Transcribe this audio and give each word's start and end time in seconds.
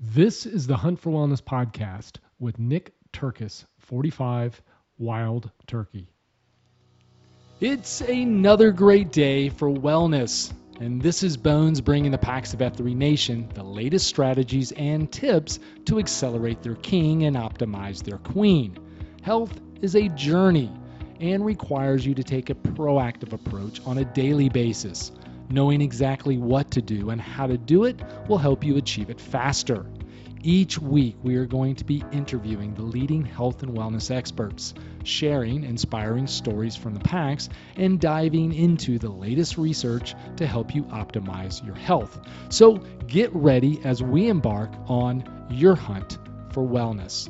This 0.00 0.46
is 0.46 0.68
the 0.68 0.76
Hunt 0.76 1.00
for 1.00 1.10
Wellness 1.10 1.42
podcast 1.42 2.18
with 2.38 2.56
Nick 2.56 2.94
Turkis, 3.12 3.64
45, 3.78 4.62
Wild 4.96 5.50
Turkey. 5.66 6.06
It's 7.60 8.00
another 8.02 8.70
great 8.70 9.10
day 9.10 9.48
for 9.48 9.68
wellness, 9.68 10.52
and 10.78 11.02
this 11.02 11.24
is 11.24 11.36
Bones 11.36 11.80
bringing 11.80 12.12
the 12.12 12.18
PAX 12.18 12.54
of 12.54 12.60
F3 12.60 12.94
Nation 12.94 13.48
the 13.54 13.64
latest 13.64 14.06
strategies 14.06 14.70
and 14.70 15.10
tips 15.10 15.58
to 15.86 15.98
accelerate 15.98 16.62
their 16.62 16.76
king 16.76 17.24
and 17.24 17.34
optimize 17.34 18.04
their 18.04 18.18
queen. 18.18 18.78
Health 19.22 19.60
is 19.82 19.96
a 19.96 20.08
journey 20.10 20.70
and 21.18 21.44
requires 21.44 22.06
you 22.06 22.14
to 22.14 22.22
take 22.22 22.50
a 22.50 22.54
proactive 22.54 23.32
approach 23.32 23.84
on 23.84 23.98
a 23.98 24.04
daily 24.04 24.48
basis. 24.48 25.10
Knowing 25.50 25.80
exactly 25.80 26.36
what 26.36 26.70
to 26.70 26.82
do 26.82 27.10
and 27.10 27.20
how 27.20 27.46
to 27.46 27.56
do 27.56 27.84
it 27.84 28.00
will 28.28 28.38
help 28.38 28.62
you 28.64 28.76
achieve 28.76 29.10
it 29.10 29.20
faster. 29.20 29.86
Each 30.42 30.78
week, 30.78 31.16
we 31.22 31.34
are 31.36 31.46
going 31.46 31.74
to 31.76 31.84
be 31.84 32.04
interviewing 32.12 32.74
the 32.74 32.82
leading 32.82 33.24
health 33.24 33.62
and 33.62 33.76
wellness 33.76 34.14
experts, 34.14 34.72
sharing 35.02 35.64
inspiring 35.64 36.26
stories 36.26 36.76
from 36.76 36.94
the 36.94 37.00
PAX, 37.00 37.48
and 37.76 38.00
diving 38.00 38.52
into 38.52 38.98
the 38.98 39.10
latest 39.10 39.58
research 39.58 40.14
to 40.36 40.46
help 40.46 40.74
you 40.74 40.84
optimize 40.84 41.64
your 41.64 41.74
health. 41.74 42.20
So 42.50 42.74
get 43.08 43.34
ready 43.34 43.80
as 43.82 44.02
we 44.02 44.28
embark 44.28 44.70
on 44.86 45.48
your 45.50 45.74
hunt 45.74 46.18
for 46.52 46.62
wellness. 46.62 47.28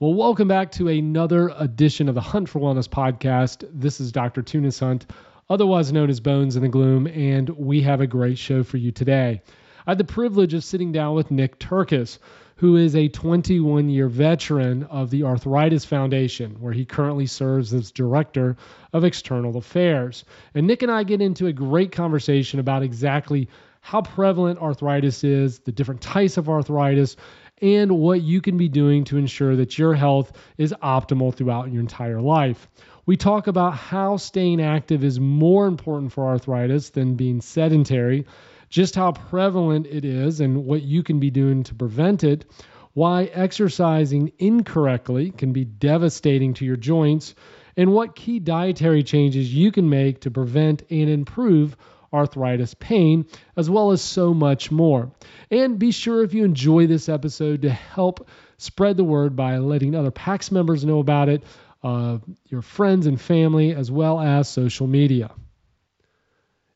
Well, 0.00 0.14
welcome 0.14 0.46
back 0.46 0.70
to 0.72 0.86
another 0.86 1.50
edition 1.58 2.08
of 2.08 2.14
the 2.14 2.20
Hunt 2.20 2.48
for 2.48 2.60
Wellness 2.60 2.86
podcast. 2.86 3.68
This 3.72 3.98
is 4.00 4.12
Dr. 4.12 4.42
Tunis 4.42 4.78
Hunt, 4.78 5.06
otherwise 5.50 5.92
known 5.92 6.08
as 6.08 6.20
Bones 6.20 6.54
in 6.54 6.62
the 6.62 6.68
Gloom, 6.68 7.08
and 7.08 7.48
we 7.50 7.80
have 7.80 8.00
a 8.00 8.06
great 8.06 8.38
show 8.38 8.62
for 8.62 8.76
you 8.76 8.92
today. 8.92 9.42
I 9.88 9.90
had 9.90 9.98
the 9.98 10.04
privilege 10.04 10.54
of 10.54 10.62
sitting 10.62 10.92
down 10.92 11.16
with 11.16 11.32
Nick 11.32 11.58
Turkis, 11.58 12.20
who 12.54 12.76
is 12.76 12.94
a 12.94 13.08
21 13.08 13.88
year 13.88 14.06
veteran 14.06 14.84
of 14.84 15.10
the 15.10 15.24
Arthritis 15.24 15.84
Foundation, 15.84 16.60
where 16.60 16.72
he 16.72 16.84
currently 16.84 17.26
serves 17.26 17.74
as 17.74 17.90
Director 17.90 18.56
of 18.92 19.02
External 19.02 19.56
Affairs. 19.56 20.24
And 20.54 20.68
Nick 20.68 20.84
and 20.84 20.92
I 20.92 21.02
get 21.02 21.20
into 21.20 21.48
a 21.48 21.52
great 21.52 21.90
conversation 21.90 22.60
about 22.60 22.84
exactly 22.84 23.48
how 23.80 24.02
prevalent 24.02 24.60
arthritis 24.60 25.24
is, 25.24 25.58
the 25.58 25.72
different 25.72 26.02
types 26.02 26.36
of 26.36 26.48
arthritis, 26.48 27.16
and 27.62 27.98
what 27.98 28.22
you 28.22 28.40
can 28.40 28.56
be 28.56 28.68
doing 28.68 29.04
to 29.04 29.16
ensure 29.16 29.56
that 29.56 29.78
your 29.78 29.94
health 29.94 30.32
is 30.56 30.74
optimal 30.82 31.34
throughout 31.34 31.72
your 31.72 31.80
entire 31.80 32.20
life. 32.20 32.68
We 33.06 33.16
talk 33.16 33.46
about 33.46 33.74
how 33.74 34.18
staying 34.18 34.60
active 34.60 35.02
is 35.02 35.18
more 35.18 35.66
important 35.66 36.12
for 36.12 36.26
arthritis 36.26 36.90
than 36.90 37.14
being 37.14 37.40
sedentary, 37.40 38.26
just 38.68 38.94
how 38.94 39.12
prevalent 39.12 39.86
it 39.86 40.04
is 40.04 40.40
and 40.40 40.64
what 40.64 40.82
you 40.82 41.02
can 41.02 41.18
be 41.18 41.30
doing 41.30 41.62
to 41.64 41.74
prevent 41.74 42.22
it, 42.24 42.44
why 42.92 43.24
exercising 43.24 44.32
incorrectly 44.38 45.30
can 45.30 45.52
be 45.52 45.64
devastating 45.64 46.54
to 46.54 46.64
your 46.64 46.76
joints, 46.76 47.34
and 47.76 47.92
what 47.92 48.16
key 48.16 48.40
dietary 48.40 49.02
changes 49.02 49.54
you 49.54 49.72
can 49.72 49.88
make 49.88 50.20
to 50.20 50.30
prevent 50.30 50.82
and 50.90 51.08
improve 51.08 51.76
arthritis 52.12 52.74
pain, 52.74 53.26
as 53.56 53.68
well 53.68 53.90
as 53.90 54.02
so 54.02 54.34
much 54.34 54.70
more. 54.70 55.12
And 55.50 55.78
be 55.78 55.90
sure 55.90 56.22
if 56.22 56.34
you 56.34 56.44
enjoy 56.44 56.86
this 56.86 57.08
episode 57.08 57.62
to 57.62 57.70
help 57.70 58.28
spread 58.58 58.96
the 58.96 59.04
word 59.04 59.36
by 59.36 59.58
letting 59.58 59.94
other 59.94 60.10
PAX 60.10 60.50
members 60.50 60.84
know 60.84 60.98
about 60.98 61.28
it, 61.28 61.42
uh, 61.82 62.18
your 62.46 62.62
friends 62.62 63.06
and 63.06 63.20
family, 63.20 63.74
as 63.74 63.90
well 63.90 64.20
as 64.20 64.48
social 64.48 64.86
media. 64.86 65.30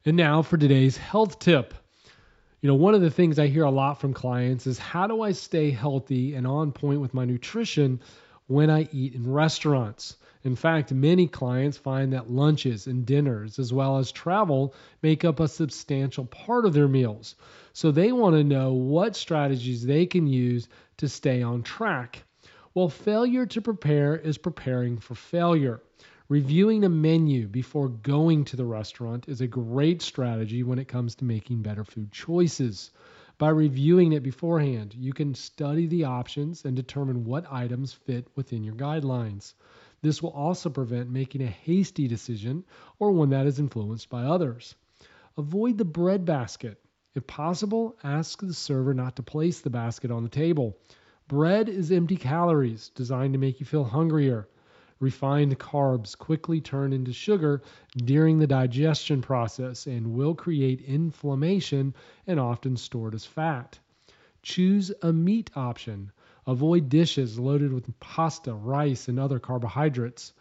And 0.04 0.16
now 0.16 0.42
for 0.42 0.56
today's 0.56 0.96
health 0.96 1.38
tip. 1.38 1.74
You 2.60 2.68
know, 2.68 2.76
one 2.76 2.94
of 2.94 3.00
the 3.00 3.10
things 3.10 3.40
I 3.40 3.48
hear 3.48 3.64
a 3.64 3.70
lot 3.70 4.00
from 4.00 4.14
clients 4.14 4.68
is 4.68 4.78
how 4.78 5.08
do 5.08 5.22
I 5.22 5.32
stay 5.32 5.70
healthy 5.70 6.34
and 6.34 6.46
on 6.46 6.70
point 6.70 7.00
with 7.00 7.12
my 7.12 7.24
nutrition 7.24 8.00
when 8.46 8.70
I 8.70 8.88
eat 8.92 9.14
in 9.14 9.32
restaurants? 9.32 10.16
In 10.44 10.56
fact, 10.56 10.92
many 10.92 11.28
clients 11.28 11.76
find 11.76 12.12
that 12.12 12.30
lunches 12.30 12.88
and 12.88 13.06
dinners, 13.06 13.60
as 13.60 13.72
well 13.72 13.98
as 13.98 14.10
travel, 14.10 14.74
make 15.00 15.24
up 15.24 15.38
a 15.38 15.46
substantial 15.46 16.24
part 16.24 16.66
of 16.66 16.72
their 16.72 16.88
meals. 16.88 17.36
So 17.72 17.92
they 17.92 18.10
want 18.10 18.34
to 18.34 18.42
know 18.42 18.72
what 18.72 19.14
strategies 19.14 19.84
they 19.84 20.04
can 20.04 20.26
use 20.26 20.68
to 20.96 21.08
stay 21.08 21.42
on 21.42 21.62
track. 21.62 22.24
Well, 22.74 22.88
failure 22.88 23.46
to 23.46 23.60
prepare 23.60 24.16
is 24.16 24.36
preparing 24.36 24.98
for 24.98 25.14
failure. 25.14 25.80
Reviewing 26.28 26.84
a 26.84 26.88
menu 26.88 27.46
before 27.46 27.88
going 27.88 28.44
to 28.46 28.56
the 28.56 28.64
restaurant 28.64 29.28
is 29.28 29.40
a 29.42 29.46
great 29.46 30.02
strategy 30.02 30.62
when 30.62 30.78
it 30.78 30.88
comes 30.88 31.14
to 31.16 31.24
making 31.24 31.62
better 31.62 31.84
food 31.84 32.10
choices. 32.10 32.90
By 33.38 33.50
reviewing 33.50 34.12
it 34.12 34.22
beforehand, 34.22 34.94
you 34.94 35.12
can 35.12 35.34
study 35.34 35.86
the 35.86 36.04
options 36.04 36.64
and 36.64 36.74
determine 36.74 37.24
what 37.24 37.52
items 37.52 37.92
fit 37.92 38.26
within 38.34 38.64
your 38.64 38.74
guidelines. 38.74 39.54
This 40.02 40.22
will 40.22 40.30
also 40.30 40.68
prevent 40.68 41.10
making 41.10 41.42
a 41.42 41.46
hasty 41.46 42.08
decision 42.08 42.64
or 42.98 43.12
one 43.12 43.30
that 43.30 43.46
is 43.46 43.60
influenced 43.60 44.10
by 44.10 44.24
others. 44.24 44.74
Avoid 45.38 45.78
the 45.78 45.84
bread 45.84 46.24
basket. 46.24 46.80
If 47.14 47.26
possible, 47.26 47.96
ask 48.02 48.40
the 48.40 48.52
server 48.52 48.94
not 48.94 49.16
to 49.16 49.22
place 49.22 49.60
the 49.60 49.70
basket 49.70 50.10
on 50.10 50.22
the 50.22 50.28
table. 50.28 50.76
Bread 51.28 51.68
is 51.68 51.92
empty 51.92 52.16
calories 52.16 52.88
designed 52.90 53.34
to 53.34 53.38
make 53.38 53.60
you 53.60 53.66
feel 53.66 53.84
hungrier. 53.84 54.48
Refined 54.98 55.58
carbs 55.58 56.16
quickly 56.16 56.60
turn 56.60 56.92
into 56.92 57.12
sugar 57.12 57.62
during 57.96 58.38
the 58.38 58.46
digestion 58.46 59.22
process 59.22 59.86
and 59.86 60.14
will 60.14 60.34
create 60.34 60.80
inflammation 60.80 61.94
and 62.26 62.40
often 62.40 62.76
stored 62.76 63.14
as 63.14 63.24
fat. 63.24 63.78
Choose 64.42 64.92
a 65.02 65.12
meat 65.12 65.50
option. 65.54 66.12
Avoid 66.44 66.88
dishes 66.88 67.38
loaded 67.38 67.72
with 67.72 67.98
pasta, 68.00 68.52
rice, 68.52 69.06
and 69.06 69.20
other 69.20 69.38
carbohydrates. 69.38 70.32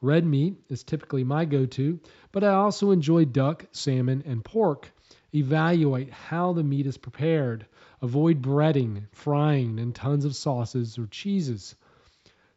Red 0.00 0.24
meat 0.24 0.56
is 0.70 0.82
typically 0.82 1.22
my 1.22 1.44
go 1.44 1.66
to, 1.66 2.00
but 2.32 2.42
I 2.42 2.54
also 2.54 2.90
enjoy 2.92 3.26
duck, 3.26 3.66
salmon, 3.70 4.22
and 4.24 4.42
pork. 4.42 4.90
Evaluate 5.34 6.10
how 6.10 6.54
the 6.54 6.64
meat 6.64 6.86
is 6.86 6.96
prepared. 6.96 7.66
Avoid 8.00 8.40
breading, 8.40 9.06
frying, 9.12 9.78
and 9.78 9.94
tons 9.94 10.24
of 10.24 10.34
sauces 10.34 10.98
or 10.98 11.06
cheeses. 11.08 11.74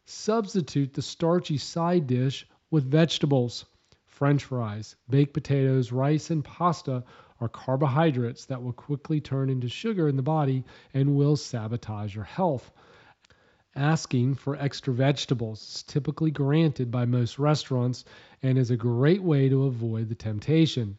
Substitute 0.06 0.94
the 0.94 1.02
starchy 1.02 1.58
side 1.58 2.06
dish 2.06 2.48
with 2.70 2.90
vegetables. 2.90 3.66
French 4.06 4.44
fries, 4.44 4.96
baked 5.10 5.34
potatoes, 5.34 5.92
rice, 5.92 6.30
and 6.30 6.42
pasta 6.42 7.04
are 7.38 7.48
carbohydrates 7.48 8.46
that 8.46 8.62
will 8.62 8.72
quickly 8.72 9.20
turn 9.20 9.50
into 9.50 9.68
sugar 9.68 10.08
in 10.08 10.16
the 10.16 10.22
body 10.22 10.64
and 10.94 11.14
will 11.14 11.36
sabotage 11.36 12.14
your 12.14 12.24
health. 12.24 12.72
Asking 13.76 14.36
for 14.36 14.54
extra 14.54 14.94
vegetables 14.94 15.60
is 15.60 15.82
typically 15.82 16.30
granted 16.30 16.92
by 16.92 17.06
most 17.06 17.40
restaurants 17.40 18.04
and 18.40 18.56
is 18.56 18.70
a 18.70 18.76
great 18.76 19.20
way 19.20 19.48
to 19.48 19.64
avoid 19.64 20.08
the 20.08 20.14
temptation. 20.14 20.96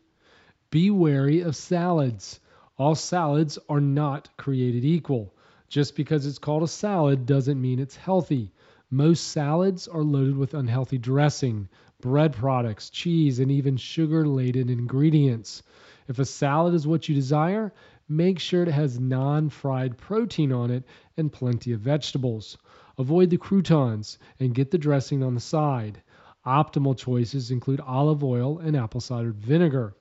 Be 0.72 0.92
wary 0.92 1.40
of 1.40 1.56
salads. 1.56 2.42
All 2.78 2.94
salads 2.94 3.58
are 3.70 3.80
not 3.80 4.36
created 4.36 4.84
equal. 4.84 5.34
Just 5.70 5.96
because 5.96 6.26
it's 6.26 6.38
called 6.38 6.64
a 6.64 6.68
salad 6.68 7.26
doesn't 7.26 7.62
mean 7.62 7.80
it's 7.80 7.96
healthy. 7.96 8.52
Most 8.90 9.30
salads 9.30 9.88
are 9.88 10.04
loaded 10.04 10.36
with 10.36 10.54
unhealthy 10.54 10.98
dressing, 10.98 11.70
bread 12.02 12.34
products, 12.34 12.90
cheese, 12.90 13.40
and 13.40 13.52
even 13.52 13.78
sugar 13.78 14.28
laden 14.28 14.68
ingredients. 14.70 15.64
If 16.10 16.20
a 16.20 16.26
salad 16.26 16.74
is 16.74 16.86
what 16.86 17.08
you 17.08 17.16
desire, 17.16 17.74
make 18.10 18.38
sure 18.38 18.64
it 18.64 18.68
has 18.68 19.00
non 19.00 19.50
fried 19.50 19.98
protein 19.98 20.52
on 20.52 20.72
it 20.72 20.84
and 21.16 21.32
plenty 21.32 21.72
of 21.72 21.80
vegetables. 21.80 22.58
Avoid 22.98 23.30
the 23.30 23.38
croutons 23.38 24.18
and 24.40 24.56
get 24.56 24.72
the 24.72 24.78
dressing 24.78 25.22
on 25.24 25.34
the 25.34 25.40
side. 25.40 26.02
Optimal 26.46 26.98
choices 26.98 27.52
include 27.52 27.82
olive 27.82 28.24
oil 28.24 28.60
and 28.60 28.76
apple 28.76 29.02
cider 29.02 29.32
vinegar. 29.32 29.96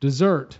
Dessert. 0.00 0.58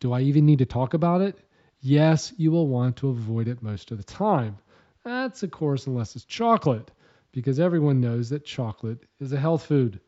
Do 0.00 0.12
I 0.12 0.20
even 0.22 0.46
need 0.46 0.58
to 0.58 0.66
talk 0.66 0.94
about 0.94 1.20
it? 1.20 1.38
Yes, 1.80 2.32
you 2.36 2.50
will 2.50 2.68
want 2.68 2.96
to 2.96 3.08
avoid 3.08 3.48
it 3.48 3.62
most 3.62 3.90
of 3.90 3.98
the 3.98 4.04
time. 4.04 4.56
That's, 5.04 5.42
of 5.42 5.50
course, 5.50 5.86
unless 5.86 6.16
it's 6.16 6.24
chocolate, 6.24 6.90
because 7.32 7.58
everyone 7.58 8.00
knows 8.00 8.30
that 8.30 8.44
chocolate 8.44 9.04
is 9.20 9.32
a 9.32 9.38
health 9.38 9.64
food. 9.66 10.00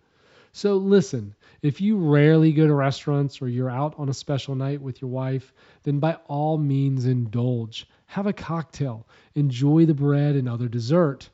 So 0.56 0.76
listen, 0.76 1.34
if 1.62 1.80
you 1.80 1.96
rarely 1.96 2.52
go 2.52 2.68
to 2.68 2.74
restaurants 2.74 3.42
or 3.42 3.48
you're 3.48 3.68
out 3.68 3.92
on 3.98 4.08
a 4.08 4.14
special 4.14 4.54
night 4.54 4.80
with 4.80 5.02
your 5.02 5.10
wife, 5.10 5.52
then 5.82 5.98
by 5.98 6.14
all 6.28 6.58
means 6.58 7.06
indulge. 7.06 7.88
Have 8.06 8.28
a 8.28 8.32
cocktail, 8.32 9.08
enjoy 9.34 9.84
the 9.84 9.94
bread 9.94 10.36
and 10.36 10.48
other 10.48 10.68
dessert. 10.68 11.28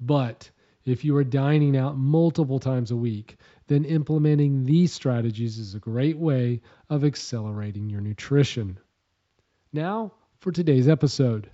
But 0.00 0.50
if 0.86 1.04
you 1.04 1.14
are 1.18 1.22
dining 1.22 1.76
out 1.76 1.98
multiple 1.98 2.58
times 2.58 2.90
a 2.90 2.96
week, 2.96 3.36
then 3.66 3.84
implementing 3.84 4.64
these 4.64 4.90
strategies 4.90 5.58
is 5.58 5.74
a 5.74 5.78
great 5.78 6.16
way 6.16 6.62
of 6.88 7.04
accelerating 7.04 7.90
your 7.90 8.00
nutrition. 8.00 8.78
Now, 9.74 10.14
for 10.40 10.50
today's 10.50 10.88
episode. 10.88 11.50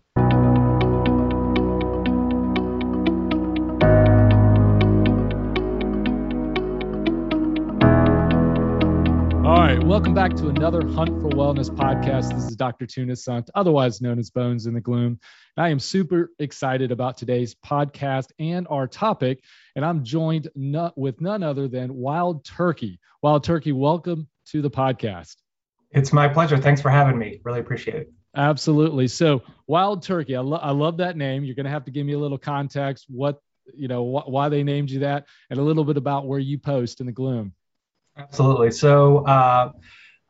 Welcome 9.68 10.14
back 10.14 10.34
to 10.36 10.48
another 10.48 10.80
Hunt 10.80 11.20
for 11.20 11.28
Wellness 11.28 11.68
podcast. 11.68 12.34
This 12.34 12.44
is 12.44 12.56
Dr. 12.56 12.86
Tunis 12.86 13.26
Hunt, 13.26 13.50
otherwise 13.54 14.00
known 14.00 14.18
as 14.18 14.30
Bones 14.30 14.64
in 14.64 14.72
the 14.72 14.80
Gloom. 14.80 15.20
And 15.56 15.66
I 15.66 15.68
am 15.68 15.78
super 15.78 16.30
excited 16.38 16.90
about 16.90 17.18
today's 17.18 17.54
podcast 17.54 18.30
and 18.38 18.66
our 18.70 18.86
topic. 18.86 19.44
And 19.76 19.84
I'm 19.84 20.04
joined 20.04 20.48
not, 20.54 20.96
with 20.96 21.20
none 21.20 21.42
other 21.42 21.68
than 21.68 21.94
Wild 21.94 22.46
Turkey. 22.46 22.98
Wild 23.22 23.44
Turkey, 23.44 23.72
welcome 23.72 24.26
to 24.46 24.62
the 24.62 24.70
podcast. 24.70 25.36
It's 25.90 26.14
my 26.14 26.28
pleasure. 26.28 26.56
Thanks 26.56 26.80
for 26.80 26.88
having 26.88 27.18
me. 27.18 27.40
Really 27.44 27.60
appreciate 27.60 27.96
it. 27.96 28.12
Absolutely. 28.34 29.06
So, 29.06 29.42
Wild 29.66 30.02
Turkey, 30.02 30.34
I, 30.34 30.40
lo- 30.40 30.60
I 30.62 30.70
love 30.70 30.96
that 30.96 31.18
name. 31.18 31.44
You're 31.44 31.56
going 31.56 31.66
to 31.66 31.70
have 31.70 31.84
to 31.84 31.90
give 31.90 32.06
me 32.06 32.14
a 32.14 32.18
little 32.18 32.38
context, 32.38 33.04
what, 33.08 33.38
you 33.74 33.88
know, 33.88 34.02
wh- 34.02 34.28
why 34.30 34.48
they 34.48 34.62
named 34.62 34.90
you 34.90 35.00
that, 35.00 35.26
and 35.50 35.60
a 35.60 35.62
little 35.62 35.84
bit 35.84 35.98
about 35.98 36.26
where 36.26 36.38
you 36.38 36.58
post 36.58 37.00
in 37.00 37.06
the 37.06 37.12
gloom. 37.12 37.52
Absolutely. 38.18 38.72
So 38.72 39.18
uh, 39.18 39.72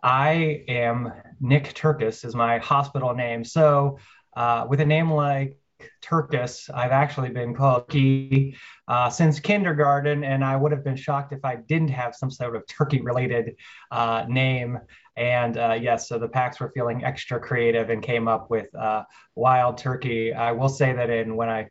I 0.02 0.64
am 0.68 1.12
Nick 1.40 1.72
Turkus 1.74 2.24
is 2.24 2.34
my 2.34 2.58
hospital 2.58 3.14
name. 3.14 3.44
So 3.44 3.98
uh, 4.36 4.66
with 4.68 4.80
a 4.80 4.84
name 4.84 5.10
like 5.10 5.58
Turkus, 6.02 6.68
I've 6.74 6.90
actually 6.90 7.30
been 7.30 7.54
called 7.54 7.88
Key 7.88 8.56
uh, 8.88 9.08
since 9.08 9.40
kindergarten, 9.40 10.22
and 10.22 10.44
I 10.44 10.56
would 10.56 10.72
have 10.72 10.84
been 10.84 10.96
shocked 10.96 11.32
if 11.32 11.44
I 11.44 11.56
didn't 11.56 11.88
have 11.88 12.14
some 12.14 12.30
sort 12.30 12.56
of 12.56 12.66
turkey-related 12.66 13.56
uh, 13.90 14.24
name. 14.28 14.78
And 15.16 15.56
uh, 15.56 15.78
yes, 15.80 16.08
so 16.08 16.18
the 16.18 16.28
PAX 16.28 16.60
were 16.60 16.70
feeling 16.74 17.04
extra 17.04 17.40
creative 17.40 17.90
and 17.90 18.02
came 18.02 18.28
up 18.28 18.50
with 18.50 18.72
uh, 18.74 19.04
Wild 19.34 19.78
Turkey. 19.78 20.34
I 20.34 20.52
will 20.52 20.68
say 20.68 20.92
that 20.92 21.10
in 21.10 21.36
when 21.36 21.48
I 21.48 21.68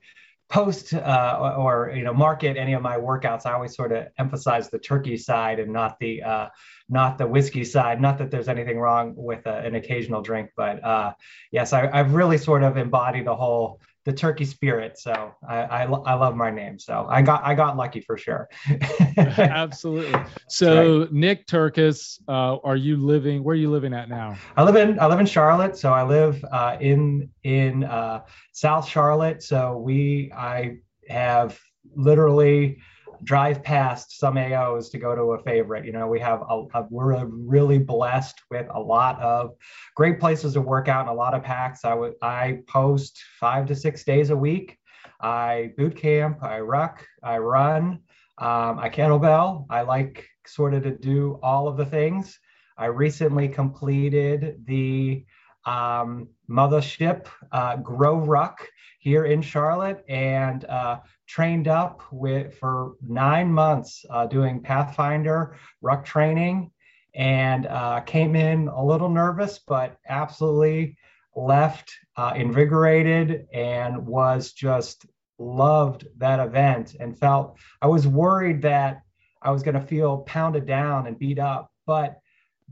post 0.49 0.93
uh, 0.93 1.55
or, 1.57 1.91
you 1.95 2.03
know 2.03 2.13
market 2.13 2.55
any 2.55 2.73
of 2.73 2.81
my 2.81 2.97
workouts 2.97 3.45
i 3.45 3.51
always 3.51 3.75
sort 3.75 3.91
of 3.91 4.07
emphasize 4.17 4.69
the 4.69 4.79
turkey 4.79 5.17
side 5.17 5.59
and 5.59 5.71
not 5.73 5.99
the 5.99 6.23
uh, 6.23 6.47
not 6.89 7.17
the 7.17 7.27
whiskey 7.27 7.65
side. 7.65 7.99
Not 7.99 8.17
that 8.19 8.31
there's 8.31 8.47
anything 8.47 8.79
wrong 8.79 9.13
with 9.17 9.45
a, 9.45 9.57
uh, 9.57 9.59
an 9.59 9.75
occasional 9.75 10.21
drink 10.21 10.51
but 10.55 10.83
uh, 10.83 11.13
yes 11.51 11.73
I, 11.73 11.95
have 11.95 12.13
really 12.13 12.37
sort 12.37 12.63
of 12.63 12.77
embodied 12.77 13.25
the 13.25 13.35
whole 13.35 13.81
the 14.07 14.13
turkey 14.13 14.45
spirit. 14.45 14.97
So 14.97 15.33
I, 15.47 15.57
I, 15.57 15.83
I, 15.83 16.13
love 16.13 16.33
my 16.37 16.49
name. 16.49 16.79
So 16.79 17.05
I 17.09 17.21
got 17.21 17.43
I 17.43 17.53
got 17.53 17.75
lucky 17.75 17.99
for 17.99 18.17
sure. 18.17 18.47
Absolutely. 19.17 20.17
So 20.47 20.99
right. 21.01 21.11
Nick 21.11 21.45
Turkus, 21.45 22.17
uh, 22.29 22.55
are 22.63 22.77
you 22.77 22.95
living? 22.95 23.43
Where 23.43 23.51
are 23.51 23.57
you 23.57 23.69
living 23.69 23.93
at 23.93 24.07
now? 24.07 24.37
I 24.55 24.63
live 24.63 24.77
in 24.77 24.97
I 24.97 25.07
live 25.07 25.19
in 25.19 25.25
Charlotte. 25.25 25.75
So 25.75 25.91
I 25.91 26.03
live 26.03 26.41
uh, 26.49 26.77
in 26.79 27.29
in 27.43 27.83
uh, 27.83 28.21
South 28.53 28.87
Charlotte. 28.87 29.43
So 29.43 29.77
we 29.77 30.31
I 30.33 30.77
have 31.09 31.59
literally 31.93 32.77
drive 33.23 33.63
past 33.63 34.19
some 34.19 34.35
AOs 34.35 34.91
to 34.91 34.97
go 34.97 35.15
to 35.15 35.21
a 35.33 35.43
favorite. 35.43 35.85
You 35.85 35.91
know, 35.91 36.07
we 36.07 36.19
have 36.19 36.41
a, 36.41 36.65
a, 36.73 36.87
we're 36.89 37.25
really 37.25 37.77
blessed 37.77 38.39
with 38.49 38.67
a 38.69 38.79
lot 38.79 39.19
of 39.21 39.51
great 39.95 40.19
places 40.19 40.53
to 40.53 40.61
work 40.61 40.87
out 40.87 41.01
and 41.01 41.09
a 41.09 41.13
lot 41.13 41.33
of 41.33 41.43
packs. 41.43 41.85
I 41.85 41.93
would 41.93 42.13
I 42.21 42.59
post 42.67 43.19
five 43.39 43.65
to 43.67 43.75
six 43.75 44.03
days 44.03 44.29
a 44.29 44.37
week. 44.37 44.77
I 45.19 45.71
boot 45.77 45.95
camp, 45.95 46.43
I 46.43 46.59
ruck, 46.59 47.05
I 47.23 47.37
run, 47.39 47.99
um, 48.37 48.79
I 48.79 48.89
kettlebell. 48.89 49.65
I 49.69 49.81
like 49.81 50.27
sort 50.45 50.73
of 50.73 50.83
to 50.83 50.91
do 50.91 51.39
all 51.41 51.67
of 51.67 51.77
the 51.77 51.85
things. 51.85 52.39
I 52.77 52.85
recently 52.85 53.47
completed 53.47 54.63
the 54.65 55.25
um, 55.67 56.29
mothership 56.49 57.27
uh, 57.51 57.77
GoRuck 57.77 58.55
here 58.99 59.25
in 59.25 59.41
Charlotte 59.41 60.03
and 60.07 60.63
uh, 60.65 60.99
trained 61.27 61.67
up 61.67 62.01
with 62.11 62.57
for 62.57 62.93
nine 63.05 63.51
months 63.51 64.05
uh, 64.09 64.25
doing 64.25 64.61
Pathfinder 64.61 65.57
ruck 65.81 66.05
training. 66.05 66.71
And 67.13 67.65
uh, 67.65 68.01
came 68.01 68.35
in 68.35 68.67
a 68.67 68.83
little 68.85 69.09
nervous, 69.09 69.59
but 69.67 69.97
absolutely 70.07 70.97
left 71.35 71.91
uh, 72.15 72.33
invigorated 72.35 73.47
and 73.51 74.05
was 74.05 74.53
just 74.53 75.07
loved 75.39 76.05
that 76.17 76.39
event 76.39 76.95
and 76.99 77.17
felt 77.17 77.57
I 77.81 77.87
was 77.87 78.07
worried 78.07 78.61
that 78.63 79.01
I 79.41 79.49
was 79.49 79.63
going 79.63 79.75
to 79.75 79.81
feel 79.81 80.19
pounded 80.19 80.67
down 80.67 81.07
and 81.07 81.17
beat 81.17 81.39
up, 81.39 81.71
but 81.87 82.19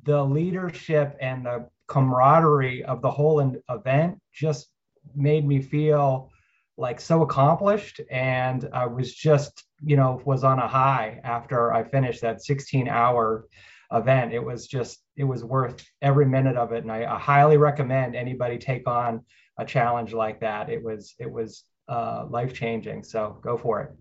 the 0.03 0.24
leadership 0.24 1.18
and 1.19 1.45
the 1.45 1.68
camaraderie 1.88 2.84
of 2.84 3.02
the 3.02 3.12
whole 3.12 3.56
event 3.70 4.20
just 4.34 4.68
made 5.16 5.48
me 5.48 5.62
feel 5.62 6.32
like 6.78 7.00
so 7.00 7.22
accomplished 7.22 8.02
and 8.12 8.68
i 8.74 8.86
was 8.86 9.14
just 9.14 9.64
you 9.84 9.96
know 9.96 10.22
was 10.26 10.44
on 10.44 10.60
a 10.60 10.68
high 10.68 11.22
after 11.24 11.72
i 11.72 11.84
finished 11.84 12.22
that 12.22 12.44
16 12.44 12.88
hour 12.88 13.48
event. 13.92 14.34
It 14.34 14.44
was 14.44 14.68
just 14.68 15.00
it 15.16 15.24
was 15.24 15.44
worth 15.44 15.86
every 16.02 16.26
minute 16.26 16.58
of 16.58 16.72
it 16.72 16.84
and 16.84 16.92
I, 16.92 17.06
I, 17.06 17.20
highly 17.20 17.58
recommend 17.58 18.16
anybody 18.16 18.58
take 18.58 18.88
on 18.88 19.24
a 19.58 19.66
challenge 19.66 20.14
like 20.14 20.40
that. 20.42 20.70
It 20.70 20.84
was 20.84 21.16
it 21.20 21.31
was 21.31 21.64
uh, 21.88 22.26
life 22.30 22.54
changing 22.54 23.04
so 23.04 23.40
go 23.44 23.58
for 23.58 23.81
it 23.81 23.92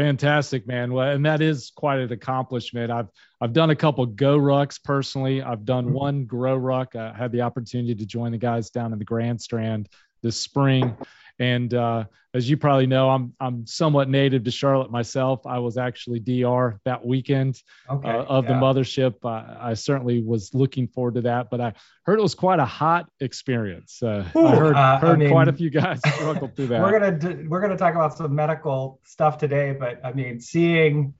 fantastic 0.00 0.66
man. 0.66 0.92
Well 0.94 1.10
and 1.10 1.26
that 1.26 1.42
is 1.42 1.72
quite 1.76 1.98
an 1.98 2.10
accomplishment. 2.10 2.90
I've 2.90 3.08
i've 3.40 3.52
done 3.52 3.68
a 3.68 3.76
couple 3.76 4.06
GoRucks 4.06 4.82
personally. 4.82 5.42
I've 5.42 5.66
done 5.66 5.86
mm-hmm. 5.86 5.94
one 5.94 6.26
GoRuck 6.26 6.96
i 6.96 7.14
had 7.16 7.32
the 7.32 7.42
opportunity 7.42 7.94
to 7.94 8.06
join 8.06 8.32
the 8.32 8.38
guys 8.38 8.70
down 8.70 8.92
in 8.94 8.98
the 8.98 9.04
grand 9.04 9.42
strand 9.42 9.88
this 10.22 10.40
spring 10.40 10.96
and 11.40 11.72
uh, 11.72 12.04
as 12.34 12.48
you 12.48 12.58
probably 12.58 12.86
know, 12.86 13.08
I'm 13.08 13.32
I'm 13.40 13.66
somewhat 13.66 14.10
native 14.10 14.44
to 14.44 14.50
Charlotte 14.50 14.90
myself. 14.90 15.46
I 15.46 15.58
was 15.58 15.78
actually 15.78 16.20
DR 16.20 16.78
that 16.84 17.04
weekend 17.04 17.60
okay, 17.88 18.10
uh, 18.10 18.22
of 18.24 18.44
yeah. 18.44 18.52
the 18.52 18.54
mothership. 18.60 19.24
I, 19.24 19.70
I, 19.70 19.74
certainly 19.74 20.22
was 20.22 20.54
looking 20.54 20.86
forward 20.86 21.14
to 21.14 21.22
that, 21.22 21.50
but 21.50 21.60
I 21.62 21.72
heard 22.04 22.18
it 22.18 22.22
was 22.22 22.34
quite 22.34 22.60
a 22.60 22.66
hot 22.66 23.10
experience. 23.20 24.02
Uh, 24.02 24.28
Ooh, 24.36 24.46
I 24.46 24.54
heard, 24.54 24.76
uh, 24.76 24.98
heard 24.98 25.10
I 25.10 25.16
mean, 25.16 25.30
quite 25.30 25.48
a 25.48 25.52
few 25.54 25.70
guys 25.70 26.00
struggle 26.14 26.48
through 26.54 26.68
that. 26.68 26.82
We're 26.82 26.92
gonna 26.92 27.18
do, 27.18 27.46
we're 27.48 27.62
gonna 27.62 27.78
talk 27.78 27.94
about 27.94 28.16
some 28.16 28.34
medical 28.34 29.00
stuff 29.04 29.38
today, 29.38 29.72
but 29.72 30.04
I 30.04 30.12
mean, 30.12 30.40
seeing 30.40 31.14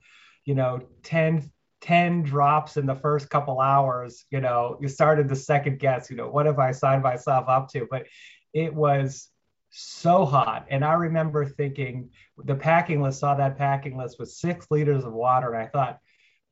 you 0.45 0.53
know 0.53 0.81
10 1.03 1.51
10 1.81 2.21
drops 2.21 2.77
in 2.77 2.85
the 2.85 2.95
first 2.95 3.27
couple 3.31 3.59
hours, 3.59 4.23
you 4.29 4.39
know, 4.39 4.77
you 4.79 4.87
started 4.87 5.27
to 5.29 5.35
second 5.35 5.79
guess, 5.79 6.11
you 6.11 6.15
know, 6.15 6.29
what 6.29 6.45
have 6.45 6.59
I 6.59 6.73
signed 6.73 7.01
myself 7.01 7.49
up 7.49 7.69
to? 7.69 7.87
But 7.89 8.05
it 8.53 8.71
was 8.71 9.30
so 9.71 10.25
hot. 10.25 10.65
And 10.69 10.83
I 10.83 10.93
remember 10.93 11.45
thinking 11.45 12.09
the 12.43 12.55
packing 12.55 13.01
list 13.01 13.19
saw 13.19 13.35
that 13.35 13.57
packing 13.57 13.97
list 13.97 14.19
with 14.19 14.29
six 14.29 14.67
liters 14.69 15.05
of 15.05 15.13
water. 15.13 15.53
And 15.53 15.63
I 15.63 15.67
thought, 15.67 15.99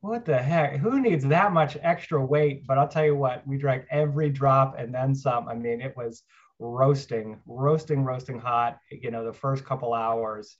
what 0.00 0.24
the 0.24 0.38
heck? 0.38 0.76
Who 0.78 1.00
needs 1.00 1.24
that 1.26 1.52
much 1.52 1.76
extra 1.82 2.24
weight? 2.24 2.66
But 2.66 2.78
I'll 2.78 2.88
tell 2.88 3.04
you 3.04 3.14
what, 3.14 3.46
we 3.46 3.58
drank 3.58 3.84
every 3.90 4.30
drop 4.30 4.78
and 4.78 4.94
then 4.94 5.14
some. 5.14 5.48
I 5.48 5.54
mean, 5.54 5.82
it 5.82 5.94
was 5.96 6.22
roasting, 6.58 7.38
roasting, 7.46 8.02
roasting 8.04 8.38
hot, 8.38 8.78
you 8.90 9.10
know, 9.10 9.24
the 9.24 9.32
first 9.32 9.64
couple 9.64 9.92
hours. 9.92 10.56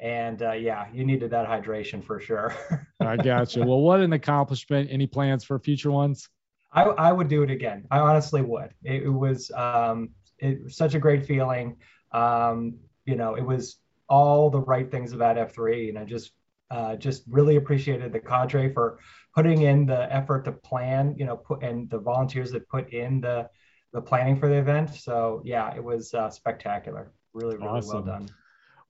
And 0.00 0.42
uh, 0.42 0.52
yeah, 0.52 0.86
you 0.92 1.04
needed 1.04 1.30
that 1.30 1.48
hydration 1.48 2.04
for 2.04 2.20
sure. 2.20 2.54
I 3.00 3.16
got 3.16 3.56
you. 3.56 3.64
Well, 3.64 3.80
what 3.80 4.00
an 4.00 4.12
accomplishment. 4.12 4.88
Any 4.90 5.06
plans 5.06 5.44
for 5.44 5.58
future 5.58 5.90
ones? 5.90 6.28
I, 6.72 6.82
I 6.82 7.12
would 7.12 7.28
do 7.28 7.42
it 7.42 7.50
again. 7.50 7.86
I 7.90 8.00
honestly 8.00 8.42
would. 8.42 8.74
It, 8.82 9.04
it 9.04 9.08
was 9.08 9.50
um, 9.52 10.10
it 10.38 10.64
was 10.64 10.76
such 10.76 10.94
a 10.94 10.98
great 10.98 11.24
feeling. 11.24 11.76
Um, 12.14 12.76
you 13.04 13.16
know, 13.16 13.34
it 13.34 13.44
was 13.44 13.76
all 14.08 14.50
the 14.50 14.60
right 14.60 14.90
things 14.90 15.12
about 15.12 15.36
F3, 15.36 15.90
and 15.90 15.98
I 15.98 16.04
just 16.04 16.32
uh, 16.70 16.96
just 16.96 17.24
really 17.28 17.56
appreciated 17.56 18.12
the 18.12 18.20
cadre 18.20 18.72
for 18.72 18.98
putting 19.34 19.62
in 19.62 19.86
the 19.86 20.12
effort 20.12 20.44
to 20.44 20.52
plan. 20.52 21.14
You 21.18 21.26
know, 21.26 21.36
put 21.36 21.62
and 21.62 21.90
the 21.90 21.98
volunteers 21.98 22.50
that 22.52 22.68
put 22.68 22.92
in 22.92 23.20
the 23.20 23.48
the 23.92 24.00
planning 24.00 24.38
for 24.38 24.48
the 24.48 24.56
event. 24.56 24.94
So 24.94 25.42
yeah, 25.44 25.74
it 25.74 25.82
was 25.82 26.14
uh, 26.14 26.30
spectacular. 26.30 27.12
Really, 27.32 27.56
really 27.56 27.68
awesome. 27.68 28.06
well 28.06 28.18
done. 28.18 28.28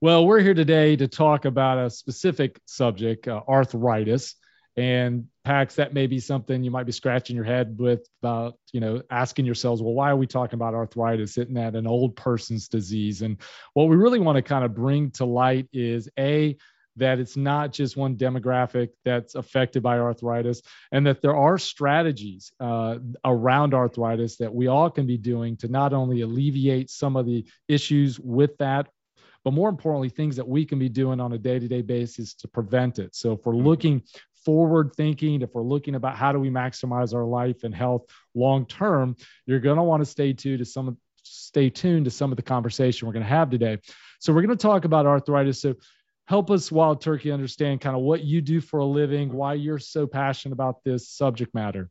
Well, 0.01 0.25
we're 0.27 0.41
here 0.41 0.53
today 0.53 0.95
to 0.97 1.07
talk 1.07 1.45
about 1.45 1.77
a 1.77 1.89
specific 1.89 2.59
subject, 2.65 3.27
uh, 3.27 3.41
arthritis 3.47 4.35
and 4.77 5.27
PAX, 5.45 5.75
that 5.75 5.93
may 5.93 6.07
be 6.07 6.19
something 6.19 6.63
you 6.63 6.71
might 6.71 6.85
be 6.85 6.91
scratching 6.91 7.35
your 7.35 7.45
head 7.45 7.77
with 7.79 8.07
about, 8.21 8.57
you 8.73 8.79
know, 8.81 9.01
asking 9.09 9.45
yourselves, 9.45 9.81
well, 9.81 9.93
why 9.93 10.09
are 10.09 10.17
we 10.17 10.27
talking 10.27 10.57
about 10.57 10.73
arthritis? 10.73 11.37
Isn't 11.37 11.53
that 11.53 11.75
an 11.75 11.87
old 11.87 12.15
person's 12.15 12.67
disease? 12.67 13.21
And 13.21 13.37
what 13.73 13.87
we 13.87 13.95
really 13.95 14.19
want 14.19 14.35
to 14.35 14.41
kind 14.41 14.65
of 14.65 14.75
bring 14.75 15.11
to 15.11 15.25
light 15.25 15.69
is 15.71 16.09
A, 16.19 16.57
that 16.97 17.19
it's 17.19 17.37
not 17.37 17.71
just 17.71 17.95
one 17.95 18.15
demographic 18.15 18.89
that's 19.03 19.35
affected 19.35 19.83
by 19.83 19.99
arthritis, 19.99 20.61
and 20.91 21.05
that 21.05 21.21
there 21.21 21.35
are 21.35 21.57
strategies 21.57 22.51
uh, 22.59 22.97
around 23.23 23.73
arthritis 23.73 24.37
that 24.37 24.53
we 24.53 24.67
all 24.67 24.89
can 24.89 25.05
be 25.05 25.17
doing 25.17 25.57
to 25.57 25.67
not 25.67 25.93
only 25.93 26.21
alleviate 26.21 26.89
some 26.89 27.15
of 27.15 27.25
the 27.25 27.45
issues 27.67 28.19
with 28.19 28.57
that 28.57 28.87
but 29.45 29.53
more 29.53 29.69
importantly, 29.69 30.09
things 30.09 30.35
that 30.37 30.47
we 30.47 30.65
can 30.65 30.79
be 30.79 30.89
doing 30.89 31.19
on 31.19 31.31
a 31.33 31.37
day 31.37 31.59
to 31.59 31.67
day 31.67 31.83
basis 31.83 32.33
to 32.33 32.47
prevent 32.47 32.97
it. 32.97 33.15
So, 33.15 33.33
if 33.33 33.45
we're 33.45 33.53
mm-hmm. 33.53 33.67
looking 33.67 34.01
forward 34.45 34.91
thinking, 34.95 35.41
if 35.41 35.53
we're 35.53 35.63
looking 35.63 35.95
about 35.95 36.15
how 36.15 36.31
do 36.31 36.39
we 36.39 36.49
maximize 36.49 37.13
our 37.13 37.25
life 37.25 37.63
and 37.63 37.75
health 37.75 38.03
long 38.33 38.65
term, 38.65 39.15
you're 39.45 39.59
going 39.59 39.77
to 39.77 39.83
want 39.83 40.01
to 40.01 40.05
stay 40.05 40.33
tuned 40.33 40.59
to 40.59 40.65
some 40.65 40.97
stay 41.23 41.69
tuned 41.69 42.05
to 42.05 42.11
some 42.11 42.31
of 42.31 42.37
the 42.37 42.43
conversation 42.43 43.07
we're 43.07 43.13
going 43.13 43.23
to 43.23 43.29
have 43.29 43.49
today. 43.49 43.79
So 44.19 44.31
we're 44.31 44.43
going 44.43 44.57
to 44.57 44.61
talk 44.61 44.85
about 44.85 45.05
arthritis. 45.05 45.61
So 45.61 45.75
help 46.27 46.51
us 46.51 46.71
wild 46.71 47.01
turkey 47.01 47.31
understand 47.31 47.81
kind 47.81 47.95
of 47.95 48.03
what 48.03 48.23
you 48.23 48.41
do 48.41 48.61
for 48.61 48.79
a 48.79 48.85
living, 48.85 49.33
why 49.33 49.55
you're 49.55 49.79
so 49.79 50.07
passionate 50.07 50.53
about 50.53 50.83
this 50.83 51.09
subject 51.09 51.53
matter. 51.53 51.89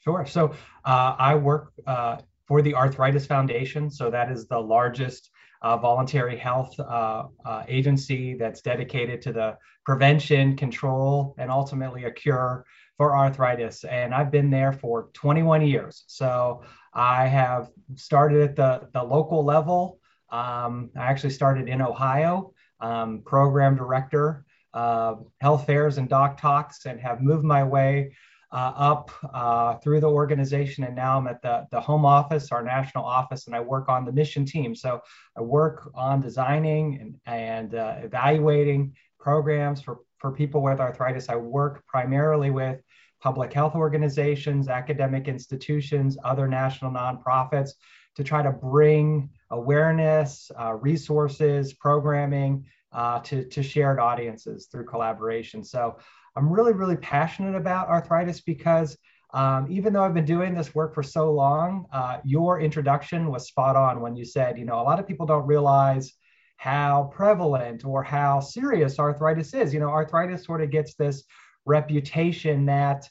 Sure. 0.00 0.26
So 0.26 0.54
uh, 0.84 1.16
I 1.18 1.34
work 1.36 1.72
uh, 1.86 2.18
for 2.46 2.62
the 2.62 2.74
Arthritis 2.74 3.26
Foundation. 3.26 3.90
So 3.90 4.10
that 4.10 4.30
is 4.30 4.46
the 4.46 4.58
largest 4.58 5.30
uh, 5.64 5.78
voluntary 5.78 6.36
health 6.36 6.78
uh, 6.78 7.24
uh, 7.46 7.64
agency 7.68 8.34
that's 8.34 8.60
dedicated 8.60 9.22
to 9.22 9.32
the 9.32 9.56
prevention, 9.86 10.54
control, 10.56 11.34
and 11.38 11.50
ultimately 11.50 12.04
a 12.04 12.10
cure 12.10 12.66
for 12.98 13.16
arthritis. 13.16 13.82
And 13.84 14.14
I've 14.14 14.30
been 14.30 14.50
there 14.50 14.74
for 14.74 15.08
21 15.14 15.66
years. 15.66 16.04
So 16.06 16.64
I 16.92 17.26
have 17.28 17.70
started 17.94 18.42
at 18.42 18.56
the, 18.56 18.88
the 18.92 19.02
local 19.02 19.42
level. 19.42 20.00
Um, 20.30 20.90
I 20.96 21.06
actually 21.06 21.30
started 21.30 21.66
in 21.66 21.80
Ohio, 21.80 22.52
um, 22.80 23.22
program 23.24 23.74
director, 23.74 24.44
health 24.74 25.66
fairs 25.66 25.96
and 25.96 26.10
doc 26.10 26.38
talks, 26.38 26.84
and 26.84 27.00
have 27.00 27.22
moved 27.22 27.44
my 27.44 27.64
way 27.64 28.14
uh, 28.54 28.72
up 28.76 29.10
uh, 29.34 29.74
through 29.78 30.00
the 30.00 30.08
organization. 30.08 30.84
And 30.84 30.94
now 30.94 31.18
I'm 31.18 31.26
at 31.26 31.42
the, 31.42 31.66
the 31.72 31.80
home 31.80 32.06
office, 32.06 32.52
our 32.52 32.62
national 32.62 33.04
office, 33.04 33.46
and 33.46 33.56
I 33.56 33.60
work 33.60 33.88
on 33.88 34.04
the 34.04 34.12
mission 34.12 34.46
team. 34.46 34.76
So 34.76 35.00
I 35.36 35.42
work 35.42 35.90
on 35.94 36.20
designing 36.20 36.98
and, 37.00 37.16
and 37.26 37.74
uh, 37.74 37.96
evaluating 37.98 38.94
programs 39.18 39.82
for, 39.82 39.98
for 40.18 40.30
people 40.30 40.62
with 40.62 40.78
arthritis. 40.78 41.28
I 41.28 41.34
work 41.34 41.84
primarily 41.86 42.50
with 42.50 42.80
public 43.20 43.52
health 43.52 43.74
organizations, 43.74 44.68
academic 44.68 45.26
institutions, 45.26 46.16
other 46.22 46.46
national 46.46 46.92
nonprofits 46.92 47.70
to 48.14 48.22
try 48.22 48.40
to 48.40 48.52
bring 48.52 49.30
awareness, 49.50 50.52
uh, 50.60 50.74
resources, 50.74 51.72
programming 51.72 52.64
uh, 52.92 53.18
to, 53.20 53.44
to 53.46 53.64
shared 53.64 53.98
audiences 53.98 54.68
through 54.70 54.84
collaboration. 54.84 55.64
So 55.64 55.96
I'm 56.36 56.50
really, 56.50 56.72
really 56.72 56.96
passionate 56.96 57.56
about 57.56 57.88
arthritis 57.88 58.40
because 58.40 58.96
um, 59.32 59.66
even 59.68 59.92
though 59.92 60.04
I've 60.04 60.14
been 60.14 60.24
doing 60.24 60.54
this 60.54 60.74
work 60.74 60.94
for 60.94 61.02
so 61.02 61.32
long, 61.32 61.86
uh, 61.92 62.18
your 62.24 62.60
introduction 62.60 63.30
was 63.30 63.48
spot 63.48 63.76
on 63.76 64.00
when 64.00 64.16
you 64.16 64.24
said, 64.24 64.58
you 64.58 64.64
know, 64.64 64.80
a 64.80 64.82
lot 64.82 65.00
of 65.00 65.08
people 65.08 65.26
don't 65.26 65.46
realize 65.46 66.12
how 66.56 67.10
prevalent 67.12 67.84
or 67.84 68.02
how 68.02 68.40
serious 68.40 68.98
arthritis 68.98 69.52
is. 69.54 69.74
You 69.74 69.80
know, 69.80 69.90
arthritis 69.90 70.44
sort 70.44 70.62
of 70.62 70.70
gets 70.70 70.94
this 70.94 71.24
reputation 71.66 72.66
that, 72.66 73.08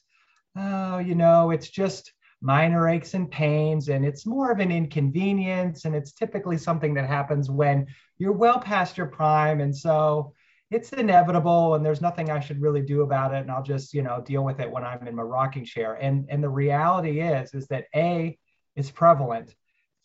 oh, 0.55 0.99
you 0.99 1.15
know, 1.15 1.51
it's 1.51 1.69
just 1.69 2.13
minor 2.43 2.89
aches 2.89 3.13
and 3.13 3.31
pains 3.31 3.87
and 3.87 4.05
it's 4.05 4.25
more 4.25 4.51
of 4.51 4.59
an 4.59 4.69
inconvenience 4.69 5.85
and 5.85 5.95
it's 5.95 6.11
typically 6.11 6.57
something 6.57 6.93
that 6.93 7.07
happens 7.07 7.49
when 7.49 7.87
you're 8.17 8.33
well 8.33 8.59
past 8.59 8.97
your 8.97 9.07
prime 9.07 9.61
and 9.61 9.73
so 9.75 10.33
it's 10.73 10.89
inevitable 10.89 11.75
and 11.75 11.85
there's 11.85 12.01
nothing 12.01 12.31
I 12.31 12.39
should 12.39 12.61
really 12.61 12.81
do 12.81 13.01
about 13.01 13.33
it 13.33 13.41
and 13.41 13.51
I'll 13.51 13.63
just, 13.63 13.93
you 13.93 14.01
know, 14.01 14.21
deal 14.25 14.43
with 14.43 14.59
it 14.59 14.69
when 14.69 14.83
I'm 14.83 15.07
in 15.07 15.15
my 15.15 15.21
rocking 15.21 15.65
chair. 15.65 15.93
And 15.95 16.25
and 16.29 16.43
the 16.43 16.49
reality 16.49 17.21
is 17.21 17.53
is 17.53 17.67
that 17.67 17.85
A 17.95 18.37
is 18.75 18.91
prevalent. 18.91 19.55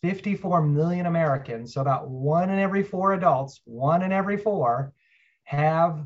54 0.01 0.61
million 0.61 1.07
Americans, 1.07 1.73
so 1.73 1.81
about 1.81 2.09
one 2.09 2.49
in 2.49 2.57
every 2.57 2.83
four 2.83 3.13
adults, 3.13 3.59
one 3.65 4.01
in 4.01 4.13
every 4.13 4.37
four 4.37 4.93
have 5.43 6.05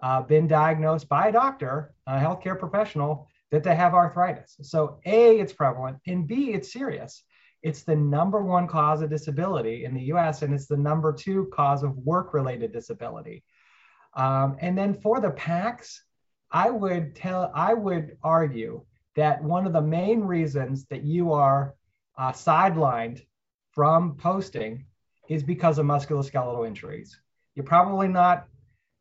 uh, 0.00 0.22
been 0.22 0.46
diagnosed 0.48 1.10
by 1.10 1.28
a 1.28 1.32
doctor, 1.32 1.92
a 2.06 2.18
healthcare 2.18 2.58
professional, 2.58 3.28
that 3.50 3.62
they 3.62 3.74
have 3.74 3.92
arthritis. 3.92 4.56
So 4.62 5.00
A, 5.04 5.38
it's 5.40 5.52
prevalent, 5.52 5.98
and 6.06 6.26
B, 6.26 6.52
it's 6.52 6.72
serious. 6.72 7.22
It's 7.62 7.82
the 7.82 7.96
number 7.96 8.40
one 8.42 8.66
cause 8.66 9.02
of 9.02 9.10
disability 9.10 9.84
in 9.84 9.92
the 9.92 10.04
US, 10.14 10.40
and 10.42 10.54
it's 10.54 10.66
the 10.66 10.76
number 10.76 11.12
two 11.12 11.50
cause 11.52 11.82
of 11.82 11.98
work 11.98 12.32
related 12.32 12.72
disability. 12.72 13.44
Um, 14.14 14.56
and 14.60 14.76
then 14.76 14.94
for 14.94 15.20
the 15.20 15.30
PAX, 15.30 16.02
I 16.50 16.70
would 16.70 17.14
tell, 17.14 17.50
I 17.54 17.74
would 17.74 18.16
argue 18.22 18.84
that 19.16 19.42
one 19.42 19.66
of 19.66 19.72
the 19.72 19.82
main 19.82 20.20
reasons 20.20 20.86
that 20.86 21.02
you 21.02 21.32
are 21.32 21.74
uh, 22.16 22.32
sidelined 22.32 23.22
from 23.72 24.16
posting 24.16 24.86
is 25.28 25.42
because 25.42 25.78
of 25.78 25.86
musculoskeletal 25.86 26.66
injuries. 26.66 27.20
You're 27.54 27.64
probably 27.64 28.08
not 28.08 28.46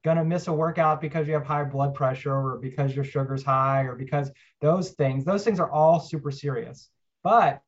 going 0.03 0.17
to 0.17 0.23
miss 0.23 0.47
a 0.47 0.53
workout 0.53 1.01
because 1.01 1.27
you 1.27 1.33
have 1.33 1.45
high 1.45 1.63
blood 1.63 1.93
pressure 1.93 2.33
or 2.33 2.57
because 2.57 2.95
your 2.95 3.05
sugar's 3.05 3.43
high 3.43 3.83
or 3.83 3.95
because 3.95 4.31
those 4.61 4.91
things, 4.91 5.25
those 5.25 5.43
things 5.43 5.59
are 5.59 5.71
all 5.71 5.99
super 5.99 6.31
serious. 6.31 6.89
But 7.23 7.61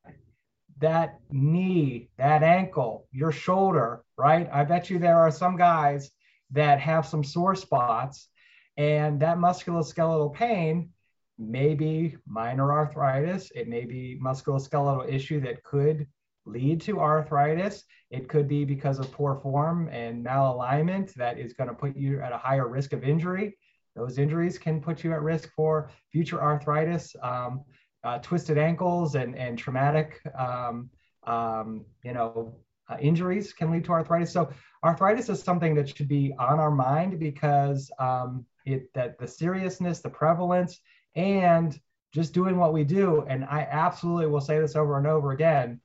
that 0.80 1.20
knee, 1.32 2.10
that 2.18 2.44
ankle, 2.44 3.08
your 3.12 3.32
shoulder, 3.32 4.04
right? 4.18 4.50
I 4.52 4.64
bet 4.64 4.90
you 4.90 5.00
there 5.00 5.20
are 5.20 5.32
some 5.32 5.58
guys 5.58 6.12
that 6.52 6.80
have 6.80 7.06
some 7.06 7.24
sore 7.24 7.56
spots. 7.56 8.30
And 8.78 9.20
that 9.22 9.38
musculoskeletal 9.38 10.34
pain 10.34 10.90
may 11.38 11.74
be 11.74 12.18
minor 12.28 12.72
arthritis. 12.72 13.52
It 13.56 13.68
may 13.68 13.86
be 13.86 14.20
musculoskeletal 14.22 15.12
issue 15.12 15.40
that 15.42 15.64
could 15.64 16.08
lead 16.46 16.82
to 16.82 17.00
arthritis. 17.00 17.84
It 18.12 18.28
could 18.28 18.48
be 18.48 18.66
because 18.66 19.00
of 19.00 19.12
poor 19.12 19.36
form 19.36 19.88
and 19.90 20.26
malalignment 20.26 21.14
that 21.16 21.38
is 21.38 21.54
going 21.54 21.70
to 21.70 21.76
put 21.76 21.96
you 21.96 22.22
at 22.22 22.32
a 22.32 22.38
higher 22.38 22.68
risk 22.68 22.94
of 22.94 23.04
injury. 23.04 23.58
Those 23.96 24.18
injuries 24.18 24.58
can 24.58 24.82
put 24.82 25.04
you 25.04 25.14
at 25.14 25.22
risk 25.22 25.50
for 25.56 25.90
future 26.12 26.42
arthritis, 26.42 27.16
um, 27.22 27.64
uh, 28.04 28.20
twisted 28.20 28.58
ankles, 28.58 29.16
and, 29.16 29.38
and 29.38 29.58
traumatic, 29.58 30.22
um, 30.38 30.90
um, 31.24 31.86
you 32.04 32.14
know, 32.14 32.56
uh, 32.90 32.98
injuries 33.00 33.54
can 33.54 33.72
lead 33.72 33.86
to 33.86 33.92
arthritis. 33.92 34.32
So 34.32 34.52
arthritis 34.84 35.30
is 35.30 35.42
something 35.42 35.76
that 35.76 35.96
should 35.96 36.08
be 36.08 36.34
on 36.38 36.60
our 36.60 36.72
mind 36.72 37.20
because 37.20 37.92
um, 38.00 38.46
it 38.66 38.92
that 38.94 39.18
the 39.20 39.28
seriousness, 39.28 40.00
the 40.00 40.10
prevalence, 40.10 40.80
and 41.16 41.80
just 42.14 42.34
doing 42.34 42.58
what 42.58 42.74
we 42.74 42.84
do. 42.84 43.26
And 43.28 43.46
I 43.46 43.68
absolutely 43.70 44.28
will 44.28 44.42
say 44.42 44.60
this 44.60 44.76
over 44.76 44.98
and 44.98 45.08
over 45.08 45.32
again. 45.32 45.80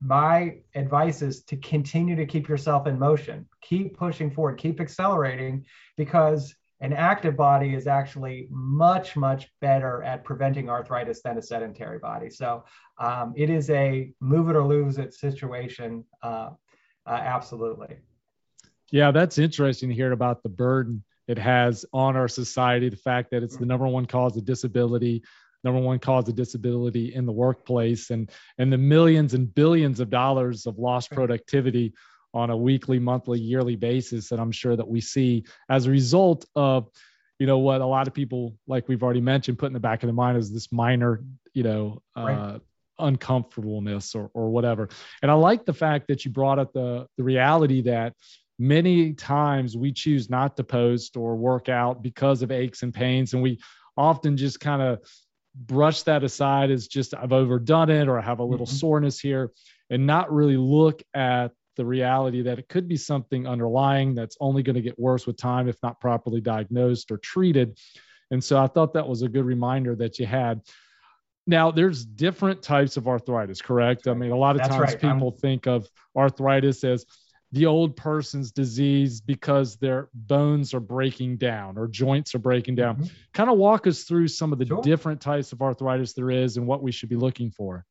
My 0.00 0.58
advice 0.74 1.22
is 1.22 1.42
to 1.44 1.56
continue 1.56 2.16
to 2.16 2.26
keep 2.26 2.48
yourself 2.48 2.86
in 2.86 2.98
motion, 2.98 3.48
keep 3.62 3.96
pushing 3.96 4.30
forward, 4.30 4.58
keep 4.58 4.80
accelerating, 4.80 5.64
because 5.96 6.54
an 6.80 6.92
active 6.92 7.36
body 7.36 7.74
is 7.74 7.86
actually 7.86 8.48
much 8.50 9.16
much 9.16 9.48
better 9.60 10.02
at 10.02 10.24
preventing 10.24 10.68
arthritis 10.68 11.22
than 11.22 11.38
a 11.38 11.42
sedentary 11.42 11.98
body. 11.98 12.28
So 12.30 12.64
um, 12.98 13.32
it 13.36 13.50
is 13.50 13.70
a 13.70 14.12
move 14.20 14.50
it 14.50 14.56
or 14.56 14.66
lose 14.66 14.98
it 14.98 15.14
situation 15.14 16.04
uh, 16.22 16.50
uh, 17.06 17.10
absolutely. 17.10 17.96
Yeah 18.90 19.10
that's 19.10 19.38
interesting 19.38 19.88
to 19.88 19.94
hear 19.94 20.12
about 20.12 20.42
the 20.42 20.48
burden 20.48 21.02
it 21.28 21.38
has 21.38 21.84
on 21.92 22.16
our 22.16 22.28
society 22.28 22.88
the 22.88 22.96
fact 22.96 23.30
that 23.30 23.42
it's 23.42 23.56
the 23.56 23.66
number 23.66 23.86
one 23.86 24.06
cause 24.06 24.36
of 24.36 24.44
disability 24.44 25.22
number 25.64 25.80
one 25.80 25.98
cause 25.98 26.28
of 26.28 26.36
disability 26.36 27.14
in 27.14 27.26
the 27.26 27.32
workplace 27.32 28.10
and 28.10 28.30
and 28.58 28.72
the 28.72 28.78
millions 28.78 29.34
and 29.34 29.52
billions 29.54 29.98
of 29.98 30.10
dollars 30.10 30.66
of 30.66 30.78
lost 30.78 31.10
productivity 31.10 31.92
on 32.36 32.50
a 32.50 32.56
weekly, 32.56 32.98
monthly, 32.98 33.40
yearly 33.40 33.76
basis. 33.76 34.30
And 34.30 34.38
I'm 34.38 34.52
sure 34.52 34.76
that 34.76 34.86
we 34.86 35.00
see 35.00 35.44
as 35.70 35.86
a 35.86 35.90
result 35.90 36.44
of, 36.54 36.90
you 37.38 37.46
know, 37.46 37.58
what 37.58 37.80
a 37.80 37.86
lot 37.86 38.06
of 38.06 38.12
people, 38.12 38.54
like 38.66 38.88
we've 38.88 39.02
already 39.02 39.22
mentioned, 39.22 39.58
put 39.58 39.68
in 39.68 39.72
the 39.72 39.80
back 39.80 40.02
of 40.02 40.08
their 40.08 40.14
mind 40.14 40.36
is 40.36 40.52
this 40.52 40.70
minor, 40.70 41.24
you 41.54 41.62
know, 41.62 42.02
uh, 42.14 42.58
uncomfortableness 42.98 44.14
or, 44.14 44.30
or 44.34 44.50
whatever. 44.50 44.90
And 45.22 45.30
I 45.30 45.34
like 45.34 45.64
the 45.64 45.72
fact 45.72 46.08
that 46.08 46.26
you 46.26 46.30
brought 46.30 46.58
up 46.58 46.74
the, 46.74 47.06
the 47.16 47.24
reality 47.24 47.80
that 47.82 48.12
many 48.58 49.14
times 49.14 49.74
we 49.74 49.92
choose 49.92 50.28
not 50.28 50.58
to 50.58 50.64
post 50.64 51.16
or 51.16 51.36
work 51.36 51.70
out 51.70 52.02
because 52.02 52.42
of 52.42 52.50
aches 52.50 52.82
and 52.82 52.92
pains. 52.92 53.32
And 53.32 53.42
we 53.42 53.60
often 53.96 54.36
just 54.36 54.60
kind 54.60 54.82
of 54.82 55.00
brush 55.54 56.02
that 56.02 56.22
aside 56.22 56.70
as 56.70 56.86
just 56.86 57.14
I've 57.14 57.32
overdone 57.32 57.88
it 57.88 58.08
or 58.08 58.18
I 58.18 58.22
have 58.22 58.40
a 58.40 58.44
little 58.44 58.66
mm-hmm. 58.66 58.76
soreness 58.76 59.18
here 59.18 59.52
and 59.88 60.06
not 60.06 60.30
really 60.30 60.58
look 60.58 61.02
at 61.14 61.52
the 61.76 61.84
reality 61.84 62.42
that 62.42 62.58
it 62.58 62.68
could 62.68 62.88
be 62.88 62.96
something 62.96 63.46
underlying 63.46 64.14
that's 64.14 64.36
only 64.40 64.62
going 64.62 64.76
to 64.76 64.82
get 64.82 64.98
worse 64.98 65.26
with 65.26 65.36
time 65.36 65.68
if 65.68 65.76
not 65.82 66.00
properly 66.00 66.40
diagnosed 66.40 67.10
or 67.10 67.18
treated. 67.18 67.78
And 68.30 68.42
so 68.42 68.58
I 68.58 68.66
thought 68.66 68.94
that 68.94 69.08
was 69.08 69.22
a 69.22 69.28
good 69.28 69.44
reminder 69.44 69.94
that 69.96 70.18
you 70.18 70.26
had. 70.26 70.62
Now, 71.46 71.70
there's 71.70 72.04
different 72.04 72.62
types 72.62 72.96
of 72.96 73.06
arthritis, 73.06 73.62
correct? 73.62 74.08
I 74.08 74.14
mean, 74.14 74.32
a 74.32 74.36
lot 74.36 74.56
of 74.56 74.62
that's 74.62 74.74
times 74.74 74.92
right. 74.92 75.00
people 75.00 75.28
I'm... 75.28 75.40
think 75.40 75.66
of 75.66 75.88
arthritis 76.16 76.82
as 76.82 77.06
the 77.52 77.66
old 77.66 77.96
person's 77.96 78.50
disease 78.50 79.20
because 79.20 79.76
their 79.76 80.08
bones 80.12 80.74
are 80.74 80.80
breaking 80.80 81.36
down 81.36 81.78
or 81.78 81.86
joints 81.86 82.34
are 82.34 82.40
breaking 82.40 82.74
down. 82.74 82.96
Mm-hmm. 82.96 83.06
Kind 83.32 83.48
of 83.48 83.56
walk 83.56 83.86
us 83.86 84.02
through 84.02 84.28
some 84.28 84.52
of 84.52 84.58
the 84.58 84.66
sure. 84.66 84.82
different 84.82 85.20
types 85.20 85.52
of 85.52 85.62
arthritis 85.62 86.12
there 86.14 86.30
is 86.30 86.56
and 86.56 86.66
what 86.66 86.82
we 86.82 86.90
should 86.90 87.08
be 87.08 87.16
looking 87.16 87.52
for. 87.52 87.84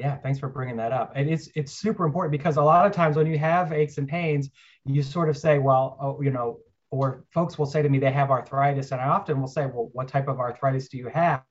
Yeah, 0.00 0.16
thanks 0.16 0.38
for 0.38 0.48
bringing 0.48 0.78
that 0.78 0.92
up. 0.92 1.12
And 1.14 1.28
it's 1.28 1.50
it's 1.54 1.72
super 1.72 2.06
important 2.06 2.32
because 2.32 2.56
a 2.56 2.62
lot 2.62 2.86
of 2.86 2.92
times 2.92 3.16
when 3.16 3.26
you 3.26 3.38
have 3.38 3.70
aches 3.70 3.98
and 3.98 4.08
pains, 4.08 4.48
you 4.86 5.02
sort 5.02 5.28
of 5.28 5.36
say, 5.36 5.58
well, 5.58 5.98
oh, 6.00 6.22
you 6.22 6.30
know, 6.30 6.58
or 6.90 7.24
folks 7.28 7.58
will 7.58 7.66
say 7.66 7.82
to 7.82 7.88
me 7.90 7.98
they 7.98 8.10
have 8.10 8.30
arthritis, 8.30 8.92
and 8.92 9.00
I 9.00 9.08
often 9.08 9.38
will 9.38 9.46
say, 9.46 9.66
well, 9.66 9.90
what 9.92 10.08
type 10.08 10.26
of 10.26 10.40
arthritis 10.40 10.88
do 10.88 10.96
you 10.96 11.08
have? 11.08 11.42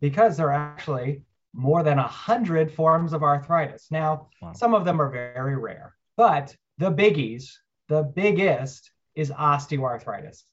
Because 0.00 0.38
there 0.38 0.48
are 0.48 0.54
actually 0.54 1.22
more 1.52 1.82
than 1.82 1.98
a 1.98 2.06
hundred 2.06 2.72
forms 2.72 3.12
of 3.12 3.22
arthritis. 3.22 3.88
Now, 3.90 4.28
wow. 4.40 4.52
some 4.54 4.72
of 4.72 4.86
them 4.86 4.98
are 5.02 5.10
very 5.10 5.58
rare, 5.58 5.94
but 6.16 6.56
the 6.78 6.90
biggies, 6.90 7.50
the 7.88 8.02
biggest 8.02 8.92
is 9.14 9.30
osteoarthritis. 9.30 10.44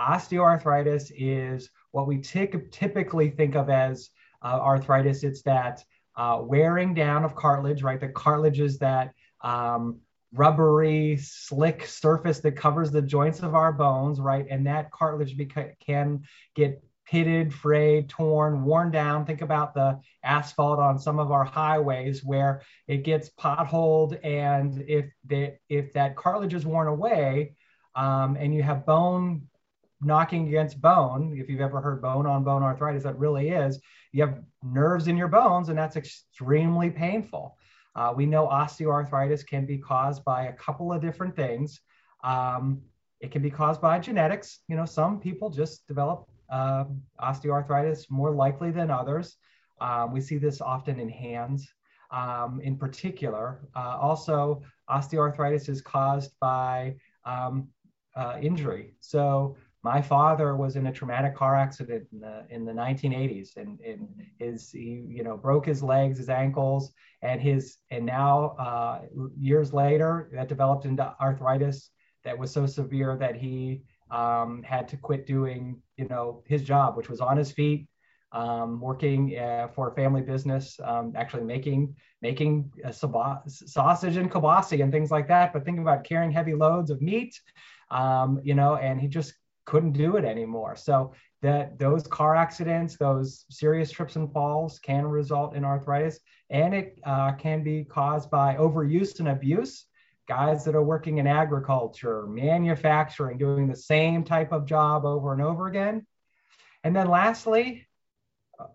Osteoarthritis 0.00 1.12
is 1.16 1.70
what 1.92 2.08
we 2.08 2.18
t- 2.18 2.48
typically 2.72 3.30
think 3.30 3.54
of 3.54 3.70
as 3.70 4.10
uh, 4.42 4.58
arthritis. 4.60 5.22
It's 5.22 5.42
that 5.42 5.84
uh, 6.16 6.40
wearing 6.42 6.94
down 6.94 7.24
of 7.24 7.34
cartilage, 7.34 7.82
right? 7.82 8.00
The 8.00 8.08
cartilage 8.08 8.60
is 8.60 8.78
that 8.78 9.12
um, 9.42 10.00
rubbery, 10.32 11.16
slick 11.16 11.86
surface 11.86 12.40
that 12.40 12.56
covers 12.56 12.90
the 12.90 13.02
joints 13.02 13.40
of 13.40 13.54
our 13.54 13.72
bones, 13.72 14.20
right? 14.20 14.46
And 14.48 14.66
that 14.66 14.90
cartilage 14.90 15.36
beca- 15.36 15.74
can 15.80 16.22
get 16.54 16.82
pitted, 17.06 17.52
frayed, 17.52 18.08
torn, 18.08 18.64
worn 18.64 18.90
down. 18.90 19.26
Think 19.26 19.42
about 19.42 19.74
the 19.74 20.00
asphalt 20.22 20.78
on 20.78 20.98
some 20.98 21.18
of 21.18 21.30
our 21.30 21.44
highways 21.44 22.24
where 22.24 22.62
it 22.88 22.98
gets 22.98 23.28
potholed, 23.30 24.18
and 24.24 24.82
if 24.88 25.12
if 25.68 25.92
that 25.92 26.16
cartilage 26.16 26.54
is 26.54 26.64
worn 26.64 26.88
away, 26.88 27.54
um, 27.94 28.36
and 28.36 28.54
you 28.54 28.62
have 28.62 28.86
bone 28.86 29.42
knocking 30.04 30.48
against 30.48 30.80
bone, 30.80 31.36
if 31.36 31.48
you've 31.48 31.60
ever 31.60 31.80
heard 31.80 32.02
bone 32.02 32.26
on 32.26 32.44
bone 32.44 32.62
arthritis, 32.62 33.02
that 33.04 33.18
really 33.18 33.50
is, 33.50 33.80
you 34.12 34.22
have 34.24 34.38
nerves 34.62 35.08
in 35.08 35.16
your 35.16 35.28
bones, 35.28 35.68
and 35.68 35.78
that's 35.78 35.96
extremely 35.96 36.90
painful. 36.90 37.56
Uh, 37.94 38.12
we 38.14 38.26
know 38.26 38.46
osteoarthritis 38.46 39.46
can 39.46 39.66
be 39.66 39.78
caused 39.78 40.24
by 40.24 40.46
a 40.46 40.52
couple 40.54 40.92
of 40.92 41.00
different 41.02 41.36
things. 41.36 41.80
Um, 42.24 42.80
it 43.20 43.30
can 43.30 43.42
be 43.42 43.50
caused 43.50 43.80
by 43.80 43.98
genetics. 43.98 44.60
You 44.68 44.76
know, 44.76 44.84
some 44.84 45.20
people 45.20 45.50
just 45.50 45.86
develop 45.86 46.28
uh, 46.50 46.84
osteoarthritis 47.20 48.10
more 48.10 48.30
likely 48.30 48.70
than 48.70 48.90
others. 48.90 49.36
Um, 49.80 50.12
we 50.12 50.20
see 50.20 50.38
this 50.38 50.60
often 50.60 50.98
in 50.98 51.08
hands 51.08 51.68
um, 52.10 52.60
in 52.62 52.76
particular. 52.76 53.60
Uh, 53.74 53.96
also, 54.00 54.62
osteoarthritis 54.88 55.68
is 55.68 55.80
caused 55.80 56.32
by 56.40 56.94
um, 57.24 57.68
uh, 58.14 58.38
injury. 58.40 58.94
So 59.00 59.56
my 59.82 60.00
father 60.00 60.56
was 60.56 60.76
in 60.76 60.86
a 60.86 60.92
traumatic 60.92 61.34
car 61.34 61.56
accident 61.56 62.06
in 62.12 62.20
the, 62.20 62.44
in 62.50 62.64
the 62.64 62.72
1980s 62.72 63.56
and, 63.56 63.80
and 63.80 64.08
his 64.38 64.70
he 64.70 65.04
you 65.08 65.22
know 65.22 65.36
broke 65.36 65.66
his 65.66 65.82
legs 65.82 66.18
his 66.18 66.28
ankles 66.28 66.92
and 67.22 67.40
his 67.40 67.76
and 67.90 68.06
now 68.06 68.56
uh, 68.58 69.00
years 69.38 69.72
later 69.72 70.30
that 70.32 70.48
developed 70.48 70.84
into 70.84 71.14
arthritis 71.20 71.90
that 72.24 72.38
was 72.38 72.50
so 72.50 72.66
severe 72.66 73.16
that 73.16 73.34
he 73.34 73.82
um, 74.10 74.62
had 74.62 74.86
to 74.88 74.96
quit 74.96 75.26
doing 75.26 75.80
you 75.96 76.06
know 76.08 76.42
his 76.46 76.62
job 76.62 76.96
which 76.96 77.08
was 77.08 77.20
on 77.20 77.36
his 77.36 77.50
feet 77.50 77.88
um, 78.32 78.80
working 78.80 79.38
uh, 79.38 79.68
for 79.74 79.90
a 79.90 79.94
family 79.94 80.22
business 80.22 80.80
um, 80.84 81.12
actually 81.16 81.44
making 81.44 81.94
making 82.22 82.70
sausage 82.90 84.16
and 84.16 84.30
kielbasa 84.30 84.82
and 84.82 84.90
things 84.90 85.10
like 85.10 85.28
that. 85.28 85.52
But 85.52 85.66
thinking 85.66 85.82
about 85.82 86.04
carrying 86.04 86.30
heavy 86.30 86.54
loads 86.54 86.90
of 86.90 87.02
meat 87.02 87.38
um, 87.90 88.40
you 88.42 88.54
know 88.54 88.76
and 88.76 88.98
he 88.98 89.06
just 89.06 89.34
couldn't 89.72 89.92
do 89.92 90.16
it 90.16 90.24
anymore. 90.26 90.76
So 90.76 91.14
that 91.40 91.78
those 91.78 92.06
car 92.06 92.36
accidents, 92.36 92.98
those 92.98 93.46
serious 93.48 93.90
trips 93.90 94.16
and 94.16 94.30
falls 94.30 94.78
can 94.78 95.06
result 95.06 95.56
in 95.56 95.64
arthritis, 95.64 96.20
and 96.50 96.74
it 96.74 96.98
uh, 97.04 97.32
can 97.32 97.64
be 97.64 97.82
caused 97.84 98.30
by 98.30 98.56
overuse 98.56 99.18
and 99.18 99.30
abuse. 99.30 99.86
Guys 100.28 100.66
that 100.66 100.74
are 100.74 100.82
working 100.84 101.16
in 101.18 101.26
agriculture, 101.26 102.26
manufacturing, 102.26 103.38
doing 103.38 103.66
the 103.66 103.74
same 103.74 104.24
type 104.24 104.52
of 104.52 104.66
job 104.66 105.06
over 105.06 105.32
and 105.32 105.40
over 105.40 105.68
again. 105.68 106.06
And 106.84 106.94
then 106.94 107.08
lastly, 107.08 107.86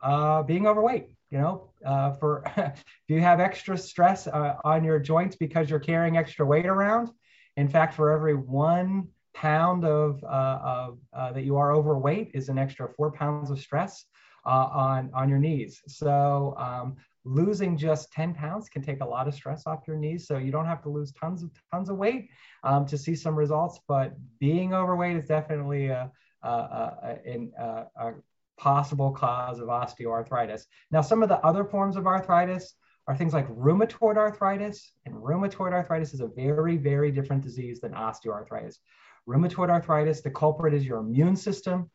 uh, 0.02 0.42
being 0.44 0.66
overweight. 0.66 1.10
You 1.30 1.38
know, 1.38 1.70
uh, 1.86 2.14
for 2.14 2.44
if 2.58 2.84
you 3.08 3.22
have 3.22 3.40
extra 3.40 3.78
stress 3.78 4.26
uh, 4.26 4.56
on 4.64 4.84
your 4.84 4.98
joints 4.98 5.36
because 5.36 5.70
you're 5.70 5.80
carrying 5.80 6.18
extra 6.18 6.44
weight 6.44 6.66
around. 6.66 7.10
In 7.56 7.68
fact, 7.68 7.94
for 7.94 8.12
every 8.12 8.36
one 8.36 9.10
pound 9.38 9.86
of, 9.86 10.24
uh, 10.24 10.60
of 10.64 10.98
uh, 11.14 11.32
that 11.32 11.44
you 11.44 11.58
are 11.58 11.72
overweight 11.72 12.32
is 12.34 12.50
an 12.50 12.58
extra 12.58 12.90
four 12.90 13.12
pounds 13.12 13.52
of 13.52 13.60
stress 13.60 14.06
uh, 14.48 14.70
on 14.72 15.12
on 15.14 15.30
your 15.30 15.38
knees. 15.38 15.82
So 15.88 16.56
um, 16.58 16.96
losing 17.24 17.78
just 17.78 18.12
10 18.14 18.34
pounds 18.34 18.68
can 18.68 18.82
take 18.82 19.02
a 19.02 19.06
lot 19.06 19.28
of 19.28 19.36
stress 19.36 19.68
off 19.68 19.82
your 19.88 19.98
knees. 19.98 20.26
So 20.26 20.38
you 20.38 20.52
don't 20.52 20.66
have 20.66 20.82
to 20.84 20.90
lose 20.90 21.12
tons 21.12 21.44
of 21.44 21.52
tons 21.72 21.90
of 21.90 21.98
weight 21.98 22.30
um, 22.64 22.88
to 22.88 22.98
see 22.98 23.14
some 23.14 23.36
results. 23.36 23.80
But 23.88 24.14
being 24.40 24.74
overweight 24.74 25.18
is 25.18 25.28
definitely 25.28 25.88
a, 25.88 26.12
a, 26.42 26.50
a, 26.50 27.18
a, 27.60 27.86
a 27.98 28.14
possible 28.58 29.12
cause 29.12 29.60
of 29.60 29.68
osteoarthritis. 29.68 30.64
Now, 30.90 31.02
some 31.02 31.22
of 31.22 31.30
the 31.30 31.40
other 31.46 31.64
forms 31.64 31.96
of 31.96 32.08
arthritis 32.08 32.74
are 33.08 33.16
things 33.16 33.34
like 33.34 33.48
rheumatoid 33.50 34.18
arthritis, 34.18 34.92
and 35.06 35.16
rheumatoid 35.16 35.74
arthritis 35.74 36.14
is 36.14 36.22
a 36.22 36.28
very, 36.28 36.76
very 36.76 37.12
different 37.12 37.44
disease 37.44 37.80
than 37.80 37.94
osteoarthritis 37.94 38.80
rheumatoid 39.28 39.70
arthritis, 39.70 40.22
the 40.22 40.32
culprit 40.32 40.74
is 40.74 40.86
your 40.86 41.00
immune 41.00 41.36
system. 41.36 41.90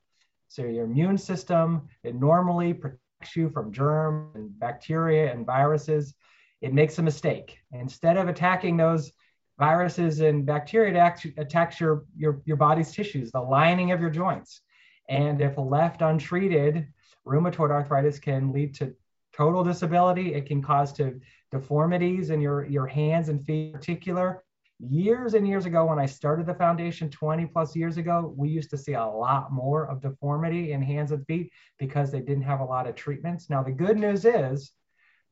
So 0.48 0.62
your 0.64 0.84
immune 0.84 1.16
system, 1.16 1.88
it 2.04 2.14
normally 2.14 2.74
protects 2.74 3.34
you 3.34 3.48
from 3.48 3.72
germs 3.72 4.34
and 4.34 4.58
bacteria 4.58 5.32
and 5.32 5.46
viruses. 5.46 6.14
It 6.60 6.74
makes 6.74 6.98
a 6.98 7.02
mistake. 7.02 7.58
Instead 7.72 8.16
of 8.16 8.28
attacking 8.28 8.76
those 8.76 9.12
viruses 9.58 10.20
and 10.20 10.44
bacteria, 10.44 10.90
it 10.92 11.32
attacks 11.38 11.80
your, 11.80 12.04
your, 12.16 12.42
your 12.44 12.56
body's 12.56 12.92
tissues, 12.92 13.32
the 13.32 13.40
lining 13.40 13.92
of 13.92 14.00
your 14.00 14.10
joints. 14.10 14.60
And 15.08 15.40
if 15.40 15.56
left 15.56 16.02
untreated, 16.02 16.86
rheumatoid 17.26 17.70
arthritis 17.70 18.18
can 18.18 18.52
lead 18.52 18.74
to 18.76 18.94
total 19.34 19.64
disability. 19.64 20.34
It 20.34 20.46
can 20.46 20.62
cause 20.62 20.92
to 20.94 21.18
deformities 21.50 22.30
in 22.30 22.40
your, 22.40 22.64
your 22.66 22.86
hands 22.86 23.28
and 23.28 23.42
feet 23.42 23.68
in 23.68 23.72
particular 23.72 24.42
years 24.88 25.34
and 25.34 25.46
years 25.46 25.64
ago 25.64 25.86
when 25.86 25.98
i 25.98 26.06
started 26.06 26.44
the 26.44 26.54
foundation 26.54 27.08
20 27.08 27.46
plus 27.46 27.76
years 27.76 27.98
ago 27.98 28.34
we 28.36 28.48
used 28.48 28.68
to 28.68 28.76
see 28.76 28.94
a 28.94 29.04
lot 29.04 29.52
more 29.52 29.86
of 29.86 30.00
deformity 30.00 30.72
in 30.72 30.82
hands 30.82 31.12
and 31.12 31.24
feet 31.26 31.52
because 31.78 32.10
they 32.10 32.20
didn't 32.20 32.42
have 32.42 32.60
a 32.60 32.64
lot 32.64 32.88
of 32.88 32.94
treatments. 32.96 33.48
Now 33.48 33.62
the 33.62 33.70
good 33.70 33.96
news 33.96 34.24
is 34.24 34.72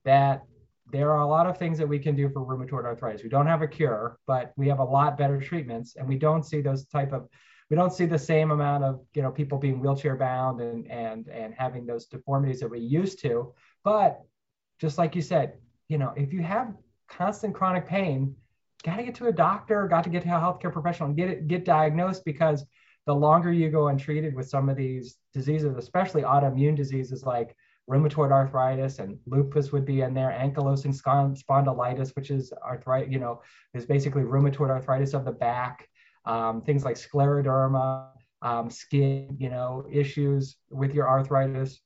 that 0.05 0.45
there 0.93 1.11
are 1.13 1.21
a 1.21 1.27
lot 1.27 1.47
of 1.47 1.59
things 1.59 1.79
that 1.79 1.89
we 1.89 1.99
can 1.99 2.17
do 2.17 2.29
for 2.29 2.45
rheumatoid 2.45 2.85
arthritis. 2.85 3.23
We 3.23 3.29
don't 3.29 3.47
have 3.47 3.63
a 3.63 3.69
cure 3.69 4.19
but 4.27 4.53
we 4.57 4.69
have 4.69 4.79
a 4.79 4.85
lot 4.85 5.19
better 5.19 5.41
treatments 5.41 5.97
and 5.97 6.09
we 6.09 6.17
don't 6.17 6.45
see 6.45 6.61
those 6.61 6.87
type 6.87 7.13
of 7.13 7.29
we 7.71 7.77
don't 7.77 7.93
see 7.93 8.07
the 8.07 8.19
same 8.19 8.53
amount 8.53 8.85
of 8.85 9.01
you 9.15 9.23
know 9.23 9.33
people 9.33 9.59
being 9.59 9.81
wheelchair 9.81 10.17
bound 10.17 10.61
and 10.61 10.89
and 10.91 11.29
and 11.29 11.55
having 11.55 11.87
those 11.87 12.07
deformities 12.07 12.61
that 12.61 12.71
we 12.71 12.79
used 12.79 13.21
to. 13.23 13.53
But 13.83 14.21
just 14.81 14.97
like 14.97 15.17
you 15.17 15.23
said 15.23 15.55
you 15.89 15.99
know 15.99 16.13
if 16.17 16.33
you 16.33 16.43
have 16.43 16.73
constant 17.09 17.53
chronic 17.53 17.89
pain 17.89 18.37
got 18.83 18.97
to 18.97 19.03
get 19.03 19.15
to 19.17 19.27
a 19.27 19.33
doctor, 19.33 19.87
got 19.89 20.05
to 20.05 20.11
get 20.11 20.23
to 20.23 20.29
a 20.29 20.33
healthcare 20.33 20.73
professional 20.73 21.09
and 21.09 21.17
get 21.17 21.29
it, 21.29 21.49
get 21.49 21.65
diagnosed 21.65 22.25
because 22.25 22.65
the 23.07 23.15
longer 23.15 23.53
you 23.53 23.71
go 23.71 23.89
untreated 23.89 24.35
with 24.35 24.49
some 24.49 24.69
of 24.69 24.77
these 24.77 25.17
diseases, 25.33 25.77
especially 25.77 26.23
autoimmune 26.23 26.77
diseases 26.77 27.25
like 27.25 27.57
rheumatoid 27.91 28.31
arthritis 28.31 28.99
and 28.99 29.19
lupus 29.27 29.73
would 29.73 29.85
be 29.85 30.03
in 30.03 30.15
there, 30.15 30.31
ankylosing 30.31 30.95
spondylitis, 30.95 32.15
which 32.15 32.31
is 32.31 32.53
arthritis, 32.65 33.13
you 33.13 33.19
know, 33.19 33.43
is 33.75 33.85
basically 33.85 34.23
rheumatoid 34.23 34.71
arthritis 34.71 35.15
of 35.15 35.25
the 35.25 35.33
back, 35.33 35.89
um, 36.25 36.63
things 36.63 36.85
like 36.85 36.97
scleroderma, 36.97 38.09
um, 38.43 38.71
skin, 38.71 39.37
you 39.39 39.51
know, 39.51 39.85
issues 39.91 40.57
with 40.71 40.95
your 40.95 41.09
arthritis, 41.09 41.81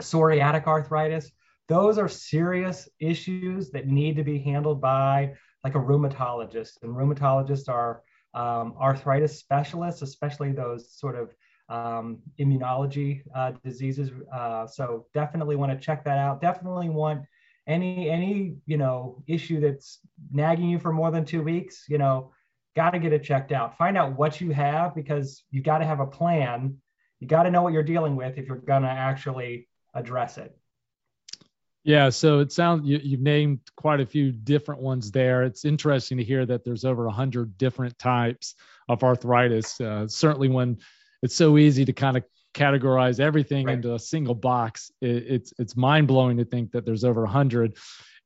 psoriatic 0.00 0.66
arthritis. 0.66 1.30
Those 1.68 1.96
are 1.96 2.08
serious 2.08 2.88
issues 2.98 3.70
that 3.70 3.86
need 3.86 4.16
to 4.16 4.24
be 4.24 4.38
handled 4.38 4.80
by 4.80 5.34
like 5.64 5.74
a 5.74 5.78
rheumatologist, 5.78 6.82
and 6.82 6.94
rheumatologists 6.94 7.68
are 7.68 8.02
um, 8.34 8.74
arthritis 8.80 9.38
specialists, 9.38 10.02
especially 10.02 10.52
those 10.52 10.92
sort 10.92 11.16
of 11.16 11.34
um, 11.68 12.18
immunology 12.38 13.22
uh, 13.34 13.52
diseases. 13.64 14.10
Uh, 14.32 14.66
so 14.66 15.06
definitely 15.14 15.56
want 15.56 15.72
to 15.72 15.78
check 15.78 16.04
that 16.04 16.18
out. 16.18 16.40
Definitely 16.40 16.88
want 16.88 17.22
any 17.66 18.10
any 18.10 18.56
you 18.66 18.76
know 18.76 19.22
issue 19.26 19.60
that's 19.60 20.00
nagging 20.32 20.68
you 20.68 20.78
for 20.78 20.92
more 20.92 21.10
than 21.10 21.24
two 21.24 21.42
weeks. 21.42 21.84
You 21.88 21.98
know, 21.98 22.32
got 22.74 22.90
to 22.90 22.98
get 22.98 23.12
it 23.12 23.22
checked 23.22 23.52
out. 23.52 23.78
Find 23.78 23.96
out 23.96 24.18
what 24.18 24.40
you 24.40 24.50
have 24.50 24.94
because 24.94 25.44
you 25.50 25.62
got 25.62 25.78
to 25.78 25.84
have 25.84 26.00
a 26.00 26.06
plan. 26.06 26.76
You 27.20 27.28
got 27.28 27.44
to 27.44 27.50
know 27.50 27.62
what 27.62 27.72
you're 27.72 27.82
dealing 27.84 28.16
with 28.16 28.36
if 28.38 28.48
you're 28.48 28.56
gonna 28.56 28.88
actually 28.88 29.68
address 29.94 30.38
it. 30.38 30.56
Yeah, 31.84 32.10
so 32.10 32.38
it 32.38 32.52
sounds 32.52 32.86
you, 32.86 32.98
have 32.98 33.20
named 33.20 33.60
quite 33.76 34.00
a 34.00 34.06
few 34.06 34.30
different 34.30 34.80
ones 34.80 35.10
there. 35.10 35.42
It's 35.42 35.64
interesting 35.64 36.18
to 36.18 36.24
hear 36.24 36.46
that 36.46 36.64
there's 36.64 36.84
over 36.84 37.06
a 37.06 37.12
hundred 37.12 37.58
different 37.58 37.98
types 37.98 38.54
of 38.88 39.02
arthritis. 39.02 39.80
Uh, 39.80 40.06
certainly, 40.06 40.48
when 40.48 40.78
it's 41.22 41.34
so 41.34 41.58
easy 41.58 41.84
to 41.84 41.92
kind 41.92 42.16
of 42.16 42.24
categorize 42.54 43.18
everything 43.18 43.66
right. 43.66 43.74
into 43.74 43.94
a 43.94 43.98
single 43.98 44.34
box, 44.34 44.92
it, 45.00 45.24
it's 45.28 45.52
it's 45.58 45.76
mind 45.76 46.06
blowing 46.06 46.36
to 46.36 46.44
think 46.44 46.70
that 46.72 46.84
there's 46.84 47.04
over 47.04 47.24
a 47.24 47.28
hundred. 47.28 47.76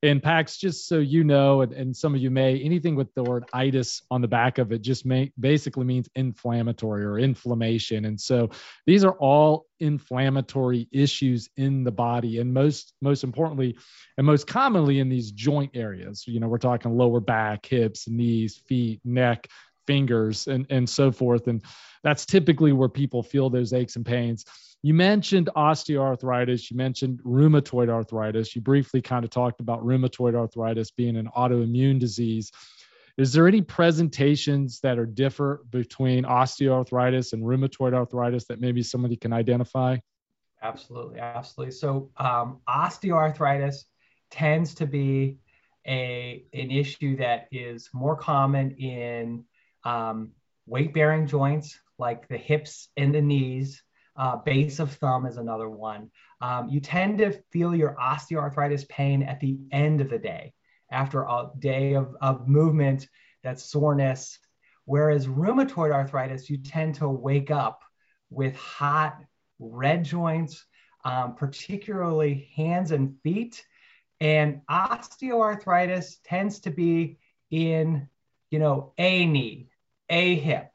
And 0.03 0.23
PAX, 0.23 0.59
just 0.59 0.87
so 0.87 0.99
you 0.99 1.25
know, 1.25 1.63
and, 1.63 1.73
and, 1.73 1.97
some 1.97 2.15
of 2.15 2.21
you 2.21 2.31
may, 2.31 2.61
anything 2.61 2.97
with 2.97 3.15
the 3.15 3.23
word 3.23 3.47
itis 3.55 4.03
on 4.11 4.21
the 4.21 4.29
back 4.29 4.59
of 4.59 4.71
it 4.71 4.83
just 4.83 5.07
may, 5.07 5.33
basically 5.41 5.85
means 5.85 6.09
inflammatory 6.15 7.03
or 7.03 7.19
inflammation. 7.19 8.05
And 8.05 8.21
so 8.21 8.51
these 8.85 9.05
are 9.05 9.15
all 9.15 9.67
inflammatory 9.81 10.87
issues 10.93 11.49
in 11.57 11.83
the 11.83 11.91
body. 11.91 12.41
And 12.41 12.53
most, 12.53 12.93
most 13.01 13.25
importantly, 13.25 13.79
and 14.19 14.27
most 14.27 14.47
commonly 14.47 14.99
in 14.99 15.09
these 15.09 15.31
joint 15.31 15.71
areas, 15.75 16.27
you 16.27 16.41
know, 16.41 16.49
we're 16.49 16.59
talking 16.59 16.95
lower 16.95 17.21
back, 17.21 17.65
hips, 17.65 18.07
knees, 18.07 18.57
feet, 18.69 19.01
neck, 19.03 19.49
fingers, 19.87 20.47
and, 20.47 20.67
and 20.69 20.89
so 20.89 21.11
forth. 21.11 21.47
And 21.49 21.63
that's 22.03 22.27
typically 22.27 22.73
where 22.73 22.89
people 22.89 23.23
feel 23.23 23.49
those 23.49 23.73
aches 23.73 23.97
and 23.97 24.05
pains. 24.05 24.45
You 24.83 24.95
mentioned 24.95 25.51
osteoarthritis, 25.57 26.71
you 26.71 26.77
mentioned 26.77 27.21
rheumatoid 27.25 27.89
arthritis. 27.89 28.55
You 28.55 28.63
briefly 28.63 29.03
kind 29.03 29.25
of 29.25 29.31
talked 29.31 29.61
about 29.61 29.85
rheumatoid 29.85 30.35
arthritis 30.35 30.91
being 30.91 31.17
an 31.17 31.29
autoimmune 31.37 31.99
disease. 31.99 32.53
Is 33.17 33.33
there 33.33 33.49
any 33.49 33.63
presentations 33.63 34.81
that 34.81 34.99
are 34.99 35.07
different 35.07 35.71
between 35.71 36.25
osteoarthritis 36.25 37.33
and 37.33 37.43
rheumatoid 37.43 37.95
arthritis 37.95 38.45
that 38.47 38.61
maybe 38.61 38.83
somebody 38.83 39.17
can 39.17 39.33
identify? 39.33 39.97
Absolutely, 40.63 41.19
absolutely. 41.19 41.73
So 41.73 42.11
um, 42.19 42.61
osteoarthritis 42.69 43.85
tends 44.31 44.75
to 44.75 44.87
be 44.87 45.39
a 45.87 46.45
an 46.53 46.71
issue 46.71 47.17
that 47.17 47.47
is 47.53 47.89
more 47.93 48.17
common 48.17 48.73
in 48.73 49.45
um, 49.85 50.33
weight 50.67 50.93
bearing 50.93 51.27
joints 51.27 51.79
like 51.99 52.29
the 52.29 52.37
hips 52.37 52.89
and 52.97 53.15
the 53.15 53.23
knees. 53.23 53.83
Uh, 54.17 54.37
base 54.37 54.79
of 54.79 54.93
thumb 54.93 55.27
is 55.27 55.37
another 55.37 55.69
one. 55.69 56.11
Um, 56.41 56.69
you 56.69 56.81
tend 56.81 57.19
to 57.19 57.33
feel 57.51 57.75
your 57.75 57.95
osteoarthritis 58.01 58.89
pain 58.89 59.23
at 59.23 59.41
the 59.41 59.59
end 59.73 60.01
of 60.01 60.09
the 60.09 60.19
day 60.19 60.55
after 60.91 61.23
a 61.23 61.51
day 61.59 61.95
of, 61.95 62.17
of 62.21 62.49
movement, 62.49 63.09
that's 63.43 63.65
soreness. 63.65 64.39
Whereas 64.85 65.27
rheumatoid 65.27 65.93
arthritis, 65.93 66.49
you 66.49 66.59
tend 66.59 66.97
to 66.97 67.09
wake 67.09 67.51
up 67.51 67.83
with 68.31 68.57
hot 68.57 69.19
red 69.59 70.05
joints, 70.05 70.65
um, 71.05 71.35
particularly 71.35 72.51
hands 72.55 72.93
and 72.93 73.17
feet. 73.23 73.65
And 74.21 74.63
osteoarthritis 74.71 76.17
tends 76.25 76.61
to 76.61 76.71
be 76.71 77.19
in, 77.51 78.09
you 78.51 78.59
know, 78.59 78.93
a 78.97 79.27
knee, 79.27 79.69
a 80.09 80.37
hip, 80.37 80.71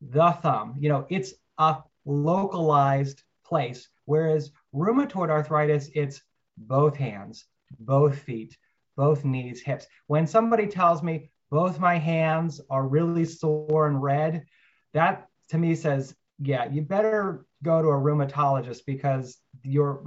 the 0.00 0.32
thumb. 0.32 0.76
You 0.78 0.88
know, 0.88 1.06
it's 1.08 1.34
a 1.58 1.76
localized 2.04 3.22
place. 3.44 3.88
Whereas 4.04 4.50
rheumatoid 4.74 5.30
arthritis, 5.30 5.90
it's 5.94 6.22
both 6.56 6.96
hands, 6.96 7.44
both 7.78 8.18
feet, 8.18 8.56
both 8.96 9.24
knees, 9.24 9.60
hips. 9.60 9.86
When 10.06 10.26
somebody 10.26 10.66
tells 10.66 11.02
me 11.02 11.30
both 11.50 11.78
my 11.78 11.98
hands 11.98 12.60
are 12.70 12.86
really 12.86 13.24
sore 13.24 13.86
and 13.86 14.02
red, 14.02 14.44
that 14.92 15.28
to 15.50 15.58
me 15.58 15.74
says, 15.74 16.14
yeah, 16.40 16.68
you 16.70 16.82
better 16.82 17.46
go 17.62 17.80
to 17.80 17.88
a 17.88 17.92
rheumatologist 17.92 18.80
because 18.86 19.38
you're, 19.62 20.02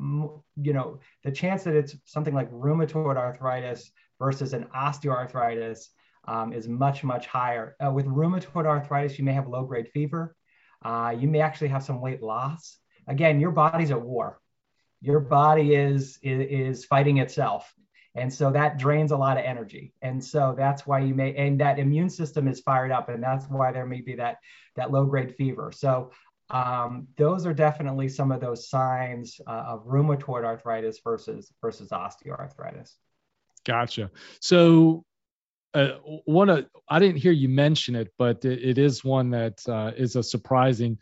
you 0.55 0.73
know, 0.73 0.99
the 1.23 1.31
chance 1.31 1.63
that 1.63 1.75
it's 1.75 1.95
something 2.05 2.33
like 2.33 2.51
rheumatoid 2.51 3.17
arthritis 3.17 3.91
versus 4.19 4.53
an 4.53 4.67
osteoarthritis 4.75 5.87
um, 6.27 6.51
is 6.51 6.67
much, 6.67 7.03
much 7.03 7.27
higher. 7.27 7.75
Uh, 7.83 7.91
with 7.91 8.05
rheumatoid 8.05 8.65
arthritis, 8.65 9.17
you 9.17 9.23
may 9.23 9.33
have 9.33 9.47
low 9.47 9.63
grade 9.63 9.89
fever. 9.89 10.35
Uh, 10.83 11.15
you 11.17 11.27
may 11.27 11.41
actually 11.41 11.69
have 11.69 11.83
some 11.83 12.01
weight 12.01 12.21
loss. 12.21 12.77
Again, 13.07 13.39
your 13.39 13.51
body's 13.51 13.91
at 13.91 14.01
war. 14.01 14.39
Your 15.01 15.19
body 15.19 15.75
is, 15.75 16.19
is, 16.21 16.77
is 16.79 16.85
fighting 16.85 17.17
itself. 17.17 17.73
And 18.15 18.33
so 18.33 18.51
that 18.51 18.79
drains 18.79 19.11
a 19.11 19.17
lot 19.17 19.37
of 19.37 19.45
energy. 19.45 19.93
And 20.01 20.23
so 20.23 20.55
that's 20.57 20.87
why 20.87 20.99
you 20.99 21.13
may, 21.13 21.35
and 21.35 21.59
that 21.59 21.77
immune 21.77 22.09
system 22.09 22.47
is 22.47 22.59
fired 22.61 22.91
up. 22.91 23.09
And 23.09 23.21
that's 23.21 23.45
why 23.45 23.71
there 23.71 23.85
may 23.85 24.01
be 24.01 24.15
that, 24.15 24.37
that 24.75 24.91
low 24.91 25.05
grade 25.05 25.35
fever. 25.35 25.71
So 25.71 26.11
um, 26.49 27.07
those 27.17 27.45
are 27.45 27.53
definitely 27.53 28.09
some 28.09 28.31
of 28.31 28.41
those 28.41 28.69
signs 28.69 29.39
uh, 29.45 29.65
of 29.67 29.85
rheumatoid 29.85 30.45
arthritis 30.45 30.99
versus, 31.03 31.53
versus 31.61 31.89
osteoarthritis. 31.89 32.95
Gotcha. 33.65 34.09
So 34.41 35.05
uh, 35.73 35.89
one 36.25 36.49
of, 36.49 36.65
I 36.89 36.99
didn't 36.99 37.17
hear 37.17 37.31
you 37.31 37.49
mention 37.49 37.95
it, 37.95 38.13
but 38.17 38.43
it, 38.45 38.63
it 38.63 38.77
is 38.77 39.03
one 39.03 39.31
that 39.31 39.67
uh, 39.67 39.91
is 39.95 40.15
a 40.15 40.23
surprising 40.23 40.97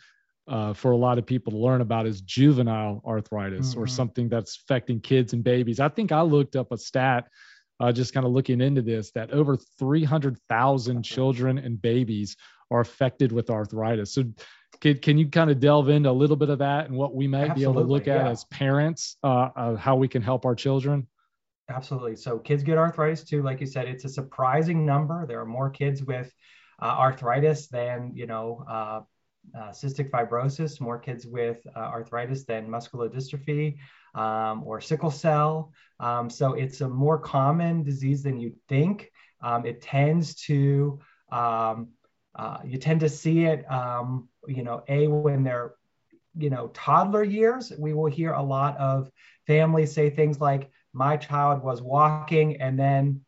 uh, 0.47 0.73
for 0.73 0.91
a 0.91 0.97
lot 0.97 1.17
of 1.17 1.25
people 1.25 1.51
to 1.51 1.57
learn 1.57 1.81
about 1.81 2.05
is 2.05 2.21
juvenile 2.21 3.01
arthritis 3.05 3.71
mm-hmm. 3.71 3.81
or 3.81 3.87
something 3.87 4.29
that's 4.29 4.57
affecting 4.57 4.99
kids 4.99 5.33
and 5.33 5.43
babies. 5.43 5.79
I 5.79 5.89
think 5.89 6.11
I 6.11 6.21
looked 6.21 6.55
up 6.55 6.71
a 6.71 6.77
stat 6.77 7.29
uh, 7.79 7.91
just 7.91 8.13
kind 8.13 8.25
of 8.25 8.31
looking 8.31 8.61
into 8.61 8.81
this 8.81 9.11
that 9.11 9.31
over 9.31 9.57
300,000 9.57 11.03
children 11.03 11.57
and 11.57 11.81
babies 11.81 12.37
are 12.71 12.79
affected 12.79 13.31
with 13.31 13.49
arthritis. 13.49 14.13
So, 14.13 14.23
can, 14.81 14.97
can 14.99 15.17
you 15.17 15.29
kind 15.29 15.49
of 15.49 15.59
delve 15.59 15.89
into 15.89 16.09
a 16.09 16.11
little 16.11 16.35
bit 16.35 16.49
of 16.49 16.59
that 16.59 16.87
and 16.87 16.95
what 16.95 17.15
we 17.15 17.27
might 17.27 17.51
Absolutely, 17.51 17.61
be 17.61 17.63
able 17.63 17.81
to 17.81 17.87
look 17.87 18.07
at 18.07 18.25
yeah. 18.25 18.29
as 18.29 18.43
parents, 18.45 19.17
uh, 19.23 19.49
uh, 19.55 19.75
how 19.75 19.95
we 19.95 20.07
can 20.07 20.21
help 20.21 20.45
our 20.45 20.55
children? 20.55 21.07
Absolutely. 21.69 22.15
So, 22.15 22.37
kids 22.37 22.63
get 22.63 22.77
arthritis 22.77 23.23
too. 23.23 23.41
Like 23.41 23.59
you 23.59 23.65
said, 23.65 23.87
it's 23.87 24.05
a 24.05 24.09
surprising 24.09 24.85
number. 24.85 25.25
There 25.25 25.39
are 25.39 25.45
more 25.45 25.69
kids 25.69 26.03
with 26.03 26.31
uh, 26.81 26.85
arthritis 26.85 27.67
than 27.67 28.11
you 28.13 28.27
know 28.27 28.63
uh, 28.69 29.01
uh, 29.57 29.69
cystic 29.71 30.09
fibrosis, 30.11 30.79
more 30.79 30.99
kids 30.99 31.25
with 31.25 31.65
uh, 31.75 31.79
arthritis 31.79 32.45
than 32.45 32.69
muscular 32.69 33.09
dystrophy 33.09 33.77
um, 34.13 34.63
or 34.63 34.79
sickle 34.79 35.11
cell. 35.11 35.71
Um, 35.99 36.29
so 36.29 36.53
it's 36.53 36.81
a 36.81 36.87
more 36.89 37.17
common 37.19 37.83
disease 37.83 38.23
than 38.23 38.39
you'd 38.39 38.59
think. 38.67 39.11
Um, 39.41 39.65
it 39.65 39.81
tends 39.81 40.35
to, 40.47 40.99
um, 41.31 41.89
uh, 42.35 42.57
you 42.65 42.77
tend 42.77 42.99
to 43.01 43.09
see 43.09 43.45
it, 43.45 43.69
um, 43.71 44.27
you 44.47 44.63
know, 44.63 44.83
A, 44.87 45.07
when 45.07 45.43
they're, 45.43 45.75
you 46.37 46.49
know, 46.49 46.67
toddler 46.69 47.23
years, 47.23 47.71
we 47.77 47.93
will 47.93 48.07
hear 48.09 48.33
a 48.33 48.41
lot 48.43 48.77
of 48.77 49.09
families 49.47 49.93
say 49.93 50.09
things 50.09 50.39
like, 50.41 50.69
my 50.95 51.17
child 51.17 51.61
was 51.61 51.81
walking 51.81 52.61
and 52.61 52.79
then 52.79 53.21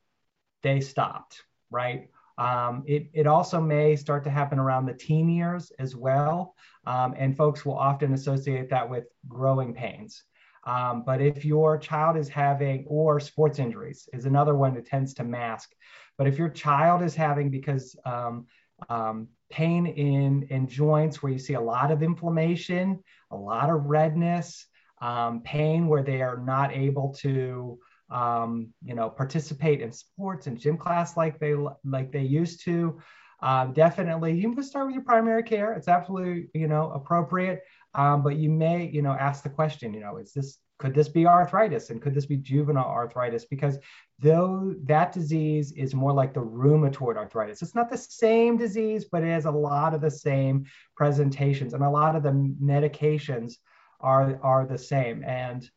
they 0.63 0.80
stopped, 0.80 1.43
right? 1.69 2.10
Um, 2.38 2.84
it, 2.88 3.10
it 3.13 3.27
also 3.27 3.60
may 3.60 3.95
start 3.95 4.23
to 4.23 4.30
happen 4.30 4.58
around 4.58 4.86
the 4.86 4.93
teen 4.93 5.27
years 5.27 5.71
as 5.77 5.95
well. 5.95 6.56
Um, 6.86 7.13
and 7.17 7.36
folks 7.36 7.65
will 7.65 7.77
often 7.77 8.13
associate 8.13 8.69
that 8.69 8.89
with 8.89 9.06
growing 9.27 9.73
pains. 9.73 10.23
Um, 10.65 11.03
but 11.06 11.21
if 11.21 11.43
your 11.43 11.77
child 11.77 12.17
is 12.17 12.30
having, 12.30 12.86
or 12.88 13.19
sports 13.19 13.60
injuries 13.60 14.08
is 14.13 14.25
another 14.25 14.56
one 14.56 14.73
that 14.75 14.86
tends 14.86 15.13
to 15.15 15.23
mask. 15.23 15.71
But 16.17 16.27
if 16.27 16.38
your 16.38 16.49
child 16.49 17.01
is 17.01 17.15
having, 17.15 17.49
because 17.49 17.95
um, 18.06 18.47
um, 18.89 19.27
pain 19.49 19.88
in, 19.88 20.43
in 20.49 20.67
joints 20.67 21.21
where 21.21 21.32
you 21.32 21.39
see 21.39 21.53
a 21.53 21.62
lot 21.62 21.91
of 21.91 22.03
inflammation, 22.03 23.03
a 23.32 23.36
lot 23.36 23.69
of 23.69 23.86
redness, 23.86 24.67
um, 25.01 25.41
pain 25.41 25.88
where 25.88 26.03
they 26.03 26.21
are 26.21 26.38
not 26.38 26.73
able 26.73 27.13
to 27.19 27.79
um, 28.10 28.73
you 28.83 28.95
know, 28.95 29.10
participate 29.10 29.81
in 29.81 29.91
sports 29.91 30.47
and 30.47 30.60
gym 30.60 30.77
class 30.77 31.17
like 31.17 31.39
they 31.39 31.55
like 31.83 32.12
they 32.12 32.21
used 32.21 32.63
to. 32.65 32.99
Um, 33.41 33.73
definitely, 33.73 34.33
you 34.33 34.53
can 34.53 34.63
start 34.63 34.88
with 34.88 34.95
your 34.95 35.03
primary 35.03 35.43
care. 35.43 35.73
It's 35.73 35.88
absolutely 35.88 36.49
you 36.53 36.67
know 36.67 36.91
appropriate, 36.91 37.62
um, 37.93 38.23
but 38.23 38.38
you 38.38 38.49
may 38.49 38.88
you 38.88 39.01
know 39.01 39.12
ask 39.12 39.43
the 39.43 39.49
question. 39.49 39.93
You 39.93 39.99
know, 39.99 40.17
is 40.17 40.33
this 40.33 40.60
could 40.79 40.93
this 40.93 41.10
be 41.10 41.25
arthritis 41.25 41.89
and 41.89 42.01
could 42.01 42.13
this 42.13 42.27
be 42.27 42.38
juvenile 42.38 42.86
arthritis? 42.86 43.45
Because 43.45 43.77
though 44.19 44.75
that 44.83 45.12
disease 45.12 45.71
is 45.71 45.95
more 45.95 46.13
like 46.13 46.33
the 46.33 46.41
rheumatoid 46.41 47.17
arthritis, 47.17 47.62
it's 47.62 47.75
not 47.75 47.89
the 47.89 47.97
same 47.97 48.57
disease, 48.57 49.05
but 49.12 49.23
it 49.23 49.27
has 49.27 49.45
a 49.45 49.51
lot 49.51 49.95
of 49.95 50.01
the 50.01 50.12
same 50.12 50.65
presentations 50.95 51.73
and 51.73 51.83
a 51.83 51.89
lot 51.89 52.15
of 52.15 52.23
the 52.23 52.31
medications 52.31 53.55
are 53.99 54.39
are 54.43 54.65
the 54.65 54.77
same 54.77 55.23
and 55.23 55.69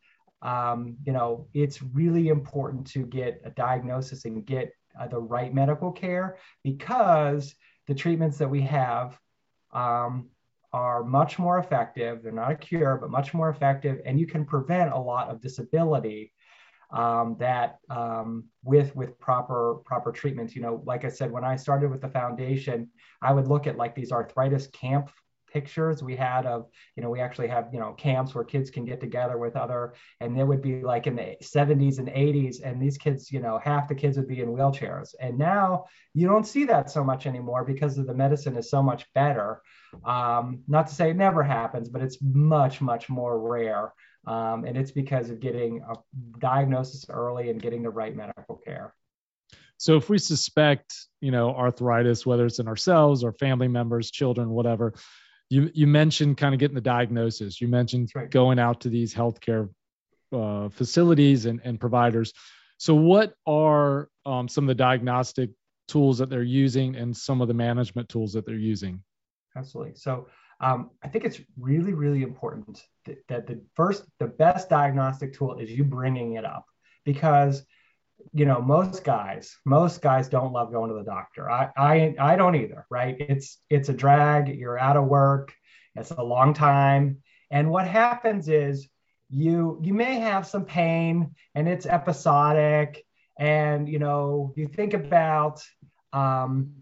um, 0.43 0.97
you 1.05 1.13
know, 1.13 1.49
it's 1.53 1.83
really 1.83 2.29
important 2.29 2.87
to 2.89 3.05
get 3.05 3.43
a 3.45 3.51
diagnosis 3.51 4.25
and 4.25 4.45
get 4.45 4.73
uh, 4.99 5.07
the 5.07 5.19
right 5.21 5.53
medical 5.53 5.93
care 5.93 6.39
because 6.65 7.55
the 7.87 7.95
treatments 7.95 8.39
that 8.39 8.49
we 8.49 8.63
have 8.63 9.19
um, 9.73 10.31
are 10.73 11.05
much 11.05 11.39
more 11.39 11.59
effective. 11.59 12.23
They're 12.23 12.33
not 12.33 12.53
a 12.53 12.57
cure, 12.57 12.97
but 12.97 13.11
much 13.11 13.35
more 13.35 13.51
effective, 13.51 14.01
and 14.07 14.19
you 14.19 14.27
can 14.27 14.45
prevent 14.45 14.93
a 14.93 14.99
lot 14.99 15.29
of 15.29 15.41
disability 15.41 16.33
um, 16.93 17.37
that 17.39 17.79
um, 17.89 18.45
with 18.65 18.95
with 18.97 19.19
proper 19.19 19.77
proper 19.85 20.11
treatments. 20.11 20.57
You 20.57 20.63
know, 20.63 20.83
like 20.87 21.05
I 21.05 21.09
said, 21.09 21.31
when 21.31 21.45
I 21.45 21.57
started 21.57 21.91
with 21.91 22.01
the 22.01 22.09
foundation, 22.09 22.89
I 23.21 23.33
would 23.33 23.49
look 23.49 23.67
at 23.67 23.77
like 23.77 23.95
these 23.95 24.13
arthritis 24.13 24.69
camp 24.69 25.11
pictures 25.51 26.03
we 26.03 26.17
had 26.17 26.47
of 26.47 26.67
you 26.97 27.03
know 27.03 27.11
we 27.11 27.21
actually 27.21 27.49
have 27.49 27.69
you 27.73 27.81
know 27.81 27.93
camps 27.93 28.35
where 28.35 28.45
kids 28.45 28.71
can 28.71 28.85
get 28.85 29.01
together 29.01 29.39
with 29.39 29.57
other 29.57 29.95
and 30.21 30.37
they 30.37 30.45
would 30.45 30.63
be 30.63 30.83
like 30.83 31.07
in 31.07 31.17
the 31.17 31.37
70s 31.43 31.99
and 31.99 32.09
80s 32.09 32.63
and 32.65 32.81
these 32.81 32.99
kids 32.99 33.31
you 33.31 33.41
know 33.41 33.61
half 33.63 33.89
the 33.89 33.95
kids 33.95 34.17
would 34.17 34.29
be 34.29 34.41
in 34.41 34.49
wheelchairs. 34.49 35.15
And 35.21 35.39
now 35.39 35.87
you 36.15 36.27
don't 36.27 36.47
see 36.47 36.65
that 36.67 36.91
so 36.91 37.05
much 37.05 37.27
anymore 37.27 37.65
because 37.65 37.99
of 37.99 38.07
the 38.07 38.15
medicine 38.15 38.57
is 38.57 38.71
so 38.71 38.83
much 38.83 39.07
better. 39.15 39.63
Um, 40.05 40.61
not 40.69 40.87
to 40.87 40.95
say 40.95 41.11
it 41.11 41.17
never 41.17 41.43
happens 41.43 41.89
but 41.89 42.03
it's 42.03 42.19
much 42.23 42.81
much 42.81 43.09
more 43.09 43.39
rare. 43.39 43.93
Um, 44.27 44.65
and 44.65 44.77
it's 44.77 44.91
because 44.91 45.31
of 45.31 45.41
getting 45.41 45.83
a 45.83 45.95
diagnosis 46.39 47.07
early 47.09 47.51
and 47.51 47.61
getting 47.61 47.83
the 47.83 47.91
right 47.91 48.15
medical 48.15 48.57
care. 48.57 48.95
So 49.81 49.97
if 49.97 50.11
we 50.11 50.19
suspect, 50.19 50.95
you 51.23 51.31
know, 51.31 51.55
arthritis, 51.55 52.27
whether 52.27 52.45
it's 52.45 52.59
in 52.59 52.69
ourselves 52.69 53.25
or 53.25 53.33
family 53.33 53.67
members, 53.67 54.11
children, 54.11 54.51
whatever, 54.51 54.93
you 55.51 55.71
you 55.75 55.87
mentioned 55.87 56.39
kind 56.39 56.55
of 56.55 56.61
getting 56.61 56.77
the 56.77 56.81
diagnosis. 56.81 57.61
You 57.61 57.69
mentioned 57.69 58.11
right. 58.15 58.31
going 58.31 58.59
out 58.59 58.81
to 58.83 58.89
these 58.89 59.13
healthcare 59.13 59.69
uh, 60.33 60.69
facilities 60.69 61.47
and, 61.47 61.61
and 61.65 61.79
providers. 61.79 62.33
So, 62.79 62.95
what 62.95 63.35
are 63.47 64.09
um, 64.25 64.49
some 64.49 64.65
of 64.65 64.69
the 64.69 64.75
diagnostic 64.75 65.51
tools 65.89 66.19
that 66.19 66.31
they're 66.31 66.43
using 66.43 66.97
and 66.97 67.15
some 67.15 67.41
of 67.41 67.49
the 67.49 67.55
management 67.55 68.09
tools 68.09 68.33
that 68.33 68.47
they're 68.47 68.55
using? 68.55 69.03
Absolutely. 69.57 69.95
So, 69.97 70.29
um, 70.61 70.91
I 71.03 71.09
think 71.09 71.25
it's 71.25 71.41
really, 71.59 71.95
really 71.95 72.23
important 72.23 72.85
that, 73.07 73.19
that 73.29 73.47
the 73.47 73.61
first, 73.75 74.05
the 74.19 74.29
best 74.29 74.69
diagnostic 74.69 75.35
tool 75.35 75.59
is 75.59 75.71
you 75.71 75.85
bringing 75.85 76.35
it 76.35 76.45
up 76.45 76.65
because 77.05 77.65
you 78.33 78.45
know 78.45 78.61
most 78.61 79.05
guys 79.05 79.57
most 79.65 80.03
guys 80.03 80.29
don't 80.29 80.53
love 80.53 80.73
going 80.73 80.91
to 80.91 80.97
the 80.97 81.05
doctor. 81.05 81.51
I, 81.51 81.71
I 81.77 82.15
i 82.19 82.37
don't 82.37 82.57
either 82.57 82.87
right? 82.91 83.17
It's 83.19 83.59
it's 83.69 83.89
a 83.89 83.95
drag. 83.95 84.49
You're 84.49 84.79
out 84.79 84.97
of 84.97 85.07
work. 85.07 85.53
It's 85.97 86.11
a 86.11 86.23
long 86.23 86.55
time. 86.55 87.19
And 87.51 87.71
what 87.71 87.87
happens 87.87 88.49
is 88.49 88.89
you 89.31 89.79
you 89.83 89.95
may 89.95 90.19
have 90.19 90.47
some 90.47 90.65
pain 90.65 91.35
and 91.55 91.69
it's 91.69 91.87
episodic 91.87 93.05
and 93.39 93.89
you 93.89 93.99
know 93.99 94.53
you 94.57 94.67
think 94.67 94.93
about 94.93 95.63
um, 96.13 96.73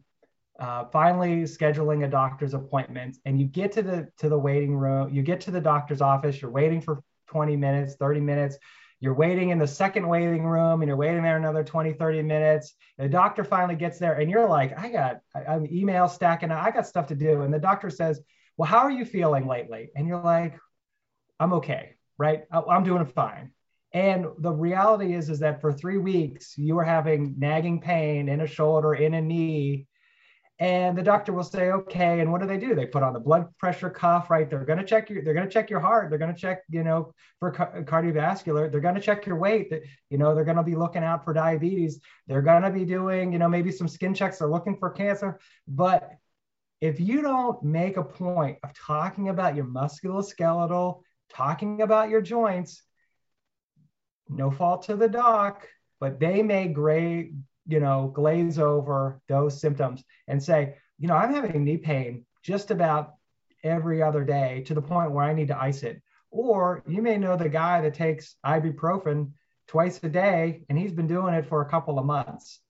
uh, 0.59 0.85
finally 0.87 1.43
scheduling 1.43 2.05
a 2.05 2.09
doctor's 2.09 2.55
appointment 2.55 3.17
and 3.27 3.39
you 3.39 3.47
get 3.47 3.73
to 3.73 3.83
the 3.83 4.09
to 4.19 4.29
the 4.29 4.39
waiting 4.39 4.75
room 4.75 5.13
you 5.13 5.23
get 5.23 5.41
to 5.43 5.51
the 5.51 5.61
doctor's 5.61 6.01
office 6.01 6.41
you're 6.41 6.51
waiting 6.51 6.81
for 6.81 7.03
20 7.29 7.57
minutes 7.57 7.97
30 7.97 8.21
minutes 8.21 8.57
you're 9.01 9.15
waiting 9.15 9.51
in 9.51 9.59
the 9.59 9.67
second 9.67 10.09
waiting 10.09 10.45
room 10.45 10.83
and 10.83 10.89
you're 10.89 10.97
waiting 10.97 11.23
there 11.23 11.37
another 11.37 11.63
20 11.63 11.93
30 11.93 12.23
minutes 12.23 12.75
the 12.97 13.09
doctor 13.09 13.45
finally 13.45 13.77
gets 13.77 13.99
there 13.99 14.15
and 14.15 14.31
you're 14.31 14.49
like 14.49 14.79
i 14.79 14.91
got 14.91 15.21
i'm 15.49 15.67
email 15.67 16.09
stacking 16.09 16.51
i 16.51 16.71
got 16.71 16.87
stuff 16.87 17.07
to 17.07 17.15
do. 17.15 17.43
And 17.43 17.53
the 17.53 17.59
doctor 17.59 17.91
says 17.91 18.21
well 18.57 18.69
how 18.69 18.79
are 18.79 18.91
you 18.91 19.05
feeling 19.05 19.47
lately? 19.47 19.91
And 19.95 20.07
you're 20.07 20.23
like 20.23 20.59
i'm 21.39 21.53
okay 21.55 21.95
right? 22.19 22.43
I'm 22.51 22.85
doing 22.85 23.07
fine. 23.07 23.53
And 23.95 24.27
the 24.39 24.53
reality 24.53 25.15
is 25.15 25.31
is 25.31 25.39
that 25.39 25.63
for 25.63 25.73
three 25.73 25.97
weeks 25.97 26.59
you 26.59 26.75
were 26.75 26.85
having 26.85 27.37
nagging 27.39 27.81
pain 27.81 28.29
in 28.29 28.43
a 28.43 28.47
shoulder 28.47 28.95
in 28.95 29.15
a 29.15 29.21
knee 29.21 29.87
and 30.61 30.99
the 30.99 31.03
doctor 31.03 31.33
will 31.33 31.45
say 31.45 31.71
okay 31.71 32.21
and 32.21 32.33
what 32.33 32.41
do 32.41 32.47
they 32.47 32.59
do? 32.59 32.75
They 32.75 32.87
put 32.87 33.03
on 33.03 33.13
the 33.13 33.21
blood 33.21 33.47
pressure 33.59 33.91
cuff 33.91 34.29
right? 34.31 34.49
They're 34.49 34.65
going 34.65 34.79
to 34.79 34.85
check 34.85 35.09
your 35.09 35.23
they're 35.23 35.35
going 35.35 35.47
to 35.47 35.53
check 35.53 35.71
your 35.71 35.81
heart. 35.81 36.11
They're 36.11 36.19
going 36.19 36.35
to 36.35 36.41
check 36.41 36.63
you 36.69 36.83
know 36.83 37.13
for 37.39 37.53
ca- 37.53 37.83
cardiovascular. 37.83 38.71
They're 38.71 38.81
going 38.81 38.97
to 38.97 39.01
check 39.01 39.27
your 39.27 39.37
weight. 39.37 39.73
You 40.11 40.19
know 40.19 40.35
they're 40.35 40.45
going 40.45 40.57
to 40.57 40.63
be 40.63 40.75
looking 40.75 41.05
out 41.05 41.25
for 41.25 41.33
diabetes. 41.33 42.01
They're 42.27 42.43
going 42.43 42.63
to 42.63 42.71
be 42.71 42.85
doing 42.85 43.33
you 43.33 43.39
know 43.39 43.49
maybe 43.49 43.71
some 43.71 43.89
skin 43.89 44.15
checks. 44.15 44.39
They're 44.39 44.49
looking 44.49 44.77
for 44.77 44.91
cancer. 44.91 45.39
But 45.67 46.11
if 46.81 47.01
you 47.01 47.23
don't 47.23 47.63
make 47.63 47.97
a 47.97 48.05
point 48.05 48.59
of 48.63 48.73
talking 48.75 49.29
about 49.29 49.57
your 49.57 49.65
musculoskeletal 49.65 51.03
talking 51.31 51.83
about 51.83 52.09
your 52.09 52.23
joints 52.23 52.83
no 54.29 54.51
fault 54.51 54.83
to 54.83 54.97
the 54.97 55.09
doc 55.09 55.67
but 56.01 56.21
they 56.21 56.43
may 56.43 56.69
gray 56.69 57.33
you 57.69 57.79
know, 57.79 58.11
glaze 58.13 58.59
over 58.59 59.21
those 59.29 59.61
symptoms 59.61 60.03
and 60.27 60.43
say, 60.43 60.75
you 60.99 61.07
know, 61.07 61.15
I'm 61.15 61.33
having 61.33 61.63
knee 61.63 61.77
pain 61.77 62.25
just 62.43 62.71
about 62.71 63.15
every 63.63 64.03
other 64.03 64.25
day 64.25 64.65
to 64.67 64.75
the 64.75 64.83
point 64.83 65.13
where 65.13 65.25
I 65.25 65.35
need 65.35 65.49
to 65.49 65.61
ice 65.61 65.83
it. 65.83 66.01
Or 66.31 66.83
you 66.89 67.03
may 67.03 67.19
know 67.19 67.37
the 67.37 67.49
guy 67.49 67.83
that 67.83 67.95
takes 67.95 68.37
ibuprofen 68.45 69.33
twice 69.67 70.01
a 70.03 70.09
day 70.09 70.65
and 70.69 70.79
he's 70.79 70.93
been 70.93 71.07
doing 71.07 71.35
it 71.35 71.47
for 71.47 71.61
a 71.61 71.69
couple 71.69 71.99
of 71.99 72.07
months. 72.07 72.61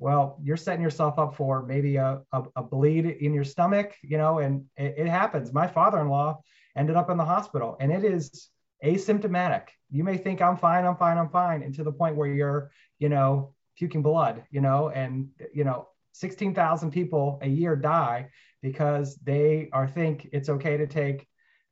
Well, 0.00 0.38
you're 0.42 0.56
setting 0.56 0.82
yourself 0.82 1.18
up 1.18 1.36
for 1.36 1.64
maybe 1.64 1.96
a, 1.96 2.20
a, 2.32 2.42
a 2.56 2.62
bleed 2.62 3.06
in 3.06 3.32
your 3.34 3.44
stomach, 3.44 3.94
you 4.02 4.18
know, 4.18 4.38
and 4.38 4.64
it, 4.76 4.94
it 4.98 5.06
happens. 5.06 5.52
My 5.52 5.66
father 5.66 6.00
in 6.00 6.08
law 6.08 6.40
ended 6.76 6.96
up 6.96 7.10
in 7.10 7.16
the 7.16 7.24
hospital 7.24 7.76
and 7.80 7.92
it 7.92 8.04
is 8.04 8.48
asymptomatic. 8.84 9.68
You 9.90 10.04
may 10.04 10.16
think 10.16 10.42
I'm 10.42 10.56
fine, 10.56 10.84
I'm 10.84 10.96
fine, 10.96 11.18
I'm 11.18 11.30
fine, 11.30 11.62
and 11.62 11.74
to 11.74 11.84
the 11.84 11.92
point 11.92 12.16
where 12.16 12.28
you're, 12.28 12.70
you 12.98 13.08
know, 13.08 13.54
puking 13.78 14.02
blood, 14.02 14.44
you 14.50 14.60
know, 14.60 14.88
and 14.90 15.28
you 15.54 15.64
know, 15.64 15.88
16,000 16.12 16.90
people 16.90 17.38
a 17.42 17.48
year 17.48 17.76
die 17.76 18.28
because 18.60 19.16
they 19.16 19.68
are 19.72 19.86
think 19.86 20.28
it's 20.32 20.48
okay 20.48 20.76
to 20.76 20.86
take 20.86 21.26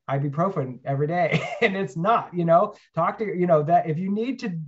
ibuprofen 0.09 0.79
every 0.85 1.07
day. 1.07 1.43
And 1.63 1.77
it's 1.77 1.97
not 1.97 2.33
you 2.33 2.45
know. 2.45 2.75
Talk 2.95 3.19
to 3.19 3.25
you 3.25 3.47
know 3.47 3.63
that 3.65 3.89
if 3.89 3.99
you 3.99 4.13
need 4.13 4.39
to 4.41 4.59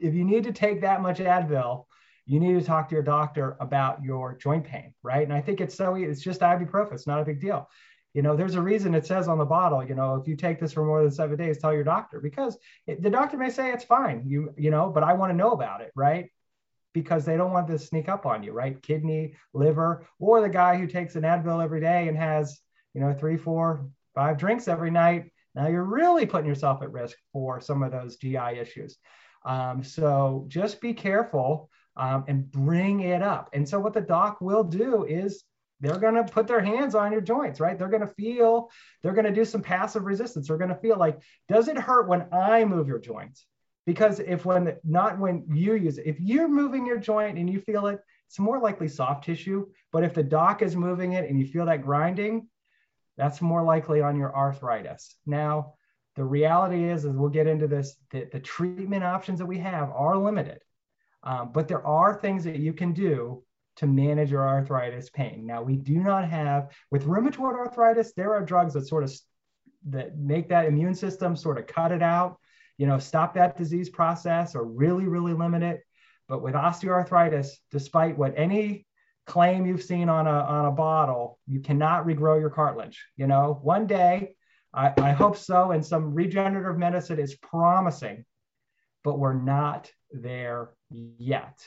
if 0.00 0.14
you 0.14 0.24
need 0.24 0.44
to 0.44 0.52
take 0.52 0.80
that 0.80 1.02
much 1.02 1.18
advil 1.18 1.84
you 2.28 2.40
need 2.40 2.58
to 2.58 2.64
talk 2.64 2.88
to 2.88 2.94
your 2.94 3.04
doctor 3.04 3.56
about 3.60 4.02
your 4.02 4.36
joint 4.36 4.64
pain 4.64 4.92
right? 5.02 5.22
And 5.22 5.32
i 5.32 5.40
think 5.40 5.60
it's 5.60 5.74
so 5.74 5.94
it's 5.96 6.22
just 6.22 6.40
ibuprofen 6.40 6.94
it's 6.94 7.06
not 7.06 7.20
a 7.20 7.24
big 7.24 7.40
deal. 7.40 7.68
You 8.14 8.22
know 8.22 8.34
there's 8.34 8.54
a 8.54 8.62
reason 8.62 8.94
it 8.94 9.06
says 9.06 9.28
on 9.28 9.36
the 9.36 9.44
bottle 9.44 9.84
you 9.84 9.94
know 9.94 10.14
if 10.14 10.26
you 10.26 10.36
take 10.36 10.58
this 10.58 10.72
for 10.72 10.84
more 10.86 11.02
than 11.02 11.10
seven 11.10 11.36
days 11.36 11.58
tell 11.58 11.74
your 11.74 11.84
doctor 11.84 12.18
because 12.20 12.56
it, 12.86 13.02
the 13.02 13.10
doctor 13.10 13.36
may 13.36 13.50
say 13.50 13.72
it's 13.72 13.84
fine 13.84 14.22
you 14.26 14.54
you 14.56 14.70
know 14.70 14.88
but 14.88 15.02
i 15.02 15.12
want 15.12 15.30
to 15.30 15.36
know 15.36 15.50
about 15.50 15.82
it 15.82 15.92
right 15.94 16.30
because 16.96 17.26
they 17.26 17.36
don't 17.36 17.52
want 17.52 17.68
this 17.68 17.82
to 17.82 17.88
sneak 17.88 18.08
up 18.08 18.24
on 18.24 18.42
you, 18.42 18.52
right? 18.52 18.80
Kidney, 18.80 19.34
liver, 19.52 20.06
or 20.18 20.40
the 20.40 20.48
guy 20.48 20.78
who 20.78 20.86
takes 20.86 21.14
an 21.14 21.24
Advil 21.24 21.62
every 21.62 21.78
day 21.78 22.08
and 22.08 22.16
has, 22.16 22.58
you 22.94 23.02
know, 23.02 23.12
three, 23.12 23.36
four, 23.36 23.86
five 24.14 24.38
drinks 24.38 24.66
every 24.66 24.90
night. 24.90 25.30
Now 25.54 25.68
you're 25.68 25.84
really 25.84 26.24
putting 26.24 26.48
yourself 26.48 26.80
at 26.80 26.90
risk 26.90 27.18
for 27.34 27.60
some 27.60 27.82
of 27.82 27.92
those 27.92 28.16
GI 28.16 28.58
issues. 28.58 28.96
Um, 29.44 29.84
so 29.84 30.46
just 30.48 30.80
be 30.80 30.94
careful 30.94 31.68
um, 31.98 32.24
and 32.28 32.50
bring 32.50 33.00
it 33.00 33.20
up. 33.20 33.50
And 33.52 33.68
so 33.68 33.78
what 33.78 33.92
the 33.92 34.00
doc 34.00 34.40
will 34.40 34.64
do 34.64 35.04
is 35.04 35.44
they're 35.80 35.98
going 35.98 36.14
to 36.14 36.24
put 36.24 36.46
their 36.46 36.62
hands 36.62 36.94
on 36.94 37.12
your 37.12 37.20
joints, 37.20 37.60
right? 37.60 37.78
They're 37.78 37.90
going 37.90 38.06
to 38.06 38.14
feel, 38.14 38.70
they're 39.02 39.12
going 39.12 39.26
to 39.26 39.34
do 39.34 39.44
some 39.44 39.60
passive 39.60 40.06
resistance. 40.06 40.48
They're 40.48 40.56
going 40.56 40.70
to 40.70 40.80
feel 40.80 40.96
like, 40.96 41.18
does 41.46 41.68
it 41.68 41.76
hurt 41.76 42.08
when 42.08 42.24
I 42.32 42.64
move 42.64 42.88
your 42.88 43.00
joints? 43.00 43.44
Because 43.86 44.18
if 44.20 44.44
when 44.44 44.76
not 44.84 45.18
when 45.18 45.44
you 45.48 45.74
use 45.74 45.98
it 45.98 46.06
if 46.06 46.20
you're 46.20 46.48
moving 46.48 46.84
your 46.84 46.98
joint 46.98 47.38
and 47.38 47.48
you 47.48 47.60
feel 47.60 47.86
it 47.86 48.00
it's 48.26 48.38
more 48.38 48.58
likely 48.58 48.88
soft 48.88 49.24
tissue 49.24 49.66
but 49.92 50.04
if 50.04 50.12
the 50.12 50.22
doc 50.22 50.60
is 50.60 50.76
moving 50.76 51.12
it 51.12 51.28
and 51.30 51.38
you 51.38 51.46
feel 51.46 51.64
that 51.66 51.82
grinding 51.82 52.46
that's 53.16 53.40
more 53.40 53.62
likely 53.62 54.02
on 54.02 54.16
your 54.16 54.36
arthritis. 54.36 55.16
Now 55.24 55.74
the 56.16 56.24
reality 56.24 56.84
is 56.84 57.04
is 57.04 57.14
we'll 57.14 57.30
get 57.30 57.46
into 57.46 57.66
this 57.66 57.96
the, 58.10 58.28
the 58.32 58.40
treatment 58.40 59.04
options 59.04 59.38
that 59.38 59.46
we 59.46 59.58
have 59.58 59.90
are 59.90 60.16
limited 60.16 60.60
um, 61.22 61.50
but 61.52 61.68
there 61.68 61.86
are 61.86 62.14
things 62.14 62.44
that 62.44 62.58
you 62.58 62.72
can 62.72 62.92
do 62.92 63.42
to 63.76 63.86
manage 63.86 64.30
your 64.30 64.46
arthritis 64.48 65.10
pain. 65.10 65.44
Now 65.44 65.62
we 65.62 65.76
do 65.76 65.98
not 65.98 66.28
have 66.28 66.70
with 66.90 67.04
rheumatoid 67.04 67.54
arthritis 67.54 68.12
there 68.14 68.34
are 68.34 68.44
drugs 68.44 68.74
that 68.74 68.86
sort 68.86 69.04
of 69.04 69.14
that 69.88 70.18
make 70.18 70.48
that 70.48 70.66
immune 70.66 70.94
system 70.94 71.36
sort 71.36 71.58
of 71.58 71.66
cut 71.66 71.92
it 71.92 72.02
out 72.02 72.38
you 72.78 72.86
know, 72.86 72.98
stop 72.98 73.34
that 73.34 73.56
disease 73.56 73.88
process 73.88 74.54
or 74.54 74.64
really, 74.64 75.06
really 75.06 75.32
limit 75.32 75.62
it. 75.62 75.80
But 76.28 76.42
with 76.42 76.54
osteoarthritis, 76.54 77.48
despite 77.70 78.18
what 78.18 78.34
any 78.36 78.86
claim 79.26 79.66
you've 79.66 79.82
seen 79.82 80.08
on 80.08 80.26
a, 80.26 80.30
on 80.30 80.66
a 80.66 80.72
bottle, 80.72 81.38
you 81.46 81.60
cannot 81.60 82.06
regrow 82.06 82.38
your 82.40 82.50
cartilage. 82.50 83.04
You 83.16 83.26
know, 83.26 83.58
one 83.62 83.86
day, 83.86 84.34
I, 84.74 84.92
I 84.98 85.12
hope 85.12 85.36
so, 85.36 85.70
and 85.70 85.84
some 85.84 86.12
regenerative 86.14 86.78
medicine 86.78 87.18
is 87.18 87.34
promising, 87.36 88.24
but 89.04 89.18
we're 89.18 89.32
not 89.32 89.90
there 90.12 90.70
yet. 90.90 91.58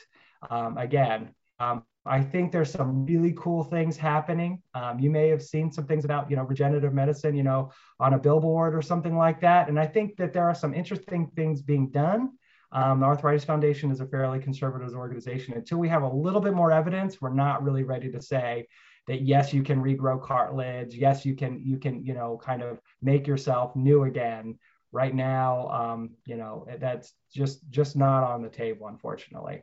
Um, 0.48 0.78
again, 0.78 1.34
um, 1.58 1.84
I 2.06 2.22
think 2.22 2.50
there's 2.50 2.70
some 2.70 3.04
really 3.04 3.34
cool 3.36 3.62
things 3.62 3.96
happening. 3.96 4.62
Um, 4.74 4.98
you 4.98 5.10
may 5.10 5.28
have 5.28 5.42
seen 5.42 5.70
some 5.70 5.86
things 5.86 6.04
about, 6.04 6.30
you 6.30 6.36
know, 6.36 6.44
regenerative 6.44 6.94
medicine, 6.94 7.34
you 7.34 7.42
know, 7.42 7.72
on 7.98 8.14
a 8.14 8.18
billboard 8.18 8.74
or 8.74 8.80
something 8.80 9.16
like 9.16 9.40
that. 9.42 9.68
And 9.68 9.78
I 9.78 9.86
think 9.86 10.16
that 10.16 10.32
there 10.32 10.44
are 10.44 10.54
some 10.54 10.72
interesting 10.72 11.30
things 11.36 11.60
being 11.60 11.90
done. 11.90 12.30
Um, 12.72 13.00
the 13.00 13.06
Arthritis 13.06 13.44
Foundation 13.44 13.90
is 13.90 14.00
a 14.00 14.06
fairly 14.06 14.38
conservative 14.38 14.94
organization. 14.94 15.54
Until 15.54 15.78
we 15.78 15.88
have 15.88 16.02
a 16.02 16.08
little 16.08 16.40
bit 16.40 16.54
more 16.54 16.72
evidence, 16.72 17.20
we're 17.20 17.34
not 17.34 17.62
really 17.62 17.82
ready 17.82 18.10
to 18.12 18.22
say 18.22 18.66
that 19.06 19.22
yes, 19.22 19.52
you 19.52 19.62
can 19.62 19.82
regrow 19.82 20.22
cartilage. 20.22 20.94
Yes, 20.94 21.26
you 21.26 21.34
can, 21.34 21.60
you 21.62 21.76
can, 21.78 22.04
you 22.04 22.14
know, 22.14 22.40
kind 22.42 22.62
of 22.62 22.80
make 23.02 23.26
yourself 23.26 23.76
new 23.76 24.04
again. 24.04 24.58
Right 24.92 25.14
now, 25.14 25.68
um, 25.68 26.10
you 26.26 26.36
know, 26.36 26.66
that's 26.78 27.12
just 27.32 27.60
just 27.70 27.94
not 27.94 28.24
on 28.24 28.42
the 28.42 28.48
table, 28.48 28.88
unfortunately. 28.88 29.62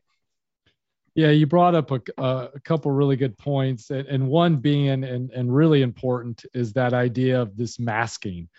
Yeah, 1.17 1.31
you 1.31 1.47
brought 1.47 1.73
up 1.73 1.89
a, 1.89 1.99
a 2.19 2.59
couple 2.63 2.91
really 2.91 3.15
good 3.15 3.39
points, 3.39 3.89
and, 3.89 4.07
and 4.07 4.27
one 4.27 4.57
being 4.57 5.03
and, 5.03 5.31
and 5.31 5.53
really 5.53 5.81
important 5.81 6.45
is 6.53 6.73
that 6.73 6.93
idea 6.93 7.41
of 7.41 7.57
this 7.57 7.79
masking. 7.79 8.49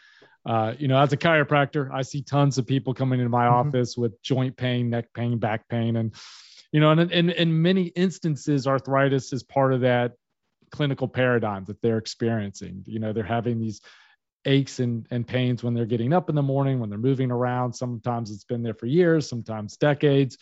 Uh, 0.44 0.74
you 0.76 0.88
know, 0.88 1.00
as 1.00 1.12
a 1.12 1.16
chiropractor, 1.16 1.88
I 1.92 2.02
see 2.02 2.20
tons 2.20 2.58
of 2.58 2.66
people 2.66 2.94
coming 2.94 3.20
into 3.20 3.30
my 3.30 3.44
mm-hmm. 3.44 3.68
office 3.68 3.96
with 3.96 4.20
joint 4.22 4.56
pain, 4.56 4.90
neck 4.90 5.06
pain, 5.14 5.38
back 5.38 5.68
pain, 5.68 5.94
and 5.94 6.12
you 6.72 6.80
know, 6.80 6.90
and 6.90 7.12
in, 7.12 7.30
in 7.30 7.62
many 7.62 7.84
instances, 7.94 8.66
arthritis 8.66 9.32
is 9.32 9.44
part 9.44 9.72
of 9.72 9.82
that 9.82 10.14
clinical 10.72 11.06
paradigm 11.06 11.64
that 11.66 11.80
they're 11.80 11.98
experiencing. 11.98 12.82
You 12.86 12.98
know, 12.98 13.12
they're 13.12 13.22
having 13.22 13.60
these 13.60 13.82
aches 14.46 14.80
and, 14.80 15.06
and 15.12 15.24
pains 15.24 15.62
when 15.62 15.74
they're 15.74 15.86
getting 15.86 16.12
up 16.12 16.28
in 16.28 16.34
the 16.34 16.42
morning, 16.42 16.80
when 16.80 16.90
they're 16.90 16.98
moving 16.98 17.30
around. 17.30 17.72
Sometimes 17.72 18.32
it's 18.32 18.42
been 18.42 18.64
there 18.64 18.74
for 18.74 18.86
years, 18.86 19.28
sometimes 19.28 19.76
decades. 19.76 20.38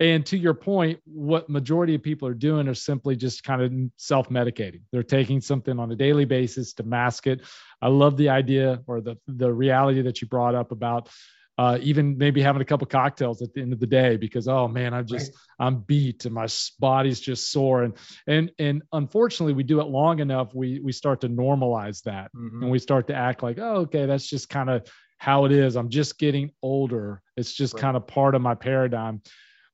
And 0.00 0.26
to 0.26 0.36
your 0.36 0.54
point, 0.54 1.00
what 1.04 1.48
majority 1.48 1.94
of 1.94 2.02
people 2.02 2.26
are 2.26 2.34
doing 2.34 2.66
are 2.66 2.74
simply 2.74 3.14
just 3.14 3.44
kind 3.44 3.62
of 3.62 3.72
self-medicating. 3.96 4.82
They're 4.90 5.04
taking 5.04 5.40
something 5.40 5.78
on 5.78 5.92
a 5.92 5.96
daily 5.96 6.24
basis 6.24 6.72
to 6.74 6.82
mask 6.82 7.28
it. 7.28 7.42
I 7.80 7.88
love 7.88 8.16
the 8.16 8.30
idea 8.30 8.80
or 8.86 9.00
the 9.00 9.16
the 9.28 9.52
reality 9.52 10.02
that 10.02 10.20
you 10.20 10.26
brought 10.26 10.54
up 10.54 10.72
about 10.72 11.08
uh, 11.56 11.78
even 11.82 12.18
maybe 12.18 12.42
having 12.42 12.62
a 12.62 12.64
couple 12.64 12.86
cocktails 12.86 13.40
at 13.40 13.52
the 13.54 13.60
end 13.60 13.72
of 13.72 13.78
the 13.78 13.86
day 13.86 14.16
because 14.16 14.48
oh 14.48 14.66
man 14.66 14.92
i'm 14.92 15.06
just 15.06 15.32
right. 15.32 15.66
i'm 15.66 15.80
beat 15.80 16.24
and 16.24 16.34
my 16.34 16.46
body's 16.80 17.20
just 17.20 17.50
sore 17.52 17.84
and 17.84 17.94
and 18.26 18.50
and 18.58 18.82
unfortunately 18.92 19.52
we 19.52 19.62
do 19.62 19.80
it 19.80 19.86
long 19.86 20.18
enough 20.18 20.52
we 20.54 20.80
we 20.80 20.90
start 20.90 21.20
to 21.20 21.28
normalize 21.28 22.02
that 22.02 22.30
mm-hmm. 22.34 22.62
and 22.62 22.70
we 22.70 22.78
start 22.78 23.06
to 23.06 23.14
act 23.14 23.42
like 23.42 23.58
oh 23.60 23.82
okay 23.82 24.06
that's 24.06 24.26
just 24.26 24.48
kind 24.48 24.68
of 24.68 24.84
how 25.18 25.44
it 25.44 25.52
is 25.52 25.76
i'm 25.76 25.90
just 25.90 26.18
getting 26.18 26.50
older 26.60 27.22
it's 27.36 27.52
just 27.52 27.74
right. 27.74 27.82
kind 27.82 27.96
of 27.96 28.06
part 28.06 28.34
of 28.34 28.42
my 28.42 28.54
paradigm 28.54 29.22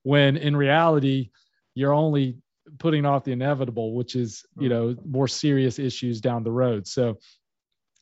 when 0.02 0.36
in 0.36 0.56
reality 0.56 1.30
you're 1.74 1.94
only 1.94 2.36
putting 2.78 3.04
off 3.04 3.24
the 3.24 3.32
inevitable 3.32 3.94
which 3.94 4.14
is 4.14 4.44
you 4.58 4.68
mm-hmm. 4.68 4.90
know 4.90 4.96
more 5.04 5.28
serious 5.28 5.78
issues 5.78 6.20
down 6.20 6.44
the 6.44 6.52
road 6.52 6.86
so 6.86 7.18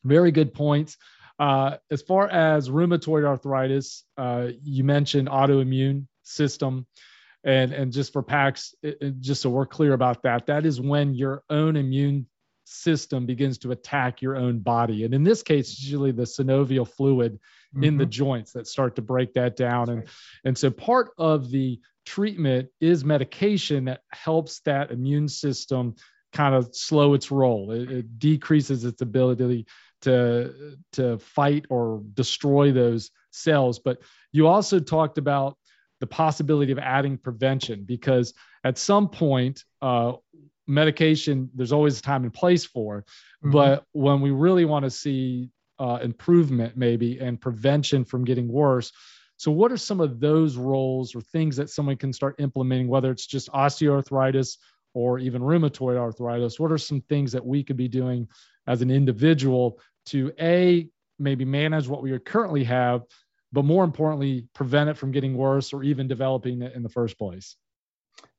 very 0.04 0.30
good 0.30 0.54
points 0.54 0.96
uh, 1.38 1.76
as 1.90 2.02
far 2.02 2.28
as 2.28 2.68
rheumatoid 2.68 3.24
arthritis, 3.24 4.04
uh, 4.16 4.48
you 4.64 4.82
mentioned 4.82 5.28
autoimmune 5.28 6.06
system. 6.24 6.86
And, 7.44 7.72
and 7.72 7.92
just 7.92 8.12
for 8.12 8.22
PAX, 8.22 8.74
it, 8.82 8.98
it, 9.00 9.20
just 9.20 9.42
so 9.42 9.50
we're 9.50 9.66
clear 9.66 9.92
about 9.92 10.24
that, 10.24 10.46
that 10.46 10.66
is 10.66 10.80
when 10.80 11.14
your 11.14 11.44
own 11.48 11.76
immune 11.76 12.26
system 12.68 13.26
begins 13.26 13.58
to 13.58 13.72
attack 13.72 14.22
your 14.22 14.36
own 14.36 14.58
body. 14.58 15.04
And 15.04 15.14
in 15.14 15.24
this 15.24 15.42
case, 15.42 15.72
it's 15.72 15.82
usually 15.82 16.12
the 16.12 16.22
synovial 16.22 16.86
fluid 16.86 17.34
mm-hmm. 17.34 17.84
in 17.84 17.98
the 17.98 18.04
mm-hmm. 18.04 18.10
joints 18.10 18.52
that 18.52 18.66
start 18.66 18.96
to 18.96 19.02
break 19.02 19.34
that 19.34 19.56
down. 19.56 19.86
That's 19.86 19.90
and, 19.90 19.98
right. 19.98 20.08
and 20.44 20.58
so 20.58 20.70
part 20.70 21.10
of 21.18 21.50
the 21.50 21.80
treatment 22.04 22.68
is 22.80 23.04
medication 23.04 23.86
that 23.86 24.02
helps 24.10 24.60
that 24.60 24.90
immune 24.90 25.28
system 25.28 25.94
kind 26.32 26.54
of 26.54 26.74
slow 26.74 27.14
its 27.14 27.30
roll. 27.30 27.72
It, 27.72 27.90
it 27.90 28.18
decreases 28.18 28.84
its 28.84 29.02
ability 29.02 29.66
to 30.02 30.76
to 30.92 31.18
fight 31.18 31.66
or 31.70 32.02
destroy 32.14 32.70
those 32.70 33.10
cells 33.32 33.80
but 33.80 33.98
you 34.30 34.46
also 34.46 34.78
talked 34.78 35.18
about 35.18 35.56
the 36.00 36.06
possibility 36.06 36.72
of 36.72 36.78
adding 36.78 37.18
prevention 37.18 37.84
because 37.84 38.34
at 38.64 38.78
some 38.78 39.08
point 39.08 39.64
uh, 39.82 40.12
medication 40.68 41.50
there's 41.54 41.72
always 41.72 41.98
a 41.98 42.02
time 42.02 42.24
and 42.24 42.32
place 42.32 42.64
for. 42.64 43.04
Mm-hmm. 43.42 43.52
but 43.52 43.84
when 43.92 44.20
we 44.20 44.30
really 44.30 44.64
want 44.64 44.84
to 44.84 44.90
see 44.90 45.50
uh, 45.78 45.98
improvement 46.02 46.76
maybe 46.76 47.18
and 47.18 47.40
prevention 47.40 48.04
from 48.04 48.24
getting 48.24 48.48
worse 48.48 48.92
so 49.38 49.52
what 49.52 49.70
are 49.70 49.76
some 49.76 50.00
of 50.00 50.18
those 50.18 50.56
roles 50.56 51.14
or 51.14 51.20
things 51.20 51.56
that 51.56 51.70
someone 51.70 51.96
can 51.96 52.12
start 52.12 52.40
implementing 52.40 52.88
whether 52.88 53.12
it's 53.12 53.24
just 53.24 53.48
osteoarthritis 53.52 54.58
or 54.94 55.20
even 55.20 55.42
rheumatoid 55.42 55.96
arthritis? 55.96 56.58
What 56.58 56.72
are 56.72 56.78
some 56.78 57.00
things 57.02 57.30
that 57.32 57.46
we 57.46 57.62
could 57.62 57.76
be 57.76 57.86
doing 57.86 58.26
as 58.66 58.82
an 58.82 58.90
individual 58.90 59.78
to 60.06 60.32
a 60.40 60.88
maybe 61.20 61.44
manage 61.44 61.86
what 61.86 62.02
we 62.02 62.16
currently 62.18 62.64
have 62.64 63.02
but 63.50 63.64
more 63.64 63.84
importantly 63.84 64.46
prevent 64.54 64.90
it 64.90 64.96
from 64.96 65.10
getting 65.10 65.36
worse 65.36 65.72
or 65.72 65.82
even 65.82 66.06
developing 66.06 66.62
it 66.62 66.74
in 66.74 66.82
the 66.82 66.88
first 66.88 67.18
place 67.18 67.56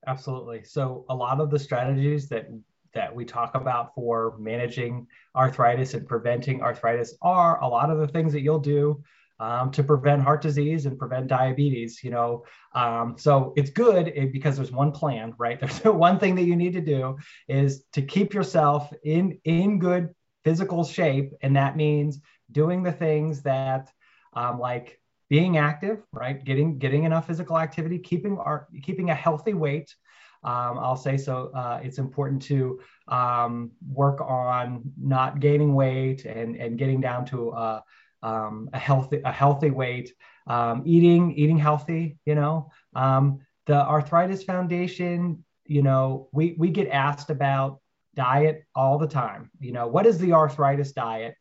absolutely. 0.06 0.64
So 0.64 1.04
a 1.08 1.14
lot 1.14 1.40
of 1.40 1.50
the 1.50 1.58
strategies 1.58 2.28
that 2.28 2.46
that 2.92 3.14
we 3.14 3.24
talk 3.24 3.54
about 3.54 3.94
for 3.94 4.36
managing 4.38 5.06
arthritis 5.36 5.94
and 5.94 6.08
preventing 6.08 6.60
arthritis 6.60 7.14
are 7.22 7.62
a 7.62 7.68
lot 7.68 7.90
of 7.90 7.98
the 7.98 8.08
things 8.08 8.32
that 8.32 8.40
you'll 8.40 8.58
do 8.58 9.00
um, 9.38 9.70
to 9.70 9.84
prevent 9.84 10.22
heart 10.22 10.42
disease 10.42 10.86
and 10.86 10.98
prevent 10.98 11.28
diabetes 11.28 12.02
you 12.02 12.10
know? 12.10 12.44
Um, 12.74 13.14
so 13.16 13.52
it's 13.56 13.70
good 13.70 14.12
because 14.32 14.56
there's 14.56 14.72
one 14.72 14.92
plan 14.92 15.34
right? 15.38 15.60
There's 15.60 15.84
one 15.84 16.18
thing 16.18 16.34
that 16.34 16.44
you 16.44 16.56
need 16.56 16.72
to 16.72 16.80
do 16.80 17.16
is 17.48 17.84
to 17.92 18.02
keep 18.02 18.34
yourself 18.34 18.92
in 19.04 19.38
in 19.44 19.78
good 19.78 20.14
physical 20.44 20.84
shape 20.84 21.32
and 21.42 21.56
that 21.56 21.76
means 21.76 22.18
doing 22.50 22.82
the 22.82 22.92
things 22.92 23.42
that 23.42 23.90
um, 24.32 24.58
like 24.58 24.99
being 25.30 25.56
active 25.56 26.02
right 26.12 26.44
getting 26.44 26.78
getting 26.78 27.04
enough 27.04 27.26
physical 27.26 27.58
activity 27.58 27.98
keeping 27.98 28.36
our 28.38 28.68
keeping 28.82 29.08
a 29.10 29.14
healthy 29.14 29.54
weight 29.54 29.94
um, 30.42 30.78
I'll 30.78 30.96
say 30.96 31.16
so. 31.18 31.50
Uh, 31.54 31.80
it's 31.82 31.98
important 31.98 32.40
to 32.42 32.80
um, 33.08 33.72
work 33.86 34.20
on 34.20 34.82
not 34.98 35.40
gaining 35.40 35.74
weight 35.74 36.24
and, 36.24 36.56
and 36.56 36.78
getting 36.78 37.00
down 37.00 37.26
to 37.26 37.50
uh, 37.50 37.80
um, 38.22 38.70
a 38.72 38.78
healthy 38.78 39.20
a 39.24 39.32
healthy 39.32 39.70
weight, 39.70 40.14
um, 40.46 40.82
eating 40.86 41.32
eating 41.32 41.58
healthy. 41.58 42.18
You 42.24 42.34
know, 42.34 42.70
um, 42.94 43.40
the 43.66 43.76
Arthritis 43.76 44.42
Foundation. 44.42 45.44
You 45.66 45.82
know, 45.82 46.28
we 46.32 46.54
we 46.58 46.70
get 46.70 46.88
asked 46.88 47.30
about 47.30 47.80
diet 48.14 48.64
all 48.74 48.98
the 48.98 49.06
time. 49.06 49.50
You 49.60 49.72
know, 49.72 49.88
what 49.88 50.06
is 50.06 50.18
the 50.18 50.32
arthritis 50.32 50.92
diet? 50.92 51.34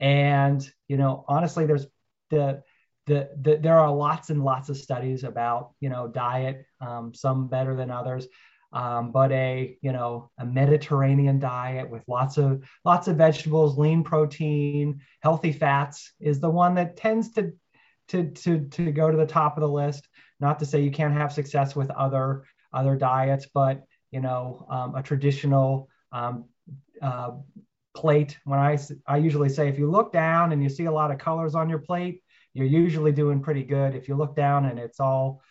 And 0.00 0.66
you 0.88 0.96
know, 0.96 1.24
honestly, 1.28 1.66
there's 1.66 1.86
the 2.30 2.62
the, 3.08 3.30
the, 3.40 3.56
there 3.56 3.78
are 3.78 3.92
lots 3.92 4.30
and 4.30 4.44
lots 4.44 4.68
of 4.68 4.76
studies 4.76 5.24
about 5.24 5.72
you 5.80 5.88
know 5.88 6.06
diet 6.06 6.64
um, 6.80 7.12
some 7.14 7.48
better 7.48 7.74
than 7.74 7.90
others 7.90 8.28
um, 8.72 9.12
but 9.12 9.32
a 9.32 9.76
you 9.80 9.92
know 9.92 10.30
a 10.38 10.44
Mediterranean 10.44 11.38
diet 11.38 11.88
with 11.88 12.02
lots 12.06 12.36
of 12.36 12.62
lots 12.84 13.08
of 13.08 13.16
vegetables, 13.16 13.78
lean 13.78 14.04
protein, 14.04 15.00
healthy 15.20 15.52
fats 15.52 16.12
is 16.20 16.40
the 16.40 16.50
one 16.50 16.74
that 16.74 16.96
tends 16.96 17.32
to 17.32 17.52
to 18.08 18.30
to 18.30 18.66
to 18.68 18.92
go 18.92 19.10
to 19.10 19.16
the 19.16 19.26
top 19.26 19.56
of 19.56 19.62
the 19.62 19.68
list. 19.68 20.06
Not 20.40 20.58
to 20.58 20.66
say 20.66 20.82
you 20.82 20.90
can't 20.90 21.14
have 21.14 21.32
success 21.32 21.74
with 21.74 21.90
other 21.90 22.44
other 22.72 22.94
diets, 22.94 23.46
but 23.52 23.84
you 24.10 24.20
know 24.20 24.66
um, 24.68 24.94
a 24.94 25.02
traditional 25.02 25.88
um, 26.12 26.44
uh, 27.00 27.30
plate. 27.94 28.38
When 28.44 28.58
I 28.58 28.78
I 29.06 29.16
usually 29.16 29.48
say 29.48 29.68
if 29.68 29.78
you 29.78 29.90
look 29.90 30.12
down 30.12 30.52
and 30.52 30.62
you 30.62 30.68
see 30.68 30.84
a 30.84 30.92
lot 30.92 31.10
of 31.10 31.18
colors 31.18 31.54
on 31.54 31.70
your 31.70 31.78
plate, 31.78 32.22
you're 32.54 32.66
usually 32.66 33.12
doing 33.12 33.40
pretty 33.40 33.62
good. 33.62 33.94
If 33.94 34.08
you 34.08 34.14
look 34.16 34.34
down 34.34 34.66
and 34.66 34.78
it's 34.78 35.00
all 35.00 35.42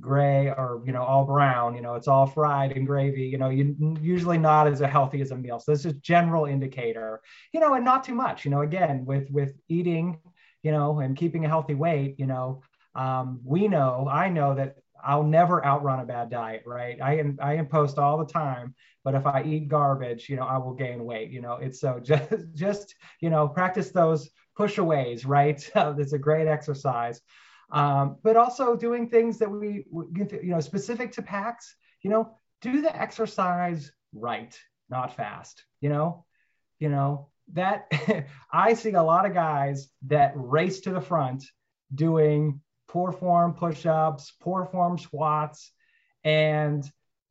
gray 0.00 0.48
or 0.48 0.82
you 0.84 0.92
know 0.92 1.02
all 1.02 1.24
brown 1.24 1.74
you 1.74 1.80
know 1.80 1.94
it's 1.94 2.08
all 2.08 2.26
fried 2.26 2.72
and 2.72 2.86
gravy 2.86 3.22
you 3.22 3.38
know 3.38 3.48
you 3.48 3.96
usually 4.00 4.36
not 4.36 4.66
as 4.66 4.80
healthy 4.80 5.22
as 5.22 5.30
a 5.30 5.36
meal 5.36 5.58
so 5.58 5.72
this 5.72 5.86
is 5.86 5.94
general 5.94 6.44
indicator 6.44 7.20
you 7.52 7.60
know 7.60 7.74
and 7.74 7.84
not 7.84 8.04
too 8.04 8.14
much 8.14 8.44
you 8.44 8.50
know 8.50 8.60
again 8.60 9.06
with 9.06 9.30
with 9.30 9.54
eating 9.68 10.18
you 10.62 10.70
know 10.70 11.00
and 11.00 11.16
keeping 11.16 11.46
a 11.46 11.48
healthy 11.48 11.74
weight 11.74 12.14
you 12.18 12.26
know 12.26 12.62
um, 12.94 13.40
we 13.42 13.68
know 13.68 14.06
i 14.10 14.28
know 14.28 14.54
that 14.54 14.76
i'll 15.02 15.22
never 15.22 15.64
outrun 15.64 16.00
a 16.00 16.04
bad 16.04 16.28
diet 16.28 16.62
right 16.66 16.98
i 17.00 17.16
am 17.16 17.38
i 17.40 17.54
impose 17.54 17.96
all 17.96 18.18
the 18.18 18.30
time 18.30 18.74
but 19.02 19.14
if 19.14 19.24
i 19.24 19.42
eat 19.44 19.68
garbage 19.68 20.28
you 20.28 20.36
know 20.36 20.44
i 20.44 20.58
will 20.58 20.74
gain 20.74 21.04
weight 21.04 21.30
you 21.30 21.40
know 21.40 21.54
it's 21.54 21.80
so 21.80 21.98
just 22.02 22.30
just 22.54 22.94
you 23.20 23.30
know 23.30 23.48
practice 23.48 23.90
those 23.90 24.28
push 24.56 24.78
aways 24.78 25.24
right 25.24 25.70
it's 25.76 26.12
a 26.12 26.18
great 26.18 26.48
exercise. 26.48 27.20
Um, 27.70 28.18
but 28.22 28.36
also 28.36 28.76
doing 28.76 29.08
things 29.08 29.38
that 29.38 29.50
we, 29.50 29.84
you 29.90 30.40
know, 30.42 30.60
specific 30.60 31.12
to 31.12 31.22
PAX, 31.22 31.74
you 32.02 32.10
know, 32.10 32.38
do 32.60 32.80
the 32.80 32.94
exercise 32.94 33.90
right, 34.12 34.56
not 34.88 35.16
fast, 35.16 35.64
you 35.80 35.88
know, 35.88 36.24
you 36.78 36.88
know, 36.88 37.28
that 37.54 37.90
I 38.52 38.74
see 38.74 38.92
a 38.92 39.02
lot 39.02 39.26
of 39.26 39.34
guys 39.34 39.88
that 40.06 40.32
race 40.36 40.80
to 40.80 40.90
the 40.90 41.00
front 41.00 41.44
doing 41.94 42.60
poor 42.88 43.12
form 43.12 43.54
push-ups, 43.54 44.32
poor 44.40 44.64
form 44.64 44.98
squats, 44.98 45.72
and 46.24 46.84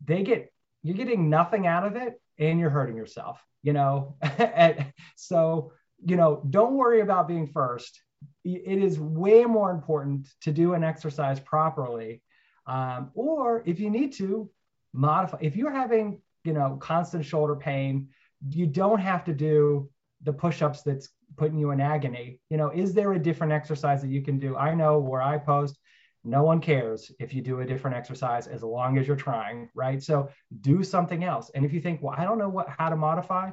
they 0.04 0.24
get, 0.24 0.52
you're 0.84 0.98
getting 0.98 1.30
nothing 1.30 1.66
out 1.66 1.86
of 1.86 1.96
it 1.96 2.22
and 2.38 2.60
you're 2.60 2.70
hurting 2.70 2.98
yourself, 2.98 3.42
you 3.64 3.74
know? 3.74 4.18
so, 5.16 5.72
you 6.06 6.16
know, 6.16 6.42
don't 6.50 6.76
worry 6.76 7.02
about 7.02 7.28
being 7.28 7.48
first 7.48 8.02
it 8.44 8.84
is 8.84 9.00
way 9.00 9.44
more 9.46 9.72
important 9.72 10.28
to 10.42 10.52
do 10.52 10.74
an 10.74 10.84
exercise 10.84 11.40
properly. 11.40 12.22
Um, 12.68 13.12
or 13.16 13.64
if 13.66 13.80
you 13.80 13.90
need 13.90 14.14
to 14.14 14.50
modify, 14.94 15.38
if 15.42 15.56
you're 15.56 15.72
having, 15.72 16.22
you 16.44 16.54
know, 16.54 16.78
constant 16.80 17.26
shoulder 17.26 17.56
pain, 17.56 18.10
you 18.50 18.68
don't 18.68 19.00
have 19.00 19.24
to 19.26 19.34
do 19.34 19.90
the 20.22 20.34
push-ups 20.34 20.84
that's 20.84 21.10
putting 21.38 21.58
you 21.58 21.72
in 21.72 21.82
agony. 21.82 22.40
You 22.50 22.58
know, 22.58 22.70
is 22.70 22.94
there 22.94 23.14
a 23.14 23.20
different 23.20 23.54
exercise 23.54 24.02
that 24.02 24.10
you 24.10 24.22
can 24.22 24.40
do? 24.40 24.56
I 24.56 24.74
know 24.74 25.00
where 25.00 25.22
I 25.22 25.38
post, 25.38 25.78
no 26.24 26.44
one 26.44 26.60
cares 26.60 27.12
if 27.20 27.34
you 27.34 27.42
do 27.42 27.60
a 27.60 27.66
different 27.66 27.98
exercise 27.98 28.48
as 28.48 28.64
long 28.64 28.98
as 28.98 29.08
you're 29.08 29.16
trying, 29.16 29.70
right? 29.76 30.02
So 30.02 30.30
do 30.62 30.84
something 30.84 31.24
else. 31.24 31.52
And 31.54 31.66
if 31.66 31.74
you 31.74 31.82
think, 31.82 32.02
well, 32.02 32.16
I 32.18 32.24
don't 32.24 32.40
know 32.40 32.50
what 32.50 32.68
how 32.70 32.90
to 32.90 32.96
modify, 32.96 33.52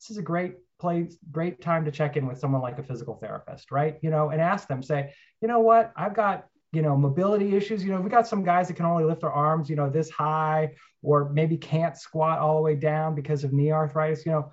this 0.00 0.10
is 0.10 0.18
a 0.18 0.22
great 0.22 0.56
place, 0.78 1.16
great 1.30 1.60
time 1.60 1.84
to 1.84 1.90
check 1.90 2.16
in 2.16 2.26
with 2.26 2.38
someone 2.38 2.62
like 2.62 2.78
a 2.78 2.82
physical 2.82 3.16
therapist, 3.16 3.70
right? 3.70 3.98
You 4.02 4.10
know, 4.10 4.30
and 4.30 4.40
ask 4.40 4.68
them, 4.68 4.82
say, 4.82 5.12
you 5.40 5.48
know 5.48 5.60
what, 5.60 5.92
I've 5.96 6.14
got, 6.14 6.46
you 6.72 6.82
know, 6.82 6.96
mobility 6.96 7.56
issues. 7.56 7.84
You 7.84 7.92
know, 7.92 8.00
we 8.00 8.10
got 8.10 8.26
some 8.26 8.44
guys 8.44 8.68
that 8.68 8.74
can 8.74 8.86
only 8.86 9.04
lift 9.04 9.22
their 9.22 9.32
arms, 9.32 9.70
you 9.70 9.76
know, 9.76 9.88
this 9.88 10.10
high, 10.10 10.74
or 11.02 11.30
maybe 11.30 11.56
can't 11.56 11.96
squat 11.96 12.38
all 12.38 12.56
the 12.56 12.62
way 12.62 12.76
down 12.76 13.14
because 13.14 13.44
of 13.44 13.52
knee 13.52 13.72
arthritis. 13.72 14.26
You 14.26 14.32
know, 14.32 14.52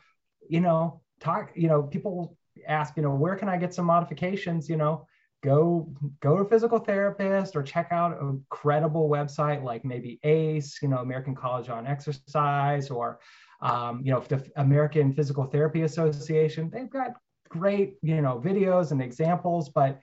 you 0.50 0.62
know, 0.62 1.02
talk, 1.20 1.52
you 1.56 1.68
know, 1.68 1.84
people 1.84 2.38
ask, 2.68 2.96
you 2.96 3.04
know, 3.04 3.14
where 3.14 3.36
can 3.36 3.50
I 3.50 3.58
get 3.58 3.74
some 3.74 3.86
modifications? 3.86 4.70
You 4.70 4.78
know, 4.78 5.08
go 5.44 5.94
go 6.22 6.38
to 6.38 6.44
a 6.44 6.50
physical 6.50 6.80
therapist 6.80 7.56
or 7.56 7.64
check 7.64 7.90
out 7.92 8.14
a 8.14 8.38
credible 8.50 9.10
website 9.10 9.64
like 9.64 9.86
maybe 9.86 10.20
ACE, 10.24 10.80
you 10.82 10.88
know, 10.88 10.98
American 10.98 11.36
College 11.36 11.70
on 11.70 11.86
Exercise, 11.86 12.90
or 12.90 13.20
um, 13.62 14.02
you 14.04 14.12
know, 14.12 14.20
the 14.20 14.46
American 14.58 15.14
Physical 15.14 15.46
Therapy 15.46 15.84
Association, 15.84 16.70
they've 16.70 16.90
got 16.90 17.14
great, 17.50 17.96
you 18.02 18.22
know, 18.22 18.42
videos 18.44 18.92
and 18.92 19.02
examples, 19.02 19.70
but 19.70 20.00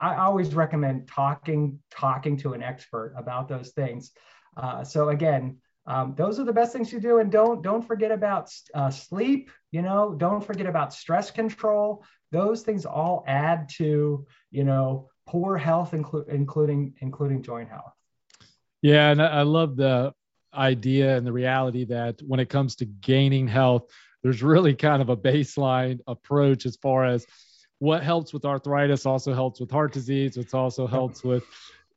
I 0.00 0.16
always 0.16 0.54
recommend 0.54 1.08
talking 1.08 1.78
talking 1.90 2.36
to 2.38 2.52
an 2.52 2.62
expert 2.62 3.14
about 3.16 3.48
those 3.48 3.70
things. 3.70 4.12
Uh, 4.56 4.84
so 4.84 5.08
again, 5.08 5.58
um, 5.86 6.14
those 6.16 6.40
are 6.40 6.44
the 6.44 6.52
best 6.52 6.72
things 6.72 6.90
to 6.90 7.00
do, 7.00 7.18
and 7.18 7.30
don't 7.30 7.62
don't 7.62 7.86
forget 7.86 8.10
about 8.10 8.50
uh, 8.74 8.90
sleep. 8.90 9.50
You 9.70 9.82
know, 9.82 10.14
don't 10.16 10.44
forget 10.44 10.66
about 10.66 10.94
stress 10.94 11.30
control. 11.30 12.04
Those 12.34 12.62
things 12.62 12.84
all 12.84 13.22
add 13.28 13.68
to 13.76 14.26
you 14.50 14.64
know 14.64 15.08
poor 15.24 15.56
health, 15.56 15.92
inclu- 15.92 16.28
including 16.28 16.92
including 16.98 17.42
joint 17.42 17.68
health. 17.68 17.92
Yeah, 18.82 19.10
and 19.10 19.22
I 19.22 19.42
love 19.42 19.76
the 19.76 20.12
idea 20.52 21.16
and 21.16 21.24
the 21.24 21.32
reality 21.32 21.84
that 21.84 22.20
when 22.26 22.40
it 22.40 22.48
comes 22.48 22.74
to 22.76 22.86
gaining 22.86 23.46
health, 23.46 23.88
there's 24.24 24.42
really 24.42 24.74
kind 24.74 25.00
of 25.00 25.10
a 25.10 25.16
baseline 25.16 26.00
approach 26.08 26.66
as 26.66 26.76
far 26.76 27.04
as 27.04 27.24
what 27.78 28.02
helps 28.02 28.32
with 28.32 28.44
arthritis 28.44 29.06
also 29.06 29.32
helps 29.32 29.60
with 29.60 29.70
heart 29.70 29.92
disease. 29.92 30.36
Which 30.36 30.54
also 30.54 30.88
helps 30.88 31.22
with 31.22 31.44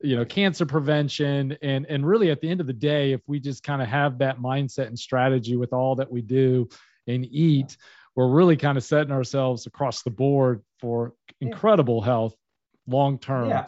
you 0.01 0.15
know 0.15 0.23
cancer 0.23 0.67
prevention. 0.67 1.57
And 1.63 1.87
and 1.87 2.05
really 2.05 2.29
at 2.29 2.41
the 2.41 2.49
end 2.49 2.61
of 2.61 2.67
the 2.67 2.73
day 2.73 3.11
if 3.11 3.21
we 3.25 3.39
just 3.39 3.63
kind 3.63 3.81
of 3.81 3.87
have 3.87 4.19
that 4.19 4.37
mindset 4.37 4.85
and 4.85 4.99
strategy 4.99 5.55
with 5.55 5.73
all 5.73 5.95
that 5.95 6.11
we 6.11 6.21
do 6.21 6.69
and 7.07 7.25
eat 7.31 7.75
we're 8.17 8.27
really 8.27 8.57
kind 8.57 8.77
of 8.77 8.83
setting 8.83 9.13
ourselves 9.13 9.65
across 9.65 10.01
the 10.01 10.09
board 10.09 10.61
for 10.81 11.13
incredible 11.39 12.01
health 12.01 12.35
long 12.87 13.17
term 13.17 13.47
yeah 13.47 13.67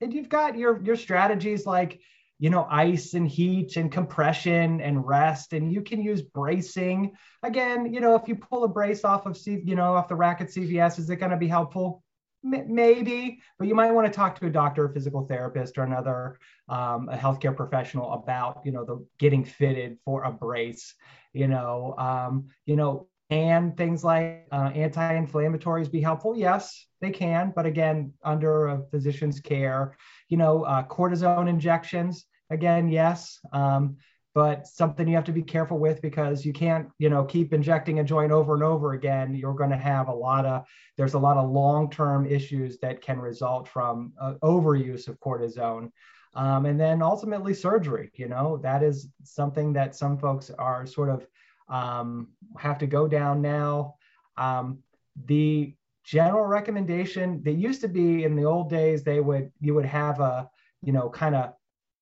and 0.00 0.12
you've 0.12 0.28
got 0.28 0.56
your 0.56 0.80
your 0.84 0.96
strategies 0.96 1.66
like 1.66 2.00
you 2.40 2.50
know, 2.50 2.68
ice 2.70 3.14
and 3.14 3.26
heat 3.26 3.76
and 3.76 3.90
compression 3.90 4.80
and 4.80 5.04
rest. 5.04 5.52
And 5.52 5.72
you 5.72 5.82
can 5.82 6.00
use 6.00 6.22
bracing. 6.22 7.16
Again, 7.42 7.92
you 7.92 8.00
know, 8.00 8.14
if 8.14 8.28
you 8.28 8.36
pull 8.36 8.62
a 8.62 8.68
brace 8.68 9.04
off 9.04 9.26
of, 9.26 9.36
C, 9.36 9.60
you 9.64 9.74
know, 9.74 9.94
off 9.94 10.06
the 10.06 10.14
rack 10.14 10.40
at 10.40 10.48
CVS, 10.48 11.00
is 11.00 11.10
it 11.10 11.16
going 11.16 11.32
to 11.32 11.36
be 11.36 11.48
helpful? 11.48 12.02
maybe, 12.44 13.40
but 13.58 13.66
you 13.66 13.74
might 13.74 13.90
want 13.90 14.06
to 14.06 14.12
talk 14.12 14.38
to 14.38 14.46
a 14.46 14.50
doctor, 14.50 14.84
a 14.84 14.92
physical 14.92 15.26
therapist, 15.26 15.76
or 15.76 15.82
another 15.82 16.38
um, 16.68 17.08
a 17.08 17.16
healthcare 17.16 17.54
professional 17.54 18.12
about, 18.12 18.60
you 18.64 18.70
know, 18.70 18.84
the 18.84 19.04
getting 19.18 19.44
fitted 19.44 19.98
for 20.04 20.22
a 20.22 20.30
brace. 20.30 20.94
You 21.32 21.48
know, 21.48 21.94
um, 21.98 22.48
you 22.64 22.76
know, 22.76 23.08
and 23.30 23.76
things 23.76 24.02
like 24.02 24.46
uh, 24.52 24.70
anti-inflammatories 24.74 25.90
be 25.90 26.00
helpful? 26.00 26.36
Yes, 26.36 26.86
they 27.00 27.10
can, 27.10 27.52
but 27.54 27.66
again, 27.66 28.12
under 28.22 28.68
a 28.68 28.82
physician's 28.90 29.40
care. 29.40 29.96
You 30.28 30.38
know, 30.38 30.62
uh, 30.64 30.84
cortisone 30.84 31.48
injections, 31.48 32.24
again, 32.50 32.88
yes, 32.88 33.38
um, 33.52 33.96
but 34.34 34.66
something 34.66 35.08
you 35.08 35.16
have 35.16 35.24
to 35.24 35.32
be 35.32 35.42
careful 35.42 35.78
with 35.78 36.00
because 36.00 36.44
you 36.44 36.52
can't, 36.52 36.88
you 36.98 37.10
know, 37.10 37.24
keep 37.24 37.52
injecting 37.52 37.98
a 37.98 38.04
joint 38.04 38.30
over 38.30 38.54
and 38.54 38.62
over 38.62 38.92
again. 38.92 39.34
You're 39.34 39.54
going 39.54 39.70
to 39.70 39.76
have 39.76 40.08
a 40.08 40.14
lot 40.14 40.46
of, 40.46 40.64
there's 40.96 41.14
a 41.14 41.18
lot 41.18 41.36
of 41.36 41.50
long-term 41.50 42.26
issues 42.26 42.78
that 42.78 43.00
can 43.00 43.18
result 43.18 43.68
from 43.68 44.12
uh, 44.20 44.34
overuse 44.42 45.08
of 45.08 45.18
cortisone. 45.18 45.90
Um, 46.34 46.66
and 46.66 46.78
then 46.78 47.02
ultimately 47.02 47.52
surgery, 47.52 48.10
you 48.14 48.28
know, 48.28 48.58
that 48.58 48.82
is 48.82 49.08
something 49.24 49.72
that 49.72 49.96
some 49.96 50.18
folks 50.18 50.50
are 50.50 50.86
sort 50.86 51.08
of 51.08 51.26
um, 51.68 52.28
have 52.58 52.78
to 52.78 52.86
go 52.86 53.08
down 53.08 53.42
now. 53.42 53.94
Um, 54.36 54.78
the 55.26 55.74
general 56.04 56.44
recommendation, 56.44 57.42
that 57.44 57.52
used 57.52 57.80
to 57.82 57.88
be 57.88 58.24
in 58.24 58.36
the 58.36 58.44
old 58.44 58.70
days, 58.70 59.02
they 59.02 59.20
would, 59.20 59.50
you 59.60 59.74
would 59.74 59.84
have 59.84 60.20
a, 60.20 60.48
you 60.82 60.92
know, 60.92 61.08
kind 61.08 61.34
of 61.34 61.52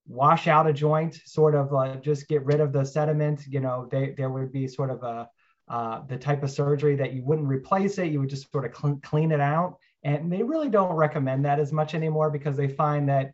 wash 0.06 0.46
out 0.46 0.68
a 0.68 0.72
joint, 0.72 1.20
sort 1.24 1.54
of 1.54 1.74
uh, 1.74 1.96
just 1.96 2.28
get 2.28 2.44
rid 2.44 2.60
of 2.60 2.72
the 2.72 2.84
sediment. 2.84 3.44
You 3.48 3.60
know, 3.60 3.88
they, 3.90 4.14
there 4.16 4.30
would 4.30 4.52
be 4.52 4.68
sort 4.68 4.90
of 4.90 5.02
a, 5.02 5.28
uh, 5.68 6.02
the 6.06 6.16
type 6.16 6.42
of 6.44 6.50
surgery 6.50 6.94
that 6.96 7.12
you 7.12 7.24
wouldn't 7.24 7.48
replace 7.48 7.98
it, 7.98 8.12
you 8.12 8.20
would 8.20 8.30
just 8.30 8.50
sort 8.52 8.64
of 8.64 8.76
cl- 8.76 9.00
clean 9.02 9.32
it 9.32 9.40
out. 9.40 9.78
And 10.04 10.30
they 10.30 10.42
really 10.42 10.68
don't 10.68 10.92
recommend 10.92 11.44
that 11.44 11.58
as 11.58 11.72
much 11.72 11.94
anymore 11.94 12.30
because 12.30 12.56
they 12.56 12.68
find 12.68 13.08
that 13.08 13.32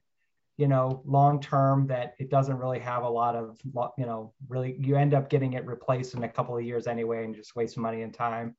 you 0.56 0.68
know, 0.68 1.02
long 1.04 1.40
term 1.40 1.86
that 1.86 2.14
it 2.18 2.30
doesn't 2.30 2.58
really 2.58 2.78
have 2.78 3.02
a 3.02 3.08
lot 3.08 3.34
of, 3.34 3.58
you 3.96 4.06
know, 4.06 4.32
really 4.48 4.76
you 4.78 4.96
end 4.96 5.14
up 5.14 5.30
getting 5.30 5.54
it 5.54 5.66
replaced 5.66 6.14
in 6.14 6.22
a 6.24 6.28
couple 6.28 6.56
of 6.56 6.64
years 6.64 6.86
anyway 6.86 7.24
and 7.24 7.34
just 7.34 7.56
waste 7.56 7.78
money 7.78 8.02
and 8.02 8.12
time. 8.14 8.54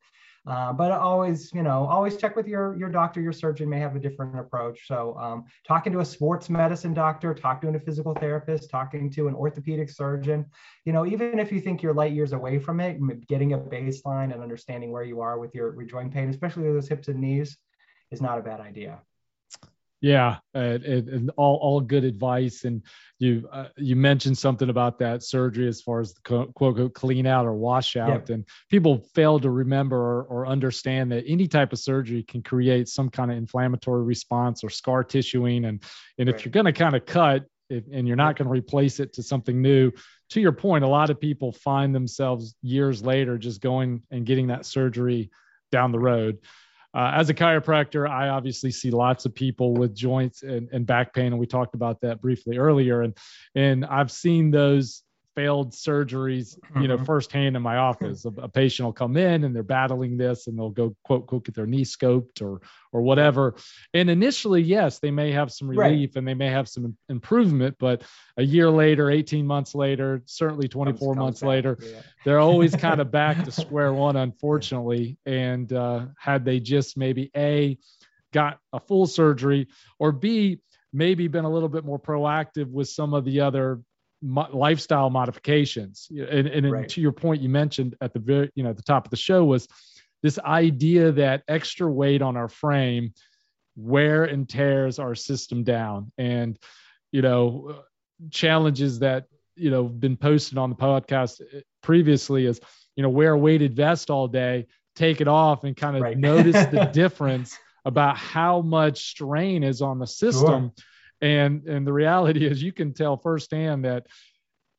Uh, 0.45 0.73
but 0.73 0.91
always, 0.91 1.53
you 1.53 1.63
know, 1.63 1.85
always 1.85 2.17
check 2.17 2.35
with 2.35 2.47
your 2.47 2.75
your 2.77 2.89
doctor. 2.89 3.21
Your 3.21 3.31
surgeon 3.31 3.69
may 3.69 3.79
have 3.79 3.95
a 3.95 3.99
different 3.99 4.37
approach. 4.37 4.87
So, 4.87 5.17
um, 5.17 5.45
talking 5.65 5.93
to 5.93 5.99
a 5.99 6.05
sports 6.05 6.49
medicine 6.49 6.93
doctor, 6.93 7.33
talking 7.33 7.71
to 7.71 7.77
a 7.77 7.81
physical 7.81 8.13
therapist, 8.13 8.69
talking 8.69 9.09
to 9.11 9.29
an 9.29 9.35
orthopedic 9.35 9.89
surgeon, 9.89 10.45
you 10.83 10.91
know, 10.91 11.05
even 11.05 11.39
if 11.39 11.49
you 11.49 11.61
think 11.61 11.81
you're 11.81 11.93
light 11.93 12.11
years 12.11 12.33
away 12.33 12.59
from 12.59 12.81
it, 12.81 12.99
getting 13.27 13.53
a 13.53 13.57
baseline 13.57 14.33
and 14.33 14.43
understanding 14.43 14.91
where 14.91 15.03
you 15.03 15.21
are 15.21 15.39
with 15.39 15.55
your, 15.55 15.75
your 15.75 15.85
joint 15.85 16.13
pain, 16.13 16.29
especially 16.29 16.63
those 16.63 16.89
hips 16.89 17.07
and 17.07 17.21
knees, 17.21 17.57
is 18.11 18.21
not 18.21 18.37
a 18.37 18.41
bad 18.41 18.59
idea. 18.59 18.99
Yeah, 20.03 20.39
and, 20.53 20.83
and, 20.83 21.31
all 21.37 21.55
all 21.61 21.79
good 21.79 22.03
advice. 22.03 22.65
And 22.65 22.81
you 23.19 23.47
uh, 23.49 23.69
you 23.77 23.95
mentioned 23.95 24.37
something 24.37 24.69
about 24.69 24.99
that 24.99 25.23
surgery 25.23 25.65
as 25.65 25.81
far 25.81 26.01
as 26.01 26.13
the 26.13 26.19
quote, 26.25 26.53
quote 26.55 26.93
clean 26.93 27.25
out 27.25 27.45
or 27.45 27.53
wash 27.53 27.95
out, 27.95 28.29
and 28.29 28.43
people 28.69 29.07
fail 29.15 29.39
to 29.39 29.49
remember 29.49 29.95
or, 29.95 30.23
or, 30.23 30.45
understand 30.45 31.09
that 31.13 31.23
any 31.25 31.47
type 31.47 31.71
of 31.71 31.79
surgery 31.79 32.21
can 32.21 32.43
create 32.43 32.89
some 32.89 33.09
kind 33.09 33.31
of 33.31 33.37
inflammatory 33.37 34.03
response 34.03 34.61
or 34.61 34.69
scar 34.69 35.05
tissuing. 35.05 35.63
And 35.63 35.81
and 36.17 36.27
right. 36.27 36.35
if 36.35 36.43
you're 36.43 36.51
going 36.51 36.65
to 36.65 36.73
kind 36.73 36.97
of 36.97 37.05
cut 37.05 37.45
if, 37.69 37.85
and 37.89 38.05
you're 38.05 38.17
not 38.17 38.35
going 38.35 38.47
to 38.47 38.51
replace 38.51 38.99
it 38.99 39.13
to 39.13 39.23
something 39.23 39.61
new, 39.61 39.89
to 40.31 40.41
your 40.41 40.51
point, 40.51 40.83
a 40.83 40.89
lot 40.89 41.11
of 41.11 41.21
people 41.21 41.53
find 41.53 41.95
themselves 41.95 42.55
years 42.61 43.05
later 43.05 43.37
just 43.37 43.61
going 43.61 44.03
and 44.11 44.25
getting 44.25 44.47
that 44.47 44.65
surgery 44.65 45.31
down 45.71 45.93
the 45.93 45.99
road 45.99 46.39
uh, 46.93 47.11
as 47.15 47.29
a 47.29 47.33
chiropractor, 47.33 48.07
I 48.09 48.29
obviously 48.29 48.71
see 48.71 48.91
lots 48.91 49.25
of 49.25 49.33
people 49.33 49.73
with 49.73 49.95
joints 49.95 50.43
and, 50.43 50.69
and 50.71 50.85
back 50.85 51.13
pain, 51.13 51.27
and 51.27 51.39
we 51.39 51.47
talked 51.47 51.73
about 51.73 52.01
that 52.01 52.21
briefly 52.21 52.57
earlier. 52.57 53.01
And 53.01 53.17
and 53.55 53.85
I've 53.85 54.11
seen 54.11 54.51
those 54.51 55.03
failed 55.35 55.71
surgeries, 55.71 56.57
you 56.75 56.87
know, 56.87 56.95
mm-hmm. 56.95 57.05
firsthand 57.05 57.55
in 57.55 57.61
my 57.61 57.77
office. 57.77 58.25
A, 58.25 58.29
a, 58.41 58.47
patient 58.47 58.85
will 58.85 58.93
come 58.93 59.17
in 59.17 59.43
and 59.43 59.55
they're 59.55 59.63
battling 59.63 60.17
this, 60.17 60.47
and 60.47 60.57
they'll 60.57 60.69
go 60.69 60.95
quote 61.03 61.27
quote 61.27 61.45
get 61.45 61.55
their 61.55 61.65
knee 61.65 61.85
scoped 61.85 62.41
or 62.41 62.61
or 62.91 63.01
whatever. 63.01 63.55
And 63.93 64.09
initially, 64.09 64.61
yes, 64.61 64.99
they 64.99 65.11
may 65.11 65.31
have 65.31 65.51
some 65.51 65.69
relief 65.69 66.11
right. 66.11 66.15
and 66.17 66.27
they 66.27 66.33
may 66.33 66.49
have 66.49 66.67
some 66.67 66.95
improvement, 67.09 67.75
but 67.79 68.03
a 68.37 68.43
year 68.43 68.69
later, 68.69 69.09
18 69.09 69.45
months 69.45 69.75
later, 69.75 70.21
certainly 70.25 70.67
24 70.67 71.13
comes, 71.13 71.19
months 71.19 71.43
later, 71.43 71.77
yeah. 71.81 72.01
they're 72.25 72.39
always 72.39 72.75
kind 72.75 73.01
of 73.01 73.11
back 73.11 73.43
to 73.43 73.51
square 73.51 73.93
one, 73.93 74.15
unfortunately. 74.15 75.17
And 75.25 75.71
uh, 75.73 76.05
had 76.17 76.45
they 76.45 76.59
just 76.59 76.97
maybe 76.97 77.31
a 77.35 77.77
got 78.31 78.59
a 78.71 78.79
full 78.79 79.05
surgery 79.05 79.67
or 79.99 80.11
b 80.11 80.59
maybe 80.91 81.27
been 81.27 81.45
a 81.45 81.49
little 81.49 81.69
bit 81.69 81.83
more 81.83 81.99
proactive 81.99 82.69
with 82.69 82.87
some 82.87 83.13
of 83.13 83.25
the 83.25 83.41
other 83.41 83.81
mo- 84.23 84.49
lifestyle 84.51 85.09
modifications. 85.09 86.07
And, 86.09 86.47
and 86.47 86.71
right. 86.71 86.89
to 86.89 87.01
your 87.01 87.11
point, 87.11 87.41
you 87.41 87.49
mentioned 87.49 87.95
at 88.01 88.13
the 88.13 88.19
very, 88.19 88.49
you 88.55 88.63
know, 88.63 88.69
at 88.69 88.77
the 88.77 88.83
top 88.83 89.05
of 89.05 89.11
the 89.11 89.17
show 89.17 89.43
was 89.43 89.67
this 90.23 90.39
idea 90.39 91.11
that 91.11 91.43
extra 91.47 91.91
weight 91.91 92.21
on 92.21 92.37
our 92.37 92.47
frame 92.47 93.13
wear 93.75 94.23
and 94.23 94.47
tears 94.47 94.97
our 94.97 95.13
system 95.13 95.63
down. 95.63 96.11
And, 96.17 96.57
you 97.11 97.21
know, 97.21 97.83
challenges 98.31 98.99
that, 98.99 99.25
you 99.55 99.69
know, 99.69 99.83
been 99.83 100.15
posted 100.15 100.57
on 100.57 100.69
the 100.69 100.75
podcast 100.75 101.41
eh, 101.41 101.59
previously 101.81 102.45
is, 102.45 102.59
you 102.95 103.03
know, 103.03 103.09
wear 103.09 103.33
a 103.33 103.37
weighted 103.37 103.75
vest 103.75 104.09
all 104.09 104.27
day, 104.27 104.67
take 104.95 105.19
it 105.19 105.27
off 105.27 105.63
and 105.63 105.75
kind 105.75 105.97
of 105.97 106.03
right. 106.03 106.17
notice 106.17 106.65
the 106.67 106.85
difference 106.93 107.57
about 107.85 108.15
how 108.15 108.61
much 108.61 109.09
strain 109.09 109.63
is 109.63 109.81
on 109.81 109.99
the 109.99 110.07
system. 110.07 110.71
Sure 110.75 110.85
and 111.23 111.65
and 111.67 111.87
the 111.87 111.93
reality 111.93 112.45
is 112.45 112.61
you 112.61 112.73
can 112.73 112.93
tell 112.93 113.17
firsthand 113.17 113.85
that 113.85 114.05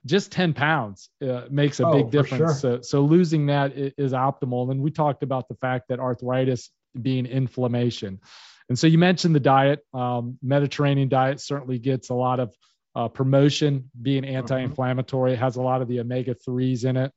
just 0.07 0.30
10 0.32 0.53
pounds 0.53 1.09
uh, 1.26 1.42
makes 1.51 1.80
a 1.80 1.86
oh, 1.86 1.95
big 1.95 2.11
difference. 2.11 2.61
Sure. 2.61 2.80
So, 2.80 2.80
so 2.82 3.01
losing 3.01 3.47
that 3.47 3.72
is 3.74 4.12
optimal. 4.12 4.70
And 4.70 4.82
we 4.82 4.90
talked 4.90 5.22
about 5.22 5.49
the 5.49 5.55
fact 5.55 5.88
that 5.88 5.99
arthritis 5.99 6.70
being 7.01 7.24
inflammation. 7.24 8.20
And 8.68 8.78
so 8.78 8.86
you 8.86 8.99
mentioned 8.99 9.34
the 9.34 9.40
diet. 9.40 9.80
Um, 9.95 10.38
Mediterranean 10.42 11.09
diet 11.09 11.40
certainly 11.40 11.78
gets 11.78 12.11
a 12.11 12.14
lot 12.14 12.38
of 12.38 12.55
uh, 12.95 13.09
promotion, 13.09 13.90
being 14.01 14.24
mm-hmm. 14.24 14.36
anti-inflammatory. 14.36 15.32
It 15.32 15.38
has 15.38 15.57
a 15.57 15.62
lot 15.62 15.80
of 15.80 15.88
the 15.88 16.01
omega 16.01 16.34
threes 16.34 16.84
in 16.84 16.99
it 16.99 17.11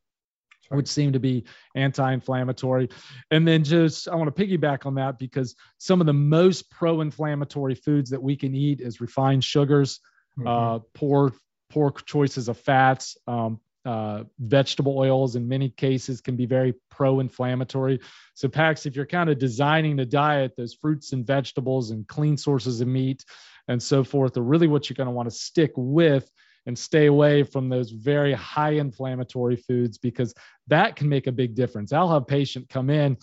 which 0.70 0.88
seem 0.88 1.13
to 1.13 1.20
be 1.20 1.43
anti-inflammatory. 1.76 2.89
And 3.32 3.47
then 3.47 3.63
just 3.63 4.07
I 4.07 4.15
want 4.15 4.34
to 4.36 4.45
piggyback 4.45 4.86
on 4.86 4.95
that 4.95 5.20
because 5.20 5.55
some 5.78 6.01
of 6.01 6.07
the 6.07 6.13
most 6.13 6.70
pro-inflammatory 6.72 7.76
foods 7.76 8.09
that 8.09 8.22
we 8.22 8.36
can 8.36 8.53
eat 8.55 8.82
is 8.82 9.01
refined 9.01 9.43
sugars, 9.43 9.99
mm-hmm. 10.38 10.47
uh, 10.47 10.80
poor 10.93 11.34
poor 11.70 11.91
choices 11.91 12.47
of 12.47 12.57
fats, 12.57 13.18
um, 13.28 13.59
uh, 13.88 14.24
vegetable 14.39 14.97
oils 14.97 15.36
in 15.36 15.47
many 15.47 15.70
cases 15.70 16.22
can 16.22 16.36
be 16.36 16.45
very 16.45 16.74
pro-inflammatory. 16.89 17.99
So 18.34 18.49
Pax, 18.49 18.86
if 18.86 18.95
you're 18.95 19.05
kind 19.05 19.30
of 19.30 19.39
designing 19.39 19.95
the 19.95 20.05
diet, 20.05 20.53
those 20.57 20.74
fruits 20.74 21.13
and 21.13 21.26
vegetables 21.26 21.91
and 21.91 22.07
clean 22.07 22.36
sources 22.38 22.82
of 22.82 22.88
meat 22.88 23.24
and 23.68 23.82
so 23.82 24.03
forth 24.03 24.36
are 24.38 24.43
really 24.43 24.68
what 24.68 24.89
you're 24.89 24.95
going 24.95 25.07
to 25.07 25.13
want 25.13 25.30
to 25.30 25.36
stick 25.36 25.72
with 25.76 26.30
and 26.68 26.78
stay 26.78 27.07
away 27.07 27.43
from 27.43 27.70
those 27.70 27.89
very 27.89 28.34
high 28.34 28.72
inflammatory 28.72 29.55
foods 29.55 29.97
because 29.97 30.36
that 30.68 30.97
can 30.97 31.07
make 31.07 31.26
a 31.26 31.32
big 31.32 31.55
difference. 31.55 31.93
I'll 31.93 32.11
have 32.11 32.24
a 32.24 32.26
patient 32.26 32.68
come 32.70 32.89
in, 32.89 33.18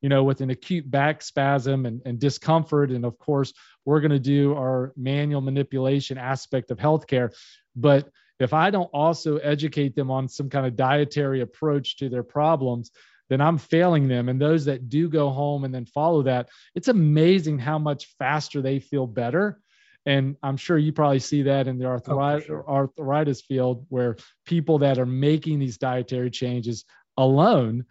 you 0.00 0.08
know, 0.08 0.24
with 0.24 0.40
an 0.40 0.50
acute 0.50 0.90
back 0.90 1.22
spasm 1.22 1.84
and, 1.84 2.00
and 2.06 2.18
discomfort. 2.18 2.90
And 2.90 3.04
of 3.04 3.18
course, 3.18 3.52
we're 3.84 4.00
going 4.00 4.12
to 4.12 4.18
do 4.18 4.54
our 4.54 4.94
manual 4.96 5.42
manipulation 5.42 6.16
aspect 6.16 6.70
of 6.70 6.78
healthcare. 6.78 7.36
But 7.76 8.08
if 8.40 8.54
I 8.54 8.70
don't 8.70 8.90
also 8.92 9.36
educate 9.36 9.94
them 9.94 10.10
on 10.10 10.26
some 10.26 10.48
kind 10.48 10.66
of 10.66 10.74
dietary 10.74 11.42
approach 11.42 11.98
to 11.98 12.08
their 12.08 12.22
problems, 12.22 12.90
then 13.28 13.42
I'm 13.42 13.58
failing 13.58 14.08
them. 14.08 14.30
And 14.30 14.40
those 14.40 14.64
that 14.64 14.88
do 14.88 15.10
go 15.10 15.28
home 15.28 15.64
and 15.64 15.74
then 15.74 15.84
follow 15.84 16.22
that, 16.22 16.48
it's 16.74 16.88
amazing 16.88 17.58
how 17.58 17.78
much 17.78 18.14
faster 18.18 18.62
they 18.62 18.78
feel 18.78 19.06
better. 19.06 19.60
And 20.06 20.36
I'm 20.42 20.56
sure 20.56 20.78
you 20.78 20.92
probably 20.92 21.18
see 21.18 21.42
that 21.42 21.66
in 21.66 21.78
the 21.78 21.86
arthritis, 21.86 22.44
oh, 22.44 22.46
sure. 22.46 22.70
arthritis 22.70 23.42
field 23.42 23.86
where 23.88 24.16
people 24.46 24.78
that 24.78 24.98
are 24.98 25.06
making 25.06 25.58
these 25.58 25.78
dietary 25.78 26.30
changes 26.30 26.84
alone 27.16 27.84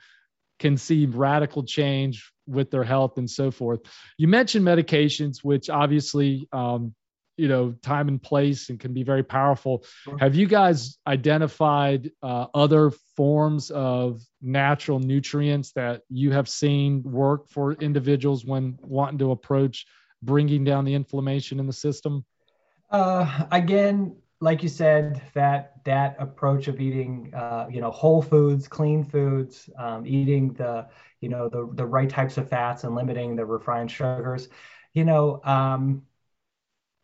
can 0.59 0.77
see 0.77 1.05
radical 1.05 1.63
change 1.63 2.31
with 2.47 2.71
their 2.71 2.85
health 2.85 3.17
and 3.17 3.29
so 3.29 3.51
forth. 3.51 3.81
You 4.17 4.29
mentioned 4.29 4.65
medications, 4.65 5.43
which 5.43 5.69
obviously, 5.69 6.47
um, 6.53 6.95
you 7.37 7.49
know, 7.49 7.73
time 7.81 8.07
and 8.07 8.21
place 8.21 8.69
and 8.69 8.79
can 8.79 8.93
be 8.93 9.03
very 9.03 9.23
powerful. 9.23 9.83
Sure. 10.03 10.17
Have 10.17 10.35
you 10.35 10.47
guys 10.47 10.97
identified 11.05 12.11
uh, 12.23 12.45
other 12.53 12.91
forms 13.17 13.71
of 13.71 14.21
natural 14.41 14.99
nutrients 14.99 15.73
that 15.73 16.03
you 16.09 16.31
have 16.31 16.47
seen 16.47 17.03
work 17.03 17.49
for 17.49 17.73
individuals 17.73 18.45
when 18.45 18.77
wanting 18.81 19.17
to 19.17 19.31
approach 19.31 19.85
bringing 20.25 20.63
down 20.63 20.85
the 20.85 20.93
inflammation 20.93 21.59
in 21.59 21.67
the 21.67 21.73
system? 21.73 22.25
Uh, 22.89 23.45
again, 23.51 24.15
like 24.41 24.61
you 24.61 24.69
said, 24.69 25.21
that 25.33 25.83
that 25.85 26.15
approach 26.19 26.67
of 26.67 26.79
eating, 26.79 27.33
uh, 27.33 27.67
you 27.69 27.81
know, 27.81 27.91
whole 27.91 28.21
foods, 28.21 28.67
clean 28.67 29.03
foods, 29.03 29.69
um, 29.77 30.05
eating 30.05 30.53
the, 30.53 30.87
you 31.21 31.29
know, 31.29 31.49
the 31.49 31.69
the 31.73 31.85
right 31.85 32.09
types 32.09 32.37
of 32.37 32.49
fats 32.49 32.83
and 32.83 32.95
limiting 32.95 33.35
the 33.35 33.45
refined 33.45 33.89
sugars, 33.89 34.49
you 34.93 35.03
know, 35.03 35.41
um, 35.43 36.03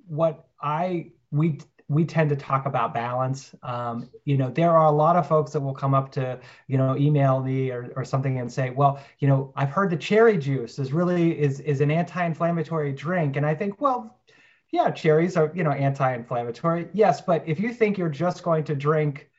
what 0.07 0.47
I 0.61 1.11
we 1.31 1.59
we 1.91 2.05
tend 2.05 2.29
to 2.29 2.37
talk 2.37 2.65
about 2.65 2.93
balance. 2.93 3.53
Um, 3.63 4.09
you 4.23 4.37
know, 4.37 4.49
there 4.49 4.71
are 4.71 4.85
a 4.85 4.91
lot 4.91 5.17
of 5.17 5.27
folks 5.27 5.51
that 5.51 5.59
will 5.59 5.73
come 5.73 5.93
up 5.93 6.09
to, 6.13 6.39
you 6.67 6.77
know, 6.77 6.95
email 6.95 7.41
me 7.41 7.69
or, 7.69 7.91
or 7.97 8.05
something 8.05 8.39
and 8.39 8.49
say, 8.49 8.69
well, 8.69 9.03
you 9.19 9.27
know, 9.27 9.51
I've 9.57 9.71
heard 9.71 9.89
the 9.89 9.97
cherry 9.97 10.37
juice 10.37 10.79
is 10.79 10.93
really 10.93 11.37
is 11.37 11.59
is 11.59 11.81
an 11.81 11.91
anti-inflammatory 11.91 12.93
drink, 12.93 13.35
and 13.35 13.45
I 13.45 13.53
think, 13.53 13.81
well, 13.81 14.17
yeah, 14.71 14.89
cherries 14.89 15.35
are, 15.35 15.51
you 15.53 15.65
know, 15.65 15.71
anti-inflammatory. 15.71 16.87
Yes, 16.93 17.19
but 17.19 17.43
if 17.45 17.59
you 17.59 17.73
think 17.73 17.97
you're 17.97 18.07
just 18.07 18.41
going 18.41 18.63
to 18.63 18.75
drink 18.75 19.29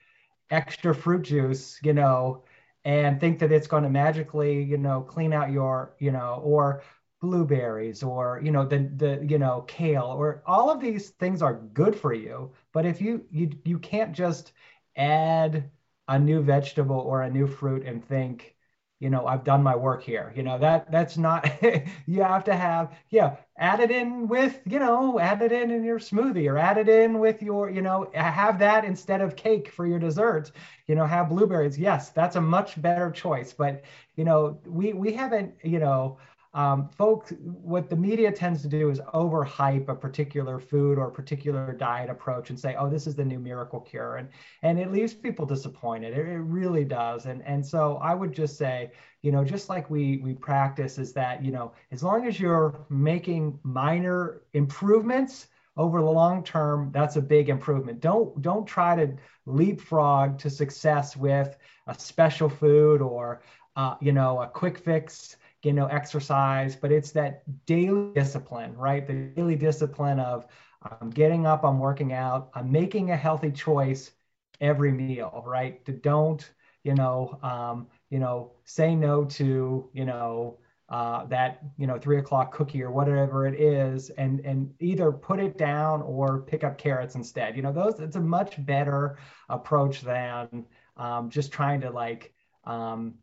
extra 0.50 0.94
fruit 0.94 1.22
juice, 1.22 1.80
you 1.82 1.94
know, 1.94 2.44
and 2.84 3.18
think 3.18 3.38
that 3.38 3.50
it's 3.50 3.66
going 3.66 3.84
to 3.84 3.88
magically, 3.88 4.62
you 4.62 4.76
know, 4.76 5.00
clean 5.00 5.32
out 5.32 5.50
your, 5.50 5.94
you 5.98 6.12
know, 6.12 6.42
or 6.44 6.82
blueberries 7.22 8.04
or 8.04 8.42
you 8.44 8.52
know 8.52 8.66
the 8.66 8.80
the 8.96 9.26
you 9.28 9.38
know 9.38 9.62
kale 9.68 10.14
or 10.18 10.42
all 10.46 10.70
of 10.70 10.80
these 10.80 11.10
things 11.12 11.42
are 11.42 11.54
good 11.74 11.96
for 11.96 12.14
you. 12.14 12.52
But 12.72 12.86
if 12.86 13.00
you 13.02 13.26
you 13.30 13.50
you 13.64 13.78
can't 13.80 14.12
just 14.12 14.52
add 14.96 15.70
a 16.08 16.18
new 16.18 16.42
vegetable 16.42 16.98
or 17.00 17.22
a 17.22 17.30
new 17.30 17.48
fruit 17.48 17.84
and 17.86 18.04
think 18.04 18.56
you 19.00 19.10
know 19.10 19.26
i've 19.26 19.44
done 19.44 19.62
my 19.62 19.76
work 19.76 20.02
here. 20.02 20.32
You 20.36 20.42
know 20.44 20.58
that 20.58 20.90
that's 20.90 21.18
not 21.18 21.48
you 22.06 22.22
have 22.22 22.44
to 22.44 22.54
have 22.56 22.94
yeah 23.10 23.36
add 23.58 23.80
it 23.80 23.90
in 23.90 24.28
with 24.28 24.60
you 24.66 24.78
know 24.80 25.18
add 25.20 25.42
it 25.42 25.52
in 25.52 25.70
in 25.70 25.84
your 25.84 25.98
smoothie 26.00 26.50
or 26.50 26.58
add 26.58 26.78
it 26.78 26.88
in 26.88 27.18
with 27.20 27.42
your 27.42 27.70
you 27.70 27.82
know 27.82 28.10
have 28.14 28.58
that 28.60 28.84
instead 28.84 29.20
of 29.22 29.36
cake 29.36 29.70
for 29.70 29.86
your 29.86 29.98
dessert. 30.00 30.52
You 30.86 30.96
know 30.96 31.06
have 31.06 31.28
blueberries. 31.30 31.78
Yes 31.78 32.10
that's 32.10 32.36
a 32.36 32.40
much 32.42 32.80
better 32.82 33.10
choice. 33.10 33.52
But 33.52 33.78
you 34.16 34.24
know 34.24 34.58
we 34.66 34.92
we 34.92 35.12
haven't 35.12 35.54
you 35.62 35.78
know 35.80 36.18
um, 36.54 36.90
folks, 36.90 37.32
what 37.40 37.88
the 37.88 37.96
media 37.96 38.30
tends 38.30 38.60
to 38.62 38.68
do 38.68 38.90
is 38.90 39.00
overhype 39.14 39.88
a 39.88 39.94
particular 39.94 40.58
food 40.58 40.98
or 40.98 41.10
particular 41.10 41.72
diet 41.72 42.10
approach 42.10 42.50
and 42.50 42.60
say, 42.60 42.74
"Oh, 42.78 42.90
this 42.90 43.06
is 43.06 43.14
the 43.14 43.24
new 43.24 43.38
miracle 43.38 43.80
cure," 43.80 44.16
and 44.16 44.28
and 44.62 44.78
it 44.78 44.92
leaves 44.92 45.14
people 45.14 45.46
disappointed. 45.46 46.12
It, 46.12 46.26
it 46.28 46.40
really 46.40 46.84
does. 46.84 47.24
And 47.24 47.42
and 47.44 47.64
so 47.64 47.96
I 48.02 48.14
would 48.14 48.32
just 48.34 48.58
say, 48.58 48.90
you 49.22 49.32
know, 49.32 49.44
just 49.44 49.70
like 49.70 49.88
we 49.88 50.18
we 50.18 50.34
practice, 50.34 50.98
is 50.98 51.14
that 51.14 51.42
you 51.42 51.52
know, 51.52 51.72
as 51.90 52.02
long 52.02 52.26
as 52.26 52.38
you're 52.38 52.84
making 52.90 53.58
minor 53.62 54.42
improvements 54.52 55.46
over 55.78 56.00
the 56.00 56.10
long 56.10 56.44
term, 56.44 56.90
that's 56.92 57.16
a 57.16 57.22
big 57.22 57.48
improvement. 57.48 58.00
Don't 58.00 58.42
don't 58.42 58.66
try 58.66 58.94
to 58.94 59.16
leapfrog 59.46 60.38
to 60.40 60.50
success 60.50 61.16
with 61.16 61.56
a 61.86 61.94
special 61.98 62.50
food 62.50 63.00
or 63.00 63.42
uh, 63.76 63.94
you 64.02 64.12
know 64.12 64.42
a 64.42 64.46
quick 64.46 64.76
fix 64.76 65.36
you 65.62 65.72
know 65.72 65.86
exercise 65.86 66.76
but 66.76 66.92
it's 66.92 67.12
that 67.12 67.42
daily 67.66 68.12
discipline 68.12 68.74
right? 68.76 69.06
The 69.06 69.14
daily 69.14 69.56
discipline 69.56 70.18
of 70.20 70.46
um, 70.90 71.10
getting 71.10 71.46
up 71.46 71.64
i'm 71.64 71.78
working 71.78 72.12
out 72.12 72.50
i'm 72.54 72.70
making 72.70 73.10
a 73.10 73.16
healthy 73.16 73.50
choice 73.50 74.12
every 74.60 74.92
meal 74.92 75.42
right? 75.46 75.84
To 75.86 75.92
don't 75.92 76.50
you 76.84 76.94
know 76.94 77.38
um, 77.42 77.86
you 78.10 78.18
know 78.18 78.52
say 78.64 78.94
no 78.94 79.24
to 79.24 79.88
you 79.92 80.04
know 80.04 80.58
uh, 80.88 81.24
that 81.26 81.62
you 81.78 81.86
know 81.86 81.98
three 81.98 82.18
o'clock 82.18 82.52
cookie 82.52 82.82
or 82.82 82.90
whatever 82.90 83.46
it 83.46 83.58
is 83.60 84.10
and 84.10 84.40
and 84.40 84.70
either 84.80 85.10
put 85.12 85.40
it 85.40 85.56
down 85.58 86.02
or 86.02 86.40
pick 86.42 86.64
up 86.64 86.78
carrots 86.78 87.14
instead. 87.14 87.56
You 87.56 87.62
know 87.62 87.72
those 87.72 88.00
it's 88.00 88.16
a 88.16 88.20
much 88.20 88.64
better 88.64 89.16
approach 89.48 90.02
than 90.02 90.64
um, 90.96 91.30
just 91.30 91.52
trying 91.52 91.80
to 91.82 91.90
like 91.90 92.32
um, 92.64 93.14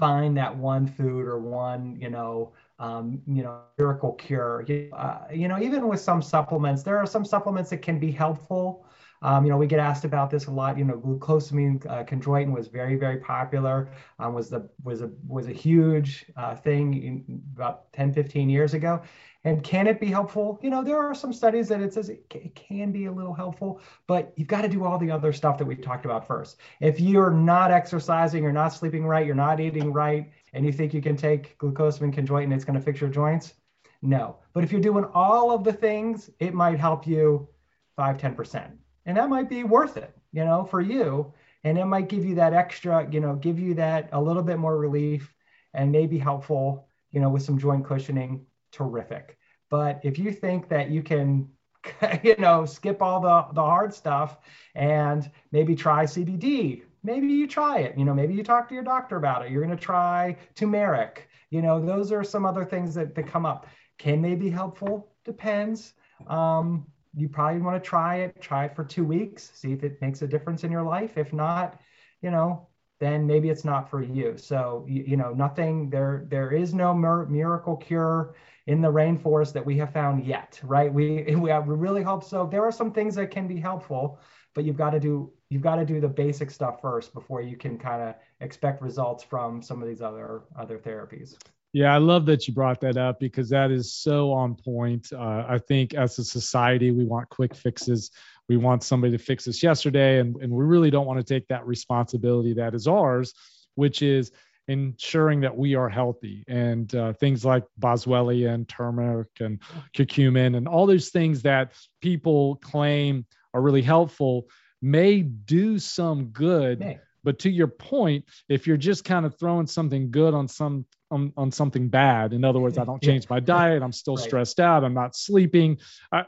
find 0.00 0.36
that 0.38 0.56
one 0.56 0.86
food 0.88 1.26
or 1.26 1.38
one, 1.38 1.96
you 2.00 2.10
know, 2.10 2.52
um, 2.80 3.20
you 3.26 3.42
know, 3.42 3.60
miracle 3.78 4.14
cure. 4.14 4.66
Uh, 4.92 5.18
you 5.32 5.46
know, 5.46 5.60
even 5.60 5.86
with 5.86 6.00
some 6.00 6.22
supplements, 6.22 6.82
there 6.82 6.98
are 6.98 7.06
some 7.06 7.24
supplements 7.24 7.70
that 7.70 7.82
can 7.82 8.00
be 8.00 8.10
helpful. 8.10 8.86
Um, 9.22 9.44
you 9.44 9.50
know, 9.50 9.58
we 9.58 9.66
get 9.66 9.78
asked 9.78 10.06
about 10.06 10.30
this 10.30 10.46
a 10.46 10.50
lot. 10.50 10.78
You 10.78 10.84
know, 10.84 10.96
glucosamine 10.96 11.84
uh, 11.86 12.04
chondroitin 12.04 12.52
was 12.52 12.68
very, 12.68 12.96
very 12.96 13.18
popular. 13.18 13.90
Um, 14.18 14.32
was 14.32 14.48
the 14.48 14.66
was 14.82 15.02
a 15.02 15.10
was 15.28 15.46
a 15.46 15.52
huge 15.52 16.24
uh, 16.36 16.56
thing 16.56 16.94
in, 16.94 17.42
about 17.54 17.92
10, 17.92 18.14
15 18.14 18.48
years 18.48 18.72
ago. 18.72 19.02
And 19.44 19.62
can 19.62 19.86
it 19.86 20.00
be 20.00 20.06
helpful? 20.06 20.58
You 20.62 20.68
know, 20.68 20.84
there 20.84 20.98
are 20.98 21.14
some 21.14 21.32
studies 21.32 21.68
that 21.68 21.80
it 21.80 21.94
says 21.94 22.10
it, 22.10 22.24
it 22.34 22.54
can 22.54 22.92
be 22.92 23.06
a 23.06 23.12
little 23.12 23.32
helpful, 23.32 23.80
but 24.06 24.34
you've 24.36 24.48
got 24.48 24.62
to 24.62 24.68
do 24.68 24.84
all 24.84 24.98
the 24.98 25.10
other 25.10 25.32
stuff 25.32 25.56
that 25.58 25.64
we 25.64 25.76
talked 25.76 26.04
about 26.04 26.26
first. 26.26 26.60
If 26.80 27.00
you're 27.00 27.30
not 27.30 27.70
exercising, 27.70 28.42
you're 28.42 28.52
not 28.52 28.74
sleeping 28.74 29.06
right, 29.06 29.24
you're 29.24 29.34
not 29.34 29.58
eating 29.58 29.94
right, 29.94 30.30
and 30.52 30.64
you 30.64 30.72
think 30.72 30.92
you 30.92 31.02
can 31.02 31.16
take 31.16 31.58
glucosamine 31.58 32.14
chondroitin 32.14 32.44
and 32.44 32.52
it's 32.52 32.64
going 32.64 32.78
to 32.78 32.84
fix 32.84 33.00
your 33.00 33.10
joints, 33.10 33.54
no. 34.02 34.36
But 34.52 34.64
if 34.64 34.72
you're 34.72 34.80
doing 34.80 35.04
all 35.14 35.50
of 35.50 35.64
the 35.64 35.72
things, 35.72 36.30
it 36.38 36.54
might 36.54 36.78
help 36.78 37.06
you 37.06 37.48
5, 37.96 38.16
10%. 38.16 38.70
And 39.06 39.16
that 39.16 39.28
might 39.28 39.48
be 39.48 39.64
worth 39.64 39.96
it, 39.96 40.16
you 40.32 40.44
know, 40.44 40.64
for 40.64 40.80
you. 40.80 41.32
And 41.64 41.78
it 41.78 41.84
might 41.84 42.08
give 42.08 42.24
you 42.24 42.34
that 42.36 42.54
extra, 42.54 43.08
you 43.10 43.20
know, 43.20 43.34
give 43.34 43.58
you 43.58 43.74
that 43.74 44.08
a 44.12 44.20
little 44.20 44.42
bit 44.42 44.58
more 44.58 44.78
relief 44.78 45.34
and 45.74 45.92
maybe 45.92 46.18
helpful, 46.18 46.88
you 47.10 47.20
know, 47.20 47.28
with 47.28 47.42
some 47.42 47.58
joint 47.58 47.84
cushioning 47.84 48.46
terrific. 48.72 49.36
But 49.68 50.00
if 50.02 50.18
you 50.18 50.32
think 50.32 50.68
that 50.68 50.90
you 50.90 51.02
can, 51.02 51.48
you 52.22 52.36
know, 52.38 52.64
skip 52.64 53.02
all 53.02 53.20
the, 53.20 53.46
the 53.54 53.62
hard 53.62 53.92
stuff 53.92 54.38
and 54.74 55.30
maybe 55.52 55.74
try 55.74 56.04
CBD, 56.04 56.82
maybe 57.02 57.26
you 57.28 57.46
try 57.46 57.78
it. 57.78 57.96
You 57.98 58.04
know, 58.04 58.14
maybe 58.14 58.34
you 58.34 58.42
talk 58.42 58.68
to 58.68 58.74
your 58.74 58.84
doctor 58.84 59.16
about 59.16 59.44
it. 59.44 59.50
You're 59.50 59.64
going 59.64 59.76
to 59.76 59.82
try 59.82 60.36
turmeric. 60.54 61.28
You 61.50 61.62
know, 61.62 61.84
those 61.84 62.12
are 62.12 62.22
some 62.22 62.46
other 62.46 62.64
things 62.64 62.94
that, 62.94 63.14
that 63.14 63.26
come 63.26 63.46
up. 63.46 63.66
Can 63.98 64.22
they 64.22 64.34
be 64.34 64.50
helpful? 64.50 65.12
Depends. 65.24 65.94
Um, 66.26 66.86
you 67.14 67.28
probably 67.28 67.60
want 67.60 67.82
to 67.82 67.88
try 67.88 68.16
it, 68.16 68.40
try 68.40 68.66
it 68.66 68.76
for 68.76 68.84
two 68.84 69.04
weeks, 69.04 69.50
see 69.54 69.72
if 69.72 69.82
it 69.82 70.00
makes 70.00 70.22
a 70.22 70.28
difference 70.28 70.64
in 70.64 70.70
your 70.70 70.82
life. 70.82 71.18
If 71.18 71.32
not, 71.32 71.80
you 72.22 72.30
know, 72.30 72.68
then 73.00 73.26
maybe 73.26 73.48
it's 73.48 73.64
not 73.64 73.90
for 73.90 74.02
you. 74.02 74.36
So, 74.36 74.84
you, 74.88 75.04
you 75.08 75.16
know, 75.16 75.32
nothing, 75.32 75.90
there, 75.90 76.26
there 76.28 76.52
is 76.52 76.74
no 76.74 76.94
miracle 76.94 77.76
cure 77.76 78.34
in 78.66 78.80
the 78.80 78.92
rainforest 78.92 79.52
that 79.54 79.64
we 79.64 79.76
have 79.78 79.92
found 79.92 80.24
yet, 80.24 80.60
right? 80.62 80.92
We, 80.92 81.24
we, 81.28 81.34
we 81.34 81.50
really 81.50 82.02
hope 82.02 82.22
so. 82.22 82.46
There 82.46 82.62
are 82.62 82.72
some 82.72 82.92
things 82.92 83.14
that 83.16 83.30
can 83.30 83.48
be 83.48 83.58
helpful, 83.58 84.20
but 84.54 84.64
you've 84.64 84.76
got 84.76 84.90
to 84.90 85.00
do, 85.00 85.32
you've 85.48 85.62
got 85.62 85.76
to 85.76 85.84
do 85.84 86.00
the 86.00 86.08
basic 86.08 86.50
stuff 86.50 86.80
first 86.80 87.14
before 87.14 87.42
you 87.42 87.56
can 87.56 87.78
kind 87.78 88.02
of 88.02 88.14
expect 88.40 88.82
results 88.82 89.22
from 89.22 89.62
some 89.62 89.82
of 89.82 89.88
these 89.88 90.02
other, 90.02 90.42
other 90.58 90.78
therapies. 90.78 91.36
Yeah, 91.72 91.94
I 91.94 91.98
love 91.98 92.26
that 92.26 92.48
you 92.48 92.54
brought 92.54 92.80
that 92.80 92.96
up 92.96 93.20
because 93.20 93.48
that 93.50 93.70
is 93.70 93.94
so 93.94 94.32
on 94.32 94.56
point. 94.56 95.12
Uh, 95.12 95.44
I 95.48 95.58
think 95.58 95.94
as 95.94 96.18
a 96.18 96.24
society, 96.24 96.90
we 96.90 97.04
want 97.04 97.28
quick 97.28 97.54
fixes. 97.54 98.10
We 98.48 98.56
want 98.56 98.82
somebody 98.82 99.16
to 99.16 99.22
fix 99.22 99.46
us 99.46 99.62
yesterday, 99.62 100.18
and, 100.18 100.34
and 100.42 100.52
we 100.52 100.64
really 100.64 100.90
don't 100.90 101.06
want 101.06 101.24
to 101.24 101.34
take 101.34 101.46
that 101.48 101.64
responsibility 101.64 102.54
that 102.54 102.74
is 102.74 102.88
ours, 102.88 103.34
which 103.76 104.02
is 104.02 104.32
ensuring 104.66 105.40
that 105.42 105.56
we 105.56 105.76
are 105.76 105.88
healthy. 105.88 106.44
And 106.48 106.92
uh, 106.94 107.12
things 107.12 107.44
like 107.44 107.64
boswellia 107.78 108.52
and 108.52 108.68
turmeric 108.68 109.28
and 109.38 109.60
curcumin 109.96 110.56
and 110.56 110.66
all 110.66 110.86
those 110.86 111.10
things 111.10 111.42
that 111.42 111.72
people 112.00 112.56
claim 112.56 113.26
are 113.54 113.60
really 113.60 113.82
helpful 113.82 114.46
may 114.82 115.22
do 115.22 115.78
some 115.78 116.26
good. 116.26 116.98
But 117.22 117.40
to 117.40 117.50
your 117.50 117.66
point, 117.66 118.24
if 118.48 118.66
you're 118.66 118.78
just 118.78 119.04
kind 119.04 119.26
of 119.26 119.38
throwing 119.38 119.66
something 119.66 120.10
good 120.10 120.32
on 120.32 120.48
some 120.48 120.86
on, 121.10 121.32
on 121.36 121.50
something 121.50 121.88
bad, 121.88 122.32
in 122.32 122.44
other 122.44 122.60
words, 122.60 122.78
I 122.78 122.84
don't 122.84 123.02
change 123.04 123.28
my 123.28 123.40
diet, 123.40 123.82
I'm 123.82 123.92
still 123.92 124.16
right. 124.16 124.24
stressed 124.24 124.58
out, 124.58 124.84
I'm 124.84 124.94
not 124.94 125.14
sleeping. 125.14 125.78
I, 126.10 126.24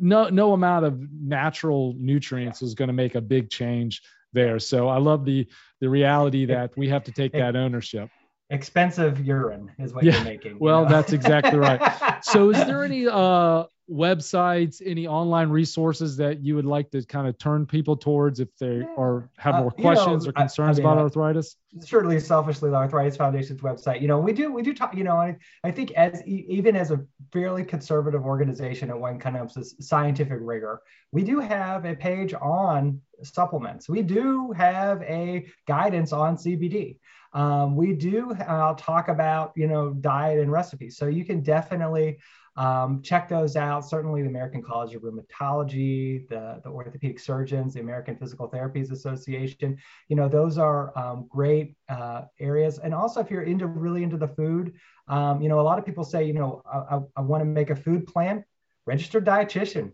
no 0.00 0.28
no 0.28 0.54
amount 0.54 0.86
of 0.86 1.00
natural 1.12 1.94
nutrients 1.96 2.62
is 2.62 2.74
going 2.74 2.88
to 2.88 2.94
make 2.94 3.14
a 3.14 3.20
big 3.20 3.48
change 3.48 4.02
there. 4.32 4.58
So 4.58 4.88
I 4.88 4.98
love 4.98 5.24
the 5.24 5.46
the 5.80 5.88
reality 5.88 6.46
that 6.46 6.76
we 6.76 6.88
have 6.88 7.04
to 7.04 7.12
take 7.12 7.32
that 7.32 7.54
ownership 7.54 8.10
expensive 8.50 9.24
urine 9.24 9.70
is 9.78 9.92
what 9.92 10.04
yeah. 10.04 10.14
you're 10.14 10.24
making. 10.24 10.52
You 10.52 10.58
well, 10.58 10.84
know? 10.84 10.90
that's 10.90 11.12
exactly 11.12 11.58
right. 11.58 12.18
so 12.24 12.50
is 12.50 12.56
there 12.66 12.82
any 12.82 13.06
uh 13.06 13.64
websites, 13.90 14.82
any 14.84 15.06
online 15.06 15.48
resources 15.48 16.16
that 16.18 16.44
you 16.44 16.54
would 16.54 16.66
like 16.66 16.90
to 16.90 17.04
kind 17.04 17.26
of 17.26 17.38
turn 17.38 17.66
people 17.66 17.96
towards 17.96 18.40
if 18.40 18.48
they 18.58 18.84
are 18.96 19.28
have 19.38 19.56
more 19.56 19.68
uh, 19.78 19.82
questions 19.82 20.24
know, 20.24 20.30
or 20.30 20.32
concerns 20.32 20.78
I, 20.78 20.82
I 20.82 20.84
mean, 20.84 20.92
about 20.92 21.02
arthritis? 21.02 21.56
Certainly, 21.80 22.20
selfishly, 22.20 22.70
the 22.70 22.76
Arthritis 22.76 23.16
Foundation's 23.16 23.60
website. 23.60 24.00
You 24.00 24.08
know, 24.08 24.18
we 24.18 24.32
do 24.32 24.52
we 24.52 24.62
do 24.62 24.74
talk. 24.74 24.94
You 24.94 25.04
know, 25.04 25.16
I, 25.16 25.36
I 25.64 25.70
think 25.70 25.92
as 25.92 26.22
even 26.26 26.76
as 26.76 26.90
a 26.90 27.00
fairly 27.32 27.64
conservative 27.64 28.24
organization 28.24 28.90
and 28.90 29.00
when 29.00 29.18
kind 29.18 29.36
of 29.36 29.52
scientific 29.80 30.38
rigor, 30.40 30.82
we 31.12 31.22
do 31.22 31.40
have 31.40 31.84
a 31.84 31.94
page 31.94 32.34
on 32.34 33.00
supplements. 33.22 33.88
We 33.88 34.02
do 34.02 34.52
have 34.52 35.02
a 35.02 35.46
guidance 35.66 36.12
on 36.12 36.36
CBD. 36.36 36.96
Um, 37.32 37.76
we 37.76 37.92
do 37.92 38.32
uh, 38.32 38.74
talk 38.74 39.08
about 39.08 39.52
you 39.56 39.66
know 39.66 39.94
diet 39.94 40.40
and 40.40 40.52
recipes, 40.52 40.96
so 40.96 41.06
you 41.06 41.24
can 41.24 41.42
definitely 41.42 42.18
um, 42.58 43.02
check 43.02 43.28
those 43.28 43.54
out. 43.54 43.88
Certainly, 43.88 44.22
the 44.22 44.28
American 44.28 44.62
College 44.62 44.92
of 44.92 45.02
Rheumatology, 45.02 46.28
the, 46.28 46.60
the 46.64 46.68
Orthopedic 46.68 47.20
Surgeons, 47.20 47.74
the 47.74 47.80
American 47.80 48.16
Physical 48.16 48.50
Therapies 48.50 48.90
Association. 48.90 49.78
You 50.08 50.16
know, 50.16 50.28
those 50.28 50.58
are 50.58 50.92
um, 50.98 51.26
great 51.28 51.76
uh, 51.88 52.22
areas. 52.40 52.78
And 52.78 52.92
also, 52.92 53.20
if 53.20 53.30
you're 53.30 53.44
into 53.44 53.68
really 53.68 54.02
into 54.02 54.16
the 54.16 54.26
food, 54.26 54.74
um, 55.06 55.40
you 55.40 55.48
know, 55.48 55.60
a 55.60 55.62
lot 55.62 55.78
of 55.78 55.86
people 55.86 56.02
say, 56.02 56.24
you 56.24 56.32
know, 56.32 56.62
I, 56.70 56.96
I, 56.96 57.00
I 57.18 57.20
want 57.20 57.42
to 57.42 57.44
make 57.44 57.70
a 57.70 57.76
food 57.76 58.08
plan. 58.08 58.44
Registered 58.86 59.24
dietitian. 59.24 59.92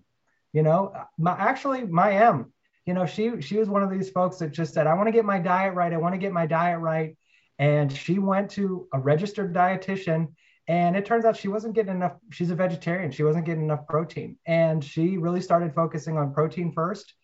You 0.55 0.63
know, 0.63 0.95
my 1.19 1.33
actually 1.33 1.85
my 1.85 2.13
M. 2.13 2.51
You 2.87 2.95
know, 2.95 3.05
she 3.05 3.43
she 3.43 3.59
was 3.59 3.69
one 3.69 3.83
of 3.83 3.91
these 3.91 4.09
folks 4.09 4.39
that 4.39 4.53
just 4.53 4.73
said, 4.73 4.87
I 4.87 4.95
want 4.95 5.09
to 5.09 5.13
get 5.13 5.27
my 5.27 5.39
diet 5.39 5.75
right. 5.75 5.93
I 5.93 5.99
want 5.99 6.15
to 6.15 6.19
get 6.19 6.33
my 6.33 6.47
diet 6.47 6.81
right. 6.81 7.15
And 7.59 7.93
she 7.93 8.19
went 8.19 8.53
to 8.53 8.89
a 8.93 8.99
registered 8.99 9.53
dietitian 9.53 10.29
and 10.67 10.97
it 10.97 11.05
turns 11.05 11.25
out 11.25 11.37
she 11.37 11.49
wasn't 11.49 11.75
getting 11.75 11.95
enough. 11.95 12.17
She's 12.31 12.51
a 12.51 12.55
vegetarian. 12.55 13.11
She 13.11 13.23
wasn't 13.23 13.45
getting 13.45 13.65
enough 13.65 13.87
protein. 13.87 14.39
And 14.47 14.83
she 14.83 15.19
really 15.19 15.41
started 15.41 15.75
focusing 15.75 16.17
on 16.17 16.33
protein 16.33 16.73
first. 16.73 17.15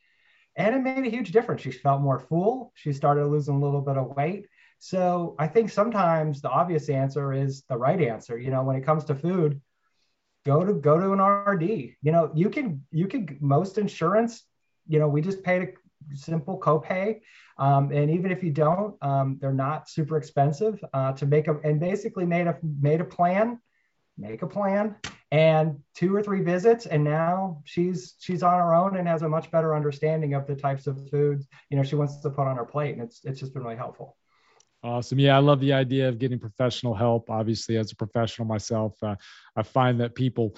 And 0.57 0.74
it 0.74 0.82
made 0.82 1.07
a 1.07 1.11
huge 1.11 1.32
difference. 1.32 1.62
She 1.62 1.70
felt 1.70 2.03
more 2.03 2.18
full. 2.18 2.72
She 2.74 2.93
started 2.93 3.26
losing 3.26 3.55
a 3.55 3.61
little 3.61 3.80
bit 3.80 3.97
of 3.97 4.14
weight. 4.14 4.47
So 4.78 5.36
I 5.38 5.47
think 5.47 5.70
sometimes 5.70 6.41
the 6.41 6.51
obvious 6.51 6.88
answer 6.88 7.32
is 7.32 7.62
the 7.68 7.78
right 7.78 8.01
answer. 8.01 8.38
You 8.38 8.51
know, 8.51 8.62
when 8.62 8.76
it 8.76 8.84
comes 8.84 9.05
to 9.05 9.14
food, 9.14 9.61
go 10.45 10.64
to 10.64 10.74
go 10.74 10.99
to 10.99 11.12
an 11.12 11.20
RD. 11.20 11.62
You 12.03 12.12
know, 12.12 12.30
you 12.34 12.51
can 12.51 12.84
you 12.91 13.07
can 13.07 13.38
most 13.41 13.78
insurance, 13.78 14.43
you 14.86 14.99
know, 14.99 15.09
we 15.09 15.22
just 15.22 15.43
paid 15.43 15.62
a 15.62 15.72
simple 16.15 16.59
copay 16.59 17.21
um, 17.61 17.93
and 17.93 18.11
even 18.11 18.33
if 18.33 18.43
you 18.43 18.51
don't, 18.51 18.97
um, 19.03 19.37
they're 19.39 19.53
not 19.53 19.89
super 19.89 20.17
expensive 20.17 20.83
uh, 20.95 21.13
to 21.13 21.27
make 21.27 21.47
a, 21.47 21.59
and 21.59 21.79
basically 21.79 22.25
made 22.25 22.47
a, 22.47 22.57
made 22.81 23.03
a 23.03 23.05
plan, 23.05 23.61
make 24.17 24.41
a 24.41 24.47
plan 24.47 24.97
and 25.31 25.79
two 25.95 26.17
or 26.17 26.23
three 26.23 26.41
visits. 26.41 26.87
And 26.87 27.05
now 27.05 27.61
she's, 27.67 28.15
she's 28.19 28.43
on 28.43 28.59
her 28.59 28.75
own 28.75 28.97
and 28.97 29.07
has 29.07 29.21
a 29.21 29.29
much 29.29 29.51
better 29.51 29.77
understanding 29.77 30.33
of 30.33 30.47
the 30.47 30.57
types 30.57 30.87
of 30.87 31.11
foods, 31.11 31.47
you 31.69 31.77
know, 31.77 31.83
she 31.83 31.97
wants 31.97 32.21
to 32.23 32.31
put 32.31 32.47
on 32.47 32.57
her 32.57 32.65
plate. 32.65 32.95
And 32.95 33.03
it's, 33.03 33.21
it's 33.25 33.39
just 33.39 33.53
been 33.53 33.63
really 33.63 33.77
helpful. 33.77 34.17
Awesome. 34.83 35.19
Yeah, 35.19 35.37
I 35.37 35.41
love 35.41 35.61
the 35.61 35.75
idea 35.75 36.09
of 36.09 36.19
getting 36.19 36.39
professional 36.39 36.95
help. 36.95 37.29
Obviously, 37.29 37.77
as 37.77 37.93
a 37.93 37.97
professional 37.97 38.49
myself, 38.49 38.95
uh, 39.03 39.17
I 39.55 39.63
find 39.63 40.01
that 40.01 40.15
people 40.15 40.57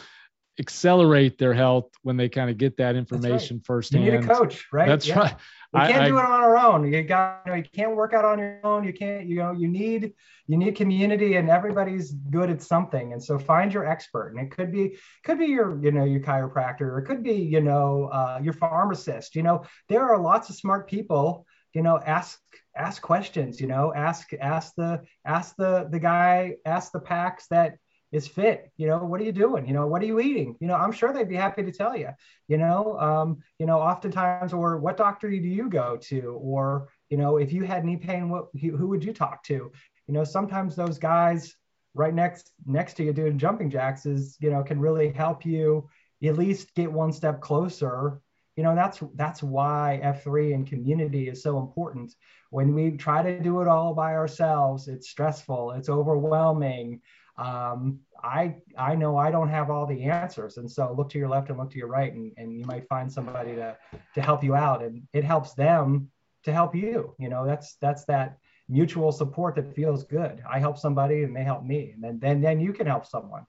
accelerate 0.59 1.38
their 1.38 1.55
health 1.55 1.90
when 2.03 2.16
they 2.16 2.28
kind 2.28 2.50
of 2.50 2.59
get 2.59 2.76
that 2.76 2.94
information 2.94 3.57
right. 3.57 3.66
firsthand. 3.66 4.05
You 4.05 4.12
need 4.12 4.24
a 4.24 4.26
coach, 4.26 4.66
right? 4.72 4.86
That's 4.86 5.07
yeah. 5.07 5.18
right. 5.18 5.34
We 5.72 5.80
can't 5.80 6.03
I, 6.03 6.09
do 6.09 6.18
it 6.18 6.24
on 6.24 6.30
our 6.30 6.59
own. 6.59 6.92
You 6.92 7.03
got, 7.03 7.40
you, 7.46 7.53
know, 7.53 7.57
you 7.57 7.64
can't 7.72 7.96
work 7.96 8.12
out 8.12 8.26
on 8.26 8.38
your 8.38 8.61
own. 8.62 8.84
You 8.84 8.92
can't, 8.92 9.26
you 9.26 9.36
know, 9.36 9.53
you 9.53 9.68
need, 9.68 10.12
you 10.46 10.59
need 10.59 10.76
community, 10.76 11.36
and 11.36 11.48
everybody's 11.48 12.12
good 12.12 12.50
at 12.50 12.61
something. 12.61 13.14
And 13.14 13.24
so 13.24 13.38
find 13.38 13.72
your 13.72 13.86
expert, 13.86 14.34
and 14.34 14.40
it 14.40 14.55
could 14.55 14.70
be, 14.70 14.98
could 15.24 15.38
be 15.38 15.46
your, 15.46 15.82
you 15.82 15.90
know, 15.90 16.05
your 16.05 16.20
chiropractor, 16.20 16.82
or 16.82 16.98
it 16.98 17.07
could 17.07 17.22
be, 17.22 17.36
you 17.36 17.62
know, 17.62 18.11
uh, 18.12 18.38
your 18.42 18.53
pharmacist. 18.53 19.34
You 19.34 19.44
know, 19.44 19.64
there 19.88 20.03
are 20.03 20.18
lots 20.18 20.50
of 20.50 20.57
smart 20.57 20.86
people. 20.88 21.46
You 21.72 21.80
know, 21.80 21.98
ask 21.98 22.38
ask 22.76 23.00
questions. 23.00 23.59
You 23.59 23.66
know, 23.66 23.94
ask 23.94 24.34
ask 24.34 24.74
the 24.76 25.00
ask 25.24 25.57
the 25.57 25.88
the 25.90 25.98
guy, 25.98 26.57
ask 26.66 26.92
the 26.92 27.00
PAX 27.00 27.46
that 27.48 27.78
is 28.12 28.28
fit 28.28 28.70
you 28.76 28.86
know 28.86 28.98
what 28.98 29.20
are 29.20 29.24
you 29.24 29.32
doing? 29.32 29.66
You 29.66 29.72
know 29.72 29.86
what 29.86 30.02
are 30.02 30.06
you 30.06 30.20
eating? 30.20 30.56
You 30.60 30.68
know 30.68 30.76
i'm 30.76 30.92
sure 30.92 31.12
they'd 31.12 31.28
be 31.28 31.34
happy 31.34 31.62
to 31.62 31.72
tell 31.72 31.96
you 31.96 32.10
you 32.46 32.58
know 32.58 32.98
um, 33.00 33.38
you 33.58 33.66
know 33.66 33.80
oftentimes 33.80 34.52
or 34.52 34.78
what 34.78 34.96
doctor 34.98 35.30
do 35.30 35.36
you 35.36 35.68
go 35.68 35.96
to? 36.02 36.38
Or 36.40 36.88
you 37.08 37.16
know 37.16 37.38
if 37.38 37.52
you 37.52 37.64
had 37.64 37.84
knee 37.84 37.96
pain 37.96 38.28
what 38.28 38.46
who 38.60 38.86
would 38.88 39.02
you 39.02 39.12
talk 39.12 39.42
to? 39.44 39.72
You 40.06 40.14
know 40.14 40.24
sometimes 40.24 40.76
those 40.76 40.98
guys 40.98 41.56
right 41.94 42.14
next 42.14 42.52
next 42.66 42.94
to 42.94 43.04
you 43.04 43.12
doing 43.12 43.38
jumping 43.38 43.70
jacks 43.70 44.06
is 44.06 44.36
you 44.40 44.50
know 44.50 44.62
can 44.62 44.78
really 44.78 45.12
help 45.12 45.44
you 45.44 45.88
at 46.22 46.38
least 46.38 46.74
get 46.74 46.92
one 46.92 47.12
step 47.12 47.40
closer. 47.40 48.20
You 48.56 48.62
know 48.62 48.74
that's 48.74 49.02
that's 49.14 49.42
why 49.42 50.00
f3 50.04 50.54
and 50.54 50.66
community 50.66 51.28
is 51.28 51.42
so 51.42 51.58
important. 51.58 52.14
When 52.50 52.74
we 52.74 52.90
try 52.98 53.22
to 53.22 53.40
do 53.40 53.62
it 53.62 53.68
all 53.68 53.94
by 53.94 54.12
ourselves 54.12 54.88
it's 54.88 55.08
stressful 55.08 55.72
it's 55.72 55.88
overwhelming 55.88 57.00
um, 57.36 58.00
I 58.22 58.56
I 58.76 58.94
know 58.94 59.16
I 59.16 59.30
don't 59.30 59.48
have 59.48 59.70
all 59.70 59.86
the 59.86 60.04
answers, 60.04 60.56
and 60.58 60.70
so 60.70 60.94
look 60.96 61.10
to 61.10 61.18
your 61.18 61.28
left 61.28 61.48
and 61.48 61.58
look 61.58 61.70
to 61.70 61.78
your 61.78 61.88
right, 61.88 62.12
and, 62.12 62.32
and 62.36 62.58
you 62.58 62.64
might 62.66 62.88
find 62.88 63.10
somebody 63.10 63.54
to 63.54 63.76
to 64.14 64.22
help 64.22 64.44
you 64.44 64.54
out, 64.54 64.82
and 64.82 65.02
it 65.12 65.24
helps 65.24 65.54
them 65.54 66.10
to 66.44 66.52
help 66.52 66.74
you. 66.74 67.14
You 67.18 67.28
know, 67.28 67.46
that's 67.46 67.76
that's 67.80 68.04
that 68.06 68.38
mutual 68.68 69.12
support 69.12 69.54
that 69.56 69.74
feels 69.74 70.04
good. 70.04 70.42
I 70.48 70.58
help 70.58 70.78
somebody, 70.78 71.22
and 71.22 71.34
they 71.34 71.42
help 71.42 71.64
me, 71.64 71.92
and 71.92 72.02
then 72.02 72.18
then 72.18 72.40
then 72.40 72.60
you 72.60 72.72
can 72.72 72.86
help 72.86 73.06
someone. 73.06 73.46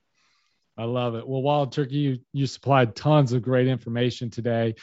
I 0.78 0.86
love 0.86 1.16
it. 1.16 1.28
Well, 1.28 1.42
Wild 1.42 1.72
Turkey, 1.72 1.98
you 1.98 2.20
you 2.32 2.48
supplied 2.48 2.96
tons 2.96 3.34
of 3.34 3.42
great 3.44 3.68
information 3.68 4.30
today. 4.30 4.76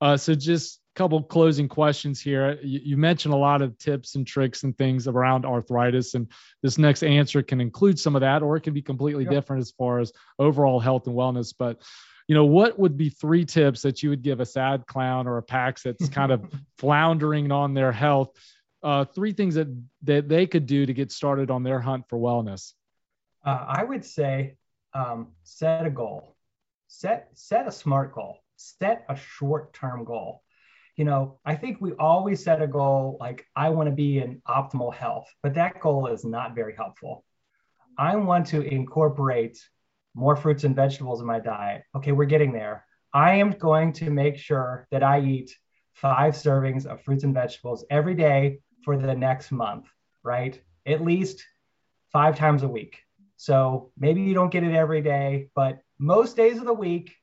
Uh, 0.00 0.16
so 0.16 0.34
just 0.34 0.77
couple 0.98 1.22
closing 1.22 1.68
questions 1.68 2.20
here. 2.20 2.58
You, 2.60 2.80
you, 2.82 2.96
mentioned 2.96 3.32
a 3.32 3.36
lot 3.36 3.62
of 3.62 3.78
tips 3.78 4.16
and 4.16 4.26
tricks 4.26 4.64
and 4.64 4.76
things 4.76 5.06
around 5.06 5.46
arthritis, 5.46 6.14
and 6.14 6.26
this 6.60 6.76
next 6.76 7.04
answer 7.04 7.40
can 7.40 7.60
include 7.60 8.00
some 8.00 8.16
of 8.16 8.20
that, 8.22 8.42
or 8.42 8.56
it 8.56 8.62
can 8.62 8.74
be 8.74 8.82
completely 8.82 9.24
different 9.24 9.60
as 9.60 9.70
far 9.70 10.00
as 10.00 10.12
overall 10.40 10.80
health 10.80 11.06
and 11.06 11.14
wellness. 11.14 11.54
But 11.56 11.80
you 12.26 12.34
know, 12.34 12.44
what 12.44 12.78
would 12.80 12.96
be 12.96 13.10
three 13.10 13.44
tips 13.44 13.80
that 13.82 14.02
you 14.02 14.10
would 14.10 14.22
give 14.22 14.40
a 14.40 14.44
sad 14.44 14.86
clown 14.88 15.28
or 15.28 15.38
a 15.38 15.42
PAX 15.42 15.84
that's 15.84 16.08
kind 16.18 16.32
of 16.32 16.44
floundering 16.78 17.52
on 17.52 17.74
their 17.74 17.92
health? 17.92 18.30
Uh, 18.82 19.04
three 19.04 19.32
things 19.32 19.54
that 19.54 19.68
that 20.02 20.28
they 20.28 20.48
could 20.48 20.66
do 20.66 20.84
to 20.84 20.92
get 20.92 21.12
started 21.12 21.48
on 21.48 21.62
their 21.62 21.80
hunt 21.80 22.04
for 22.08 22.18
wellness. 22.18 22.72
Uh, 23.46 23.64
I 23.68 23.84
would 23.84 24.04
say 24.04 24.56
um, 24.94 25.28
set 25.44 25.86
a 25.86 25.90
goal. 25.90 26.34
Set 26.88 27.28
set 27.34 27.68
a 27.68 27.72
smart 27.72 28.12
goal. 28.12 28.38
Set 28.56 29.04
a 29.08 29.14
short 29.14 29.72
term 29.72 30.02
goal 30.02 30.42
you 30.98 31.04
know, 31.04 31.38
I 31.44 31.54
think 31.54 31.80
we 31.80 31.92
always 31.92 32.42
set 32.42 32.60
a 32.60 32.66
goal 32.66 33.16
like, 33.20 33.46
I 33.54 33.68
want 33.68 33.88
to 33.88 33.94
be 33.94 34.18
in 34.18 34.42
optimal 34.48 34.92
health, 34.92 35.32
but 35.44 35.54
that 35.54 35.80
goal 35.80 36.08
is 36.08 36.24
not 36.24 36.56
very 36.56 36.74
helpful. 36.74 37.24
I 37.96 38.16
want 38.16 38.48
to 38.48 38.62
incorporate 38.62 39.64
more 40.16 40.34
fruits 40.34 40.64
and 40.64 40.74
vegetables 40.74 41.20
in 41.20 41.26
my 41.26 41.38
diet. 41.38 41.84
Okay, 41.94 42.10
we're 42.10 42.24
getting 42.24 42.52
there. 42.52 42.84
I 43.14 43.34
am 43.34 43.52
going 43.52 43.92
to 43.94 44.10
make 44.10 44.38
sure 44.38 44.88
that 44.90 45.04
I 45.04 45.20
eat 45.20 45.56
five 45.92 46.34
servings 46.34 46.84
of 46.84 47.00
fruits 47.02 47.22
and 47.22 47.32
vegetables 47.32 47.84
every 47.90 48.14
day 48.16 48.58
for 48.84 48.96
the 48.96 49.14
next 49.14 49.52
month, 49.52 49.86
right? 50.24 50.60
At 50.84 51.04
least 51.04 51.46
five 52.12 52.36
times 52.36 52.64
a 52.64 52.68
week. 52.68 52.98
So 53.36 53.92
maybe 53.96 54.22
you 54.22 54.34
don't 54.34 54.50
get 54.50 54.64
it 54.64 54.74
every 54.74 55.02
day, 55.02 55.50
but 55.54 55.78
most 56.00 56.36
days 56.36 56.58
of 56.58 56.64
the 56.64 56.74
week, 56.74 57.14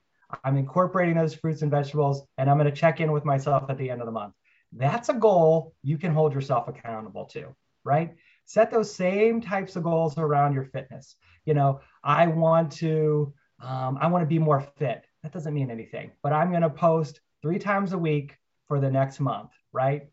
I'm 0.44 0.58
incorporating 0.58 1.16
those 1.16 1.36
fruits 1.36 1.62
and 1.62 1.72
vegetables, 1.72 2.26
and 2.38 2.50
I'm 2.50 2.58
going 2.58 2.70
to 2.70 2.76
check 2.76 3.00
in 3.00 3.12
with 3.12 3.26
myself 3.26 3.70
at 3.70 3.78
the 3.78 3.90
end 3.90 4.02
of 4.02 4.06
the 4.06 4.12
month. 4.12 4.34
That's 4.72 5.10
a 5.10 5.14
goal 5.14 5.74
you 5.84 5.98
can 5.98 6.14
hold 6.14 6.34
yourself 6.34 6.68
accountable 6.68 7.26
to, 7.26 7.56
right? 7.84 8.16
Set 8.46 8.72
those 8.72 8.94
same 8.94 9.42
types 9.42 9.76
of 9.76 9.84
goals 9.84 10.18
around 10.18 10.54
your 10.54 10.66
fitness. 10.66 11.16
You 11.46 11.54
know, 11.54 11.82
I 12.04 12.28
want 12.28 12.72
to, 12.74 13.34
um, 13.62 13.98
I 14.02 14.08
want 14.08 14.24
to 14.24 14.28
be 14.28 14.40
more 14.40 14.62
fit. 14.78 15.06
That 15.24 15.32
doesn't 15.32 15.54
mean 15.54 15.72
anything, 15.72 16.12
but 16.22 16.34
I'm 16.34 16.50
going 16.50 16.62
to 16.62 16.70
post 16.70 17.22
three 17.42 17.60
times 17.60 17.94
a 17.94 17.98
week 17.98 18.38
for 18.68 18.80
the 18.80 18.92
next 18.92 19.20
month, 19.20 19.52
right? 19.72 20.08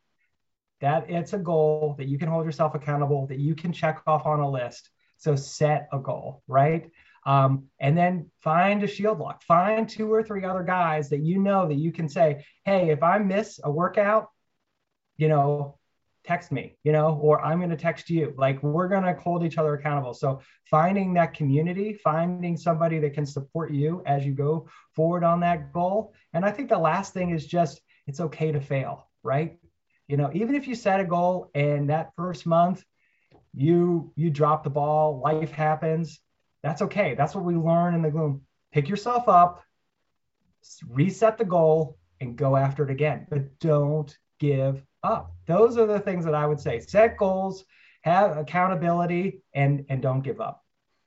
That 0.81 1.11
it's 1.11 1.33
a 1.33 1.39
goal 1.39 1.95
that 1.99 2.09
you 2.09 2.19
can 2.19 2.29
hold 2.29 2.45
yourself 2.45 2.75
accountable, 2.75 3.27
that 3.27 3.39
you 3.39 3.55
can 3.55 3.73
check 3.73 4.03
off 4.07 4.27
on 4.27 4.41
a 4.41 4.51
list. 4.51 4.91
So 5.19 5.37
set 5.37 5.89
a 5.93 5.99
goal, 5.99 6.43
right? 6.49 6.91
Um, 7.25 7.67
and 7.79 7.97
then 7.97 8.31
find 8.41 8.83
a 8.83 8.87
shield 8.87 9.19
lock, 9.19 9.43
find 9.45 9.89
two 9.89 10.13
or 10.13 10.23
three 10.23 10.45
other 10.45 10.63
guys 10.65 11.11
that 11.11 11.21
you 11.21 11.39
know 11.39 11.69
that 11.69 11.77
you 11.77 11.93
can 11.93 12.09
say, 12.09 12.45
hey, 12.65 12.91
if 12.91 13.03
I 13.03 13.19
miss 13.19 13.61
a 13.63 13.71
workout, 13.71 14.29
you 15.17 15.29
know, 15.29 15.79
text 16.25 16.53
me, 16.53 16.77
you 16.85 16.93
know, 16.93 17.19
or 17.21 17.41
I'm 17.45 17.59
going 17.59 17.71
to 17.71 17.77
text 17.77 18.09
you. 18.11 18.35
Like 18.37 18.63
we're 18.63 18.89
going 18.89 19.03
to 19.03 19.15
hold 19.15 19.45
each 19.45 19.59
other 19.59 19.75
accountable. 19.75 20.15
So 20.15 20.41
finding 20.65 21.15
that 21.15 21.35
community, 21.35 21.95
finding 21.95 22.57
somebody 22.57 22.99
that 23.01 23.15
can 23.15 23.27
support 23.27 23.73
you 23.73 24.03
as 24.07 24.25
you 24.25 24.33
go 24.33 24.69
forward 24.95 25.25
on 25.25 25.41
that 25.41 25.73
goal. 25.73 26.15
And 26.33 26.45
I 26.45 26.51
think 26.51 26.69
the 26.69 26.79
last 26.79 27.13
thing 27.13 27.31
is 27.31 27.47
just 27.47 27.81
it's 28.07 28.21
okay 28.21 28.53
to 28.53 28.61
fail, 28.61 29.09
right? 29.23 29.59
You 30.09 30.17
know, 30.17 30.31
even 30.33 30.55
if 30.55 30.67
you 30.67 30.75
set 30.75 31.01
a 31.01 31.05
goal 31.05 31.51
and 31.55 31.91
that 31.91 32.13
first 32.17 32.47
month 32.47 32.85
you 33.55 34.13
you 34.17 34.31
drop 34.31 34.65
the 34.65 34.71
ball, 34.71 35.21
life 35.21 35.53
happens, 35.53 36.21
that's 36.63 36.83
okay. 36.83 37.15
That's 37.15 37.35
what 37.35 37.45
we 37.45 37.55
learn 37.55 37.95
in 37.95 38.03
the 38.03 38.11
gloom. 38.11 38.43
Pick 38.73 38.89
yourself 38.89 39.29
up, 39.29 39.63
reset 40.89 41.39
the 41.39 41.45
goal 41.45 41.99
and 42.21 42.37
go 42.37 42.57
after 42.57 42.85
it 42.85 42.91
again. 42.91 43.27
But 43.29 43.59
don't 43.59 44.17
give 44.39 44.85
up. 45.03 45.35
Those 45.47 45.77
are 45.77 45.87
the 45.87 46.01
things 46.01 46.25
that 46.25 46.35
I 46.35 46.47
would 46.47 46.61
say. 46.61 46.81
Set 46.81 47.17
goals, 47.17 47.65
have 48.03 48.37
accountability, 48.37 49.43
and 49.55 49.85
and 49.89 50.01
don't 50.01 50.23
give 50.23 50.41
up. 50.41 50.65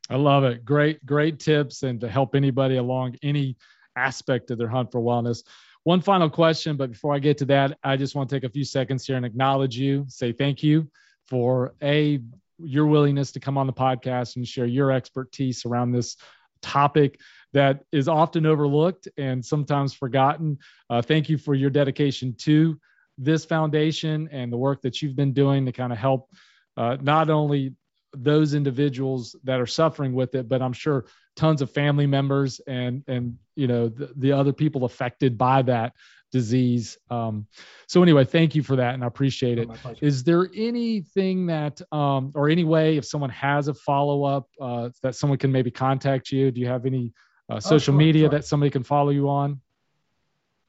I 0.10 0.18
love 0.18 0.43
it. 0.43 0.66
Great, 0.66 1.03
great 1.06 1.39
tips, 1.39 1.84
and 1.84 1.99
to 2.01 2.10
help 2.10 2.36
anybody 2.36 2.76
along 2.78 3.16
any 3.24 3.58
aspect 3.95 4.51
of 4.51 4.58
their 4.58 4.68
hunt 4.68 4.91
for 4.91 5.01
wellness. 5.01 5.43
One 5.84 6.01
final 6.01 6.30
question, 6.30 6.78
but 6.78 6.91
before 6.91 7.14
I 7.14 7.20
get 7.20 7.38
to 7.39 7.45
that, 7.45 7.78
I 7.84 7.95
just 7.95 8.16
want 8.16 8.30
to 8.30 8.36
take 8.36 8.43
a 8.43 8.49
few 8.49 8.64
seconds 8.64 9.06
here 9.06 9.18
and 9.18 9.26
acknowledge 9.26 9.78
you, 9.78 10.06
say 10.08 10.32
thank 10.32 10.64
you 10.64 10.89
for 11.28 11.74
a 11.82 12.22
your 12.60 12.88
willingness 12.88 13.32
to 13.34 13.39
come 13.39 13.58
on 13.58 13.68
the 13.68 13.74
podcast 13.74 14.36
and 14.36 14.47
share 14.47 14.66
your 14.66 14.91
expertise 14.91 15.66
around 15.66 15.91
this 15.91 16.18
topic 16.62 17.20
that 17.53 17.84
is 17.91 18.08
often 18.08 18.45
overlooked 18.45 19.08
and 19.18 19.45
sometimes 19.45 19.93
forgotten. 19.93 20.58
Uh, 20.89 21.01
thank 21.01 21.30
you 21.30 21.38
for 21.38 21.53
your 21.53 21.70
dedication 21.70 22.34
to 22.34 22.80
this 23.18 23.45
foundation 23.45 24.28
and 24.32 24.51
the 24.51 24.58
work 24.58 24.82
that 24.82 25.01
you've 25.01 25.16
been 25.16 25.34
doing 25.34 25.66
to 25.66 25.72
kind 25.72 25.93
of 25.93 25.97
help 25.97 26.30
uh, 26.78 26.97
not 27.01 27.30
only 27.30 27.74
those 28.14 28.53
individuals 28.53 29.36
that 29.43 29.60
are 29.60 29.68
suffering 29.68 30.14
with 30.14 30.36
it, 30.36 30.47
but 30.47 30.62
I'm 30.62 30.74
sure 30.74 31.06
tons 31.36 31.62
of 31.62 31.72
family 31.72 32.08
members 32.08 32.62
and 32.66 33.03
and 33.08 33.38
you 33.56 33.68
know 33.68 33.89
the, 33.89 34.12
the 34.16 34.32
other 34.32 34.53
people 34.53 34.86
affected 34.86 35.38
by 35.38 35.62
that 35.64 35.93
disease. 36.36 36.98
Um, 37.10 37.48
so 37.88 38.04
anyway, 38.04 38.26
thank 38.26 38.56
you 38.56 38.62
for 38.62 38.76
that, 38.76 38.94
and 38.94 39.06
I 39.06 39.08
appreciate 39.08 39.58
it. 39.58 39.70
Oh, 39.86 39.96
Is 40.02 40.22
there 40.26 40.50
anything 40.54 41.46
that 41.46 41.82
um, 41.94 42.34
or 42.36 42.50
any 42.50 42.66
way 42.66 42.98
if 42.98 43.06
someone 43.06 43.30
has 43.30 43.70
a 43.70 43.74
follow 43.74 44.26
up 44.26 44.50
uh, 44.60 44.90
that 45.02 45.16
someone 45.16 45.40
can 45.40 45.50
maybe 45.50 45.72
contact 45.72 46.34
you? 46.34 46.52
Do 46.52 46.60
you 46.60 46.68
have 46.68 46.86
any 46.86 47.14
uh, 47.50 47.56
oh, 47.56 47.60
social 47.60 47.76
oh, 47.76 47.80
sure, 47.80 48.06
media 48.06 48.24
sure. 48.24 48.30
that 48.32 48.44
somebody 48.46 48.70
can 48.70 48.84
follow 48.84 49.12
you 49.12 49.30
on? 49.30 49.62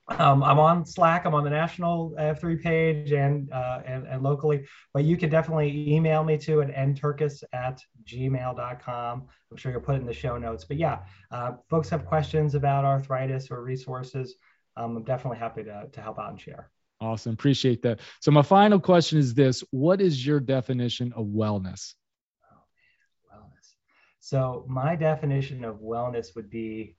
Um, 0.09 0.45
I'm 0.45 0.61
on 0.61 0.87
Slack. 0.87 1.25
I'm 1.25 1.35
on 1.35 1.43
the 1.43 1.51
national 1.51 2.15
F3 2.17 2.63
page 2.63 3.11
and, 3.11 3.53
uh, 3.53 3.81
and, 3.85 4.07
and 4.07 4.23
locally, 4.23 4.65
but 4.95 5.03
you 5.03 5.17
can 5.17 5.31
definitely 5.31 5.93
email 5.93 6.23
me 6.23 6.39
to 6.39 6.63
at 6.63 6.73
nturkis 6.73 7.43
at 7.53 7.81
gmail.com. 8.05 9.25
I'm 9.51 9.57
sure 9.57 9.73
you'll 9.73 9.81
put 9.81 9.97
it 9.97 10.03
in 10.03 10.07
the 10.07 10.13
show 10.13 10.39
notes. 10.39 10.65
But 10.65 10.77
yeah, 10.77 11.01
uh, 11.33 11.55
folks 11.69 11.89
have 11.89 12.07
questions 12.07 12.55
about 12.55 12.85
arthritis 12.85 13.51
or 13.51 13.65
resources. 13.65 14.37
Um, 14.77 14.97
I'm 14.97 15.05
definitely 15.05 15.39
happy 15.39 15.65
to, 15.65 15.89
to 15.91 16.01
help 16.01 16.19
out 16.19 16.31
and 16.31 16.41
share. 16.41 16.71
Awesome. 17.01 17.33
Appreciate 17.33 17.83
that. 17.83 18.01
So 18.21 18.31
my 18.31 18.43
final 18.43 18.81
question 18.81 19.19
is 19.19 19.35
this: 19.35 19.63
What 19.71 20.01
is 20.01 20.25
your 20.25 20.41
definition 20.41 21.13
of 21.15 21.27
wellness? 21.27 21.95
Oh, 22.51 23.37
wellness. 23.37 23.75
So 24.21 24.65
my 24.69 24.97
definition 24.97 25.65
of 25.65 25.77
wellness 25.77 26.35
would 26.35 26.49
be 26.49 26.97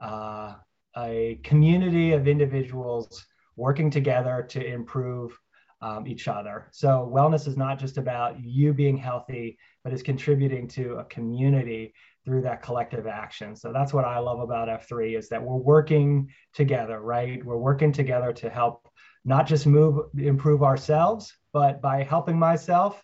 uh, 0.00 0.54
a 0.96 1.40
community 1.44 2.12
of 2.12 2.26
individuals 2.26 3.26
working 3.56 3.90
together 3.90 4.46
to 4.50 4.64
improve 4.64 5.38
um, 5.80 6.06
each 6.06 6.26
other. 6.26 6.68
So 6.72 7.10
wellness 7.12 7.46
is 7.46 7.56
not 7.56 7.78
just 7.78 7.98
about 7.98 8.40
you 8.42 8.72
being 8.72 8.96
healthy, 8.96 9.58
but 9.84 9.92
is 9.92 10.02
contributing 10.02 10.66
to 10.68 10.94
a 10.94 11.04
community 11.04 11.94
through 12.28 12.42
that 12.42 12.60
collective 12.60 13.06
action. 13.06 13.56
So 13.56 13.72
that's 13.72 13.94
what 13.94 14.04
I 14.04 14.18
love 14.18 14.40
about 14.40 14.68
F3 14.68 15.16
is 15.16 15.30
that 15.30 15.42
we're 15.42 15.56
working 15.56 16.28
together, 16.52 17.00
right? 17.00 17.42
We're 17.42 17.56
working 17.56 17.90
together 17.90 18.34
to 18.34 18.50
help 18.50 18.86
not 19.24 19.46
just 19.46 19.66
move 19.66 20.10
improve 20.14 20.62
ourselves, 20.62 21.34
but 21.54 21.80
by 21.80 22.02
helping 22.02 22.38
myself, 22.38 23.02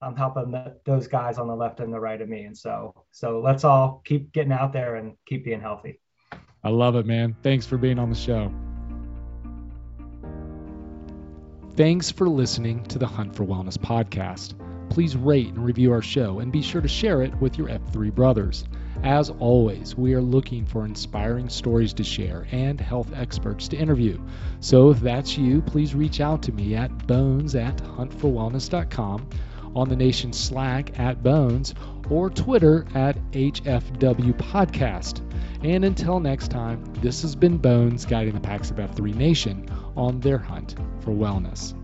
I'm 0.00 0.14
helping 0.14 0.52
the, 0.52 0.76
those 0.84 1.08
guys 1.08 1.36
on 1.36 1.48
the 1.48 1.56
left 1.56 1.80
and 1.80 1.92
the 1.92 1.98
right 1.98 2.20
of 2.20 2.28
me. 2.28 2.44
And 2.44 2.56
so 2.56 2.94
so 3.10 3.40
let's 3.40 3.64
all 3.64 4.02
keep 4.04 4.30
getting 4.30 4.52
out 4.52 4.72
there 4.72 4.94
and 4.94 5.16
keep 5.26 5.44
being 5.44 5.60
healthy. 5.60 6.00
I 6.62 6.68
love 6.68 6.94
it, 6.94 7.06
man. 7.06 7.34
Thanks 7.42 7.66
for 7.66 7.76
being 7.76 7.98
on 7.98 8.08
the 8.08 8.14
show. 8.14 8.54
Thanks 11.74 12.12
for 12.12 12.28
listening 12.28 12.84
to 12.84 13.00
the 13.00 13.06
Hunt 13.08 13.34
for 13.34 13.44
Wellness 13.44 13.78
podcast. 13.78 14.54
Please 14.90 15.16
rate 15.16 15.48
and 15.48 15.64
review 15.64 15.92
our 15.92 16.02
show 16.02 16.40
and 16.40 16.52
be 16.52 16.62
sure 16.62 16.80
to 16.80 16.88
share 16.88 17.22
it 17.22 17.34
with 17.40 17.56
your 17.56 17.68
F3 17.68 18.14
brothers. 18.14 18.64
As 19.02 19.30
always, 19.30 19.96
we 19.96 20.14
are 20.14 20.20
looking 20.20 20.66
for 20.66 20.84
inspiring 20.84 21.48
stories 21.48 21.94
to 21.94 22.04
share 22.04 22.46
and 22.50 22.78
health 22.80 23.12
experts 23.14 23.68
to 23.68 23.76
interview. 23.76 24.20
So 24.58 24.90
if 24.90 25.00
that's 25.00 25.38
you, 25.38 25.62
please 25.62 25.94
reach 25.94 26.20
out 26.20 26.42
to 26.42 26.52
me 26.52 26.74
at 26.74 27.06
bones 27.06 27.54
at 27.54 27.76
huntforwellness.com, 27.78 29.28
on 29.74 29.88
the 29.88 29.96
nation's 29.96 30.38
Slack 30.38 30.98
at 30.98 31.22
bones, 31.22 31.74
or 32.10 32.28
Twitter 32.28 32.84
at 32.94 33.16
HFW 33.30 34.36
Podcast. 34.36 35.22
And 35.64 35.84
until 35.84 36.18
next 36.20 36.48
time, 36.48 36.82
this 37.00 37.22
has 37.22 37.36
been 37.36 37.58
Bones 37.58 38.04
guiding 38.04 38.34
the 38.34 38.40
PAX 38.40 38.70
of 38.70 38.78
F3 38.78 39.14
Nation 39.14 39.68
on 39.96 40.18
their 40.20 40.38
hunt 40.38 40.74
for 41.00 41.12
wellness. 41.12 41.79